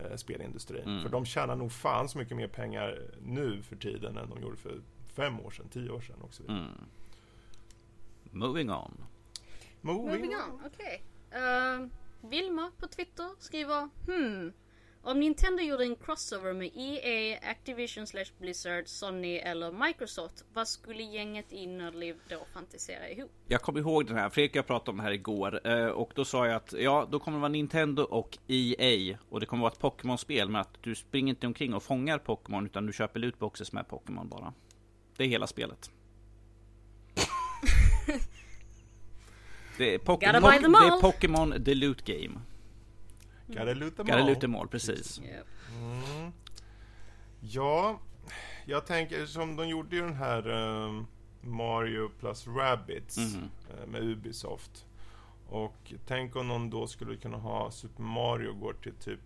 [0.00, 0.82] Eh, spelindustrin.
[0.82, 1.02] Mm.
[1.02, 4.56] För de tjänar nog fan så mycket mer pengar nu för tiden än de gjorde
[4.56, 6.58] för fem år sedan, tio år sedan och så vidare.
[6.58, 6.84] Mm.
[8.30, 9.04] Moving on.
[9.80, 10.60] Moving, Moving on, on.
[10.66, 11.04] okej.
[11.28, 11.42] Okay.
[11.42, 11.88] Uh,
[12.20, 14.52] Vilma på Twitter skriver Hmm.
[15.02, 21.02] Om Nintendo gjorde en crossover med EA, Activision slash Blizzard, Sony eller Microsoft, vad skulle
[21.02, 23.30] gänget i Nerdliv då fantisera ihop?
[23.48, 26.24] Jag kommer ihåg den här, Fredrik jag pratade om det här igår eh, och då
[26.24, 29.72] sa jag att ja, då kommer det vara Nintendo och EA och det kommer vara
[29.72, 33.72] ett Pokémon-spel med att du springer inte omkring och fångar Pokémon utan du köper lootboxes
[33.72, 34.52] med Pokémon bara.
[35.16, 35.90] Det är hela spelet.
[39.78, 42.40] det är Pokémon, det är Pokémon The Loot Game.
[43.54, 45.18] Gotta loot them Gotta loot them all, precis.
[45.18, 46.32] Mm.
[47.40, 47.98] Ja,
[48.64, 51.06] jag tänker som de gjorde ju den här um,
[51.40, 53.34] Mario plus Rabbids mm.
[53.42, 54.86] uh, med Ubisoft.
[55.48, 59.20] Och tänk om någon då skulle kunna ha Super Mario går till typ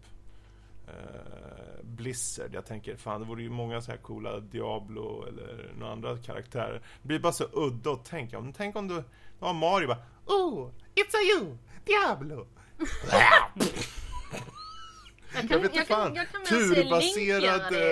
[0.88, 2.54] uh, Blizzard.
[2.54, 6.82] Jag tänker fan det vore ju många så här coola Diablo eller några andra karaktärer.
[7.02, 8.52] Det blir bara så udda att tänka om.
[8.52, 8.94] Tänk om du,
[9.38, 12.46] du har Mario bara Oh, it's a you, Diablo.
[15.50, 16.06] Jag, kan, jag vet jag fan.
[16.06, 17.72] Kan, jag kan Turbaserad...
[17.72, 17.82] Link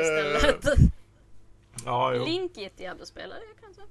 [0.41, 0.91] istället.
[1.85, 2.25] ja, jo.
[2.25, 3.83] Link i ett Diablo-spelare kanske?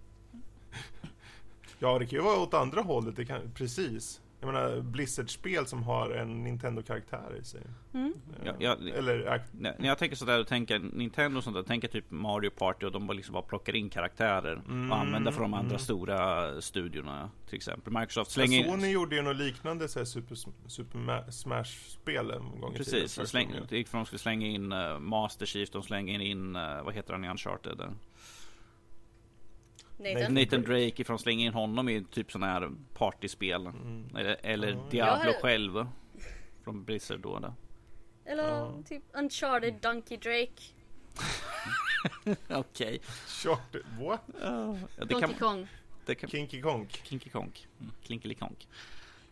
[1.80, 3.16] Ja, det kan ju vara åt andra hållet.
[3.16, 4.21] Det kan, precis.
[4.44, 7.62] Jag menar Blizzard-spel som har en Nintendo-karaktär i sig.
[7.94, 8.14] Mm.
[8.44, 12.12] Ja, ja, Eller, när jag tänker sådär och tänker Nintendo och sånt där, tänker typ
[12.12, 14.92] Mario Party och de bara liksom bara plockar in karaktärer mm.
[14.92, 15.80] och använder för de andra mm.
[15.80, 17.30] stora studiorna.
[17.48, 18.66] Till exempel Microsoft slänger in...
[18.66, 20.36] Sony gjorde ju något liknande så Super,
[20.68, 23.28] Super Smash-spel en gång Precis, i tiden.
[23.28, 26.56] Släng, det gick från att de skulle slänga in uh, Master Chief, de slänger in,
[26.56, 27.82] uh, vad heter han i Uncharted?
[30.02, 30.34] Nathan.
[30.34, 33.68] Nathan Drake ifrån Släng in honom i typ sån här partyspel.
[33.68, 34.16] Mm.
[34.18, 34.88] Eller, eller Ja.
[34.92, 35.86] Diablo har- själv.
[36.64, 37.40] Från Blizzard då.
[37.40, 37.54] då.
[38.26, 38.74] Eller Ja.
[38.90, 40.62] typ Uncharted Donkey Drake.
[42.50, 43.02] Okej.
[43.28, 44.22] Short, what?
[44.42, 45.68] Ja, det Donkey kan, Kong.
[46.06, 46.30] det kan...
[46.30, 47.02] Kinky Konk.
[47.04, 47.68] Kinky Konk.
[47.80, 47.92] Mm.
[48.04, 48.68] Klinkelikonk.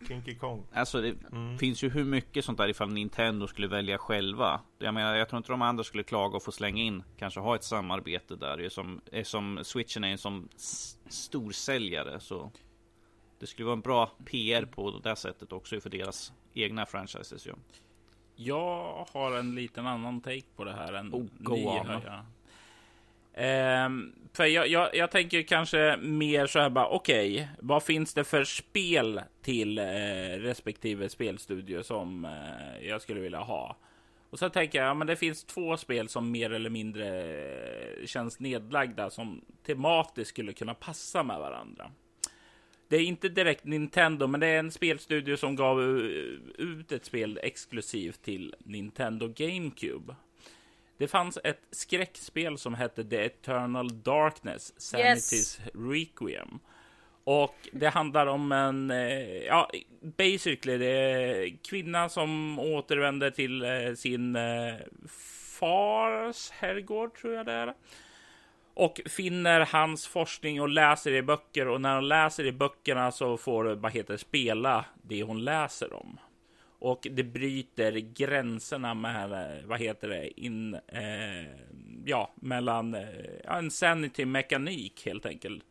[0.07, 0.63] Kinky Kong.
[0.73, 1.57] Alltså det Mm.
[1.57, 4.61] finns ju hur mycket sånt där ifall Nintendo skulle välja själva.
[4.79, 7.55] Jag menar, jag tror inte de andra skulle klaga och få slänga in, kanske ha
[7.55, 8.57] ett samarbete där.
[8.57, 10.49] Det är som, är som Switchen är en som
[11.07, 12.51] storsäljare så
[13.39, 17.53] det skulle vara en bra PR på det sättet också för deras egna franchises ju.
[18.35, 22.01] Jag har en liten annan take på det här än Oh, go ni on.
[23.39, 28.23] Ehm, för jag, jag, jag tänker kanske mer så här bara, okej, vad finns det
[28.23, 29.83] för spel till eh,
[30.37, 33.77] respektive spelstudio som eh, jag skulle vilja ha?
[34.29, 38.05] Och så tänker jag, ja, men det finns två spel som mer eller mindre eh,
[38.05, 41.91] känns nedlagda som tematiskt skulle kunna passa med varandra.
[42.87, 45.85] Det är inte direkt Nintendo, men det är en spelstudio som gav eh,
[46.57, 50.15] ut ett spel exklusivt till Nintendo GameCube.
[50.99, 56.59] Det fanns ett skräckspel som hette The Eternal Darkness, Sanity's Requiem.
[57.23, 59.69] Och det handlar om en, eh, ja,
[60.01, 64.73] basically det är kvinna som återvänder till eh, sin eh,
[65.59, 67.73] fars herrgård, tror jag det är.
[68.73, 73.37] Och finner hans forskning och läser i böcker och när hon läser i böckerna så
[73.37, 76.19] får, vad heter spela det hon läser om.
[76.79, 81.45] Och det bryter gränserna med, eh, vad heter det, in, eh,
[82.05, 83.07] ja, mellan eh,
[83.43, 85.63] ja, en sanity-mekanik helt enkelt.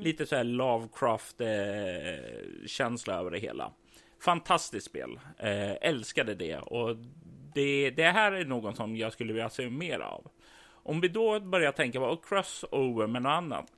[0.00, 3.72] Lite så här Lovecraft-känsla över det hela.
[4.20, 5.20] Fantastiskt spel.
[5.38, 6.56] Eh, älskade det.
[6.56, 6.96] Och
[7.54, 10.30] det, det här är något som jag skulle vilja se mer av.
[10.68, 13.72] Om vi då börjar tänka på crossover med något annat.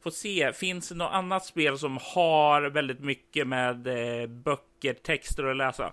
[0.00, 5.44] Får se, finns det något annat spel som har väldigt mycket med eh, böcker, texter
[5.44, 5.92] att läsa?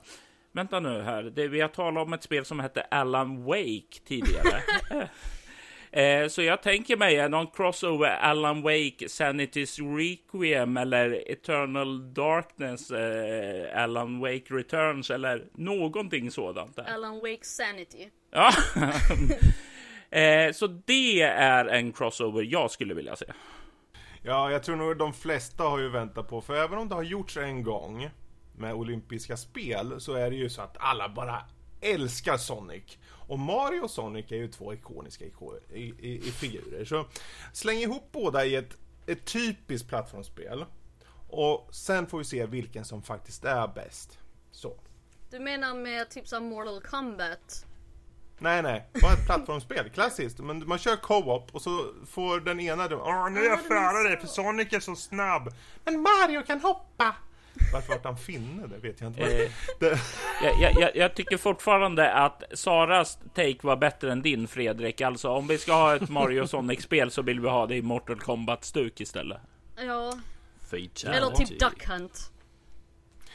[0.52, 4.64] Vänta nu här, det, vi har talat om ett spel som hette Alan Wake tidigare.
[5.94, 13.84] Eh, Så jag tänker mig någon crossover Alan Wake, Sanity's Requiem eller Eternal Darkness, eh,
[13.84, 16.76] Alan Wake Returns eller någonting sådant.
[16.76, 16.84] Där.
[16.84, 18.10] Alan Wake Sanity.
[18.32, 18.52] Ja.
[20.20, 23.26] eh, så det är en crossover jag skulle vilja se.
[24.24, 27.04] Ja, jag tror nog de flesta har ju väntat på, för även om det har
[27.04, 28.10] gjorts en gång
[28.62, 31.46] med olympiska spel så är det ju så att alla bara
[31.82, 32.98] älskar Sonic.
[33.10, 36.86] Och Mario och Sonic är ju två ikoniska iko- i, i, i figurer.
[36.86, 37.06] Så
[37.54, 38.78] släng ihop båda i ett,
[39.08, 40.66] ett typiskt plattformsspel.
[41.30, 44.20] Och sen får vi se vilken som faktiskt är bäst.
[44.52, 44.80] Så.
[45.30, 47.66] Du menar med typ som Mortal Kombat?
[48.40, 48.90] Nej, nej.
[49.02, 49.90] Bara ett plattformsspel.
[49.90, 50.40] Klassiskt.
[50.40, 54.18] Men man kör co-op och så får den ena Åh, nu är jag före dig
[54.20, 55.54] för Sonic är så snabb.
[55.84, 57.16] Men Mario kan hoppa.
[57.74, 58.68] Varför vart han finne?
[58.68, 59.22] Det vet jag inte.
[59.44, 60.00] Eh, det,
[60.44, 65.02] jag, jag- jag, jag tycker fortfarande att Saras take var bättre än din Fredrik.
[65.02, 68.20] Alltså om vi ska ha ett Mario Sonic-spel så vill vi ha det i Mortal
[68.20, 69.38] Kombat-stuk istället.
[69.78, 70.14] Ja,
[70.64, 71.08] Fatality.
[71.08, 72.32] eller typ Duck Hunt.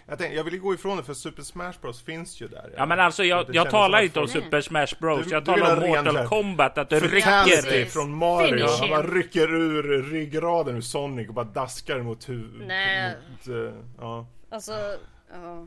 [0.07, 2.74] Jag, tänkte, jag vill ju gå ifrån det för Super Smash Bros finns ju där.
[2.77, 4.28] Ja men alltså jag, jag talar inte om.
[4.28, 5.24] Super Smash Bros.
[5.27, 6.78] Du- Jag talar om Mortal där- Kombat.
[6.78, 7.01] Att det.
[7.01, 7.93] Precis.
[7.93, 8.66] från Mario.
[8.81, 12.66] Han bara rycker ur ryggraden ur Sonic och bara daskar mot huvudet.
[12.69, 13.15] Nej.
[13.31, 14.27] Mot, eh, ja.
[14.51, 14.73] Alltså,
[15.33, 15.66] ja.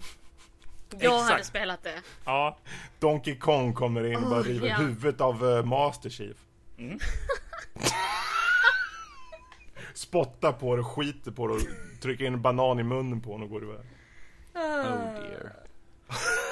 [1.00, 1.46] Jag hade Exakt.
[1.46, 1.94] spelat det.
[2.26, 2.58] Ja,
[3.00, 4.76] Donkey Kong kommer in och bara Oh, river ja.
[4.76, 6.38] huvudet av uh, Master Chief.
[6.78, 7.00] Mm.
[9.94, 11.60] Spottar på det, skiter på det och
[12.02, 13.80] trycker in en banan i munnen på honom och går iväg.
[14.60, 15.54] Oh dear.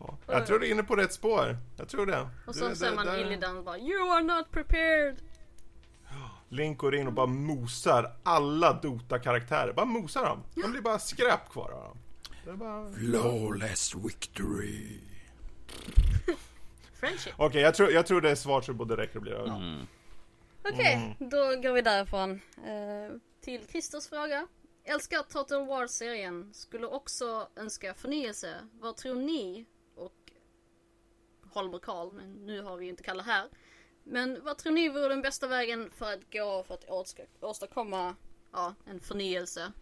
[0.00, 0.18] Ja.
[0.26, 1.56] Jag tror du är inne på rätt spår.
[1.76, 2.28] Jag tror det.
[2.46, 5.16] Och så ser man Illidan och bara You are not prepared!
[6.48, 9.72] Link går in och bara mosar alla Dota-karaktärer.
[9.72, 10.42] Bara mosar dem.
[10.54, 11.98] De blir bara skräp kvar av dem.
[12.44, 12.92] Det är bara...
[12.92, 15.00] Flawless victory.
[17.00, 17.34] Friendship.
[17.36, 19.56] Okej, jag, tror, jag tror det är svaret så både räcker och blir över.
[19.56, 19.86] Mm.
[20.72, 22.40] Okej, då går vi därifrån.
[22.56, 24.46] Eh, till Christers fråga.
[24.84, 26.54] Älskar Total War-serien.
[26.54, 28.54] Skulle också önska förnyelse.
[28.80, 29.66] Vad tror ni?
[29.94, 30.32] Och
[31.50, 33.48] Holmer Karl, men nu har vi ju inte Kalle här.
[34.04, 36.84] Men vad tror ni vore den bästa vägen för att gå för att
[37.40, 38.14] åstadkomma
[38.52, 39.72] ja, en förnyelse?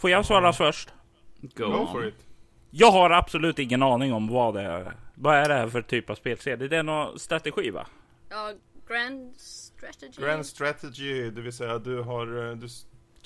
[0.00, 0.92] får jag svara först?
[1.40, 2.26] Go, Go for it.
[2.70, 4.96] Jag har absolut ingen aning om vad det är.
[5.14, 6.68] Vad är det här för typ av spelserie?
[6.68, 7.86] Det är någon strategi va?
[8.28, 8.52] Ja,
[8.88, 10.22] Grand Strategy?
[10.22, 12.68] Grand strategy, det vill säga du har, eh, du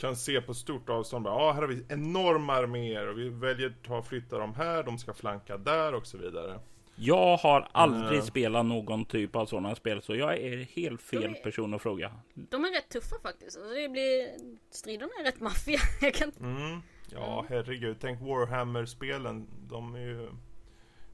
[0.02, 3.66] kan se på stort avstånd bara, ah, här har vi enorma arméer och vi väljer
[3.66, 6.60] att ta flytta dem här, de ska flanka där och så vidare.
[6.94, 8.24] Jag har aldrig uh.
[8.24, 12.12] spelat någon typ av sådana spel, så jag är helt fel är, person att fråga.
[12.34, 13.56] De är rätt tuffa faktiskt.
[13.56, 14.28] Alltså, det blir,
[14.70, 15.78] striderna är rätt maffiga.
[16.00, 16.32] Jag kan...
[16.40, 16.80] Mm.
[17.10, 17.46] Ja, mm.
[17.48, 17.96] herregud.
[18.00, 19.46] Tänk Warhammer-spelen.
[19.68, 20.30] De är ju...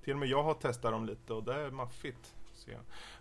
[0.05, 2.35] Till och med jag har testat dem lite och det är maffigt.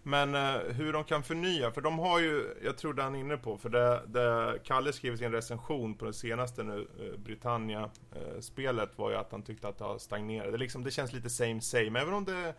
[0.03, 3.19] Men uh, hur de kan förnya, för de har ju, jag tror det han är
[3.19, 7.17] inne på, för det, det Kalle skrev i sin recension på det senaste nu, uh,
[7.17, 10.51] Britannia-spelet, var ju att han tyckte att det har stagnerat.
[10.51, 12.53] Det, liksom, det känns lite same same, även om det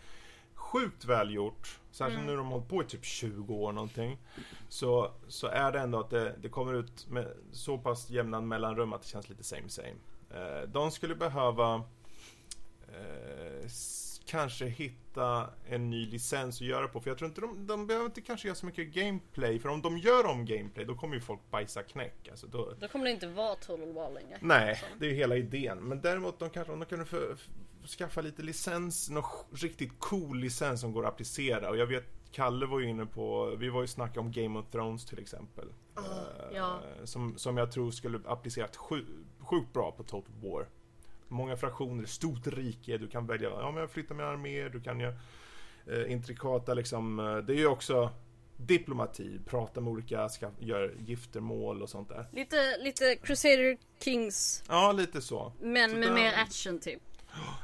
[0.54, 2.30] sjukt välgjort, särskilt mm.
[2.30, 4.18] nu de har hållit på i typ 20 år någonting,
[4.68, 8.92] så, så är det ändå att det, det kommer ut med så pass jämna mellanrum
[8.92, 9.94] att det känns lite same same.
[10.66, 11.84] de skulle behöva
[14.28, 17.00] kanske hitta en ny licens att göra på.
[17.00, 19.58] För jag tror inte de, de behöver inte kanske göra så mycket gameplay.
[19.58, 22.28] För om de gör om gameplay då kommer ju folk bajsa knäck.
[22.30, 22.74] Alltså då...
[22.80, 24.38] då kommer det inte vara Total War längre.
[24.40, 24.86] Nej, alltså.
[24.98, 25.78] det är ju hela idén.
[25.78, 27.36] Men däremot de kanske, om de kunde för,
[27.98, 31.70] skaffa lite licens, någon riktigt cool licens som går att applicera.
[31.70, 34.66] Och jag vet Kalle var ju inne på, vi var ju snacka om Game of
[34.70, 35.68] Thrones till exempel.
[35.96, 36.80] Oh, uh, ja.
[37.04, 38.76] som, som jag tror skulle applicerat
[39.38, 40.66] sjukt bra på Total War
[41.28, 45.00] många fraktioner, stort rike, du kan välja, ja men jag flyttar mina arméer, du kan
[45.00, 45.14] göra
[45.86, 48.10] eh, intrikata liksom, eh, det är ju också
[48.56, 52.28] diplomati, prata med olika, ska, gör giftermål och sånt där.
[52.32, 54.64] Lite, lite Crusader Kings.
[54.68, 55.52] Ja, lite så.
[55.60, 57.02] Men så med där, mer action typ.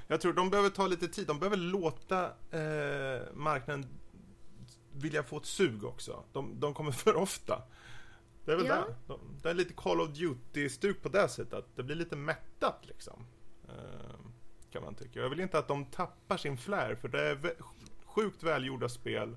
[0.08, 3.86] Jag tror de behöver ta lite tid, de behöver låta eh, marknaden
[4.92, 6.24] vilja få ett sug också.
[6.32, 7.62] De, de kommer för ofta.
[8.44, 8.74] Det är väl ja.
[8.74, 8.94] det.
[9.06, 11.54] De, det är lite Call of Duty-stuk på det sättet.
[11.54, 13.26] Att det blir lite mättat liksom.
[13.68, 14.16] Eh,
[14.70, 15.20] kan man tycka.
[15.20, 17.54] Jag vill inte att de tappar sin flair för det är
[18.04, 19.36] sjukt välgjorda spel.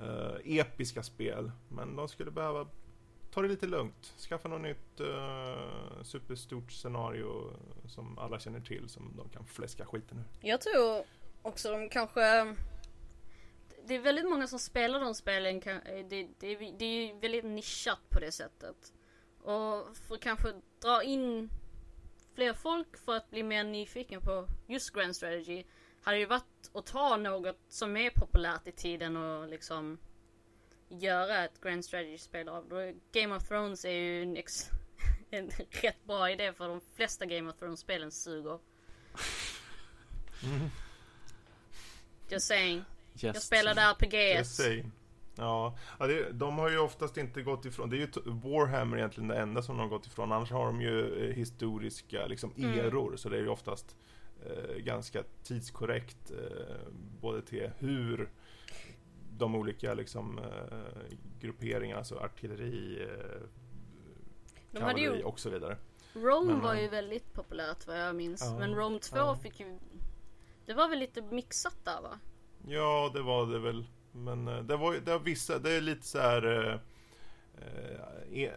[0.00, 1.52] Uh, episka spel.
[1.68, 2.68] Men de skulle behöva
[3.30, 4.14] ta det lite lugnt.
[4.18, 7.52] Skaffa något nytt uh, superstort scenario
[7.86, 10.48] som alla känner till som de kan fläska skiten ur.
[10.48, 11.04] Jag tror
[11.42, 12.54] också de kanske
[13.86, 15.60] det är väldigt många som spelar de spelen.
[15.60, 18.92] Det, det, det är ju väldigt nischat på det sättet.
[19.38, 20.48] Och för att kanske
[20.82, 21.50] dra in
[22.34, 25.64] fler folk för att bli mer nyfiken på just Grand Strategy
[26.02, 29.98] hade ju varit att ta något som är populärt i tiden och liksom
[30.88, 32.92] göra ett Grand Strategy-spel av.
[33.12, 34.70] Game of Thrones är ju en, ex
[35.30, 38.58] en rätt bra idé för de flesta Game of Thrones-spelen suger.
[40.42, 40.70] Mm.
[42.28, 42.84] Just saying.
[43.12, 44.38] Just jag spelade RPGs.
[44.38, 44.92] Just saying.
[45.36, 49.28] Ja, ja det, de har ju oftast inte gått ifrån, det är ju Warhammer egentligen
[49.28, 52.78] det enda som de har gått ifrån, annars har de ju eh, historiska liksom mm.
[52.78, 53.18] eror, mm.
[53.18, 53.96] så det är ju oftast
[54.46, 56.76] eh, ganska tidskorrekt eh,
[57.20, 58.30] både till hur
[59.38, 65.76] de olika liksom, eh, grupperingarna, alltså artilleri, eh, kavalleri och så vidare.
[66.12, 69.36] Rome men, var ju väldigt populärt vad jag minns, ja, men Rome 2 ja.
[69.36, 69.78] fick ju
[70.66, 72.18] Det var väl lite mixat där va?
[72.66, 73.86] Ja, det var det väl.
[74.14, 76.68] Men eh, det var det var vissa, det är lite så här...
[76.68, 76.78] Eh,
[77.54, 78.52] eh, e,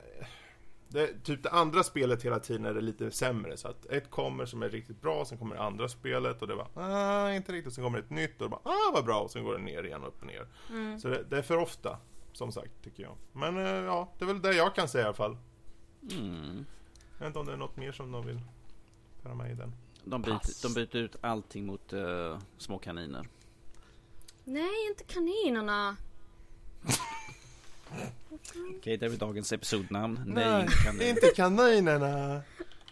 [0.90, 3.58] det, typ det andra spelet hela tiden är det lite sämre.
[3.58, 6.56] Så att ett kommer som är riktigt bra, sen kommer det andra spelet och det
[6.56, 7.74] var ah, inte riktigt.
[7.74, 9.20] Sen kommer ett nytt och det bara ah, vad bra.
[9.20, 10.48] Och sen går det ner igen och upp och ner.
[10.70, 11.00] Mm.
[11.00, 11.98] Så det, det, är för ofta,
[12.32, 13.16] som sagt, tycker jag.
[13.32, 15.38] Men eh, ja, det är väl det jag kan säga i alla fall.
[16.12, 16.66] Mm.
[17.18, 18.42] Jag vet inte om det är något mer som de vill
[19.24, 19.74] föra med i den.
[20.04, 23.28] De byter, de byter ut allting mot uh, små kaniner.
[24.50, 25.98] Nej, inte kaninerna.
[28.32, 30.24] Okej, okay, det är väl dagens episodnamn.
[30.26, 31.10] Nej, kaniner.
[31.10, 32.42] inte kaninerna.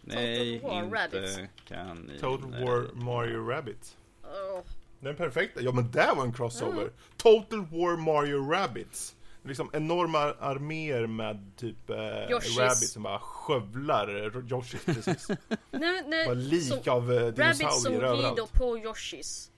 [0.02, 1.40] Nej, Total War inte Rabbits.
[1.68, 2.18] kaniner.
[2.20, 3.98] Total War Mario Rabbit.
[4.24, 4.62] Oh.
[5.00, 5.62] Den perfekta.
[5.62, 6.82] Ja, men det var en crossover.
[6.82, 6.94] Mm.
[7.18, 9.16] Total War Mario Rabbits.
[9.44, 15.28] Liksom enorma arméer med typ eh, rabbits som bara skövlar Yoshis precis.
[15.72, 19.52] nej, nej, bara lik så, av eh, dinosaurier Rabbits som rider på Yoshis.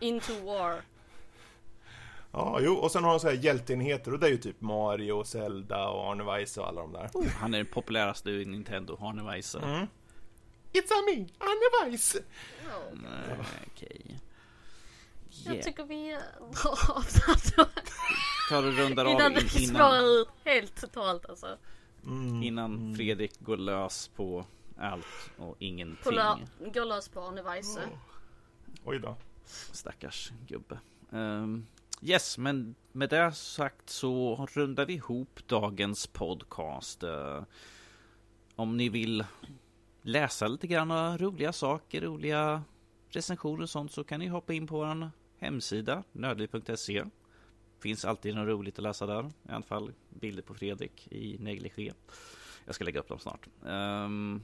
[0.00, 0.82] Into War.
[2.32, 5.24] Ja, jo, och sen har de så här hjälteenheter och det är ju typ Mario,
[5.24, 7.10] Zelda och Arne Weise och alla de där.
[7.14, 9.58] Oh, han är den populäraste i Nintendo, Arne Weise.
[9.58, 9.86] Mm.
[10.72, 12.18] It's a me, Arne Weise!
[12.18, 13.36] Oh, Nej,
[13.72, 14.00] okej.
[14.00, 14.16] Okay.
[15.44, 15.56] Yeah.
[15.56, 17.02] Jag tycker vi drar av
[18.50, 20.04] Tar du rundar av innan det innan...
[20.04, 21.58] ut helt totalt alltså.
[22.04, 22.42] Mm.
[22.42, 24.44] Innan Fredrik går lös på
[24.78, 26.18] allt och ingenting.
[26.74, 27.80] Går lös på Arne Weise.
[27.80, 27.98] Oh.
[28.84, 29.16] Oj då.
[29.72, 30.78] Stackars gubbe.
[31.10, 31.66] Um,
[32.02, 37.04] yes, men med det sagt så rundar vi ihop dagens podcast.
[37.04, 37.42] Uh,
[38.54, 39.24] om ni vill
[40.02, 42.62] läsa lite grann roliga saker, roliga
[43.10, 47.04] recensioner och sånt så kan ni hoppa in på vår hemsida nödliv.se.
[47.80, 49.24] Finns alltid något roligt att läsa där.
[49.24, 51.92] I alla fall bilder på Fredrik i negligé.
[52.64, 53.48] Jag ska lägga upp dem snart.
[53.62, 54.42] Um,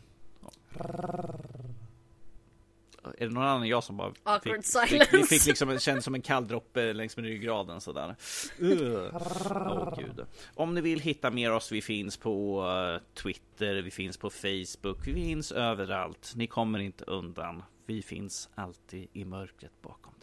[3.19, 5.07] är det någon annan än jag som bara Awkward fick, silence.
[5.07, 8.17] fick, vi fick liksom, kändes som en kalldroppe längs med ryggraden sådär.
[8.63, 9.17] Uh.
[9.17, 10.27] Oh, gud.
[10.55, 15.07] Om ni vill hitta mer oss, vi finns på uh, Twitter, vi finns på Facebook,
[15.07, 16.33] vi finns överallt.
[16.37, 17.63] Ni kommer inte undan.
[17.87, 20.14] Vi finns alltid i mörkret bakom.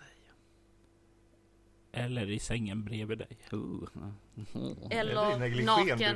[1.93, 3.37] Eller i sängen bredvid dig.
[3.53, 3.87] Uh.
[4.89, 6.11] Eller naken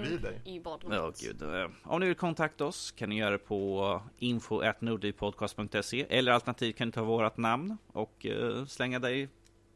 [0.46, 0.98] i badrummet.
[0.98, 1.42] Ja, gud.
[1.42, 6.88] Eh, Om ni vill kontakta oss kan ni göra det på info.nordipodcast.se eller alternativt kan
[6.88, 9.30] ni ta vårt namn och eh, slänga dig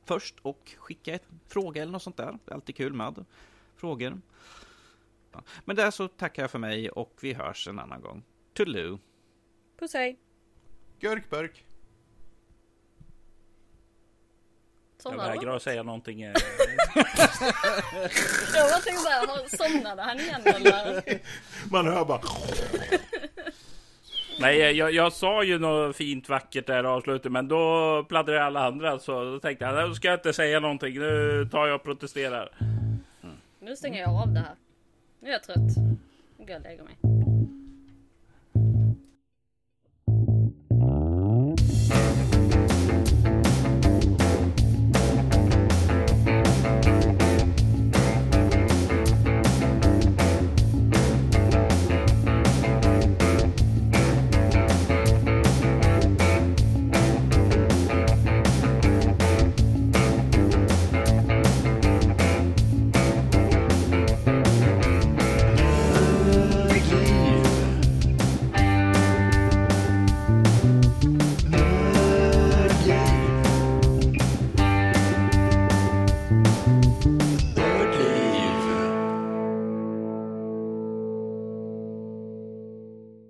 [0.05, 2.38] först och skicka ett fråga eller något sånt där.
[2.45, 3.26] Det är alltid kul med
[3.76, 4.21] frågor.
[5.65, 8.23] Men där så tackar jag för mig och vi hörs en annan gång.
[8.53, 8.99] Toodaloo!
[9.80, 10.19] Puss hej.
[10.99, 11.65] Görkburk.
[15.03, 16.21] Jag vägrar att säga någonting.
[16.21, 16.34] eh,
[18.55, 21.03] Jag bara tänkte såhär, har- somnade han igen eller?
[21.71, 22.21] Man hör bara...
[24.39, 28.65] Nej, jag, jag sa ju något fint vackert där i avslutet, men då pladdrade alla
[28.67, 28.99] andra.
[28.99, 30.99] Så då tänkte jag, nu ska jag inte säga någonting.
[30.99, 32.49] Nu tar jag och protesterar.
[33.61, 34.55] Nu stänger jag av det här.
[35.19, 35.57] Nu är jag trött.
[36.38, 36.95] Nu går jag och lägger mig.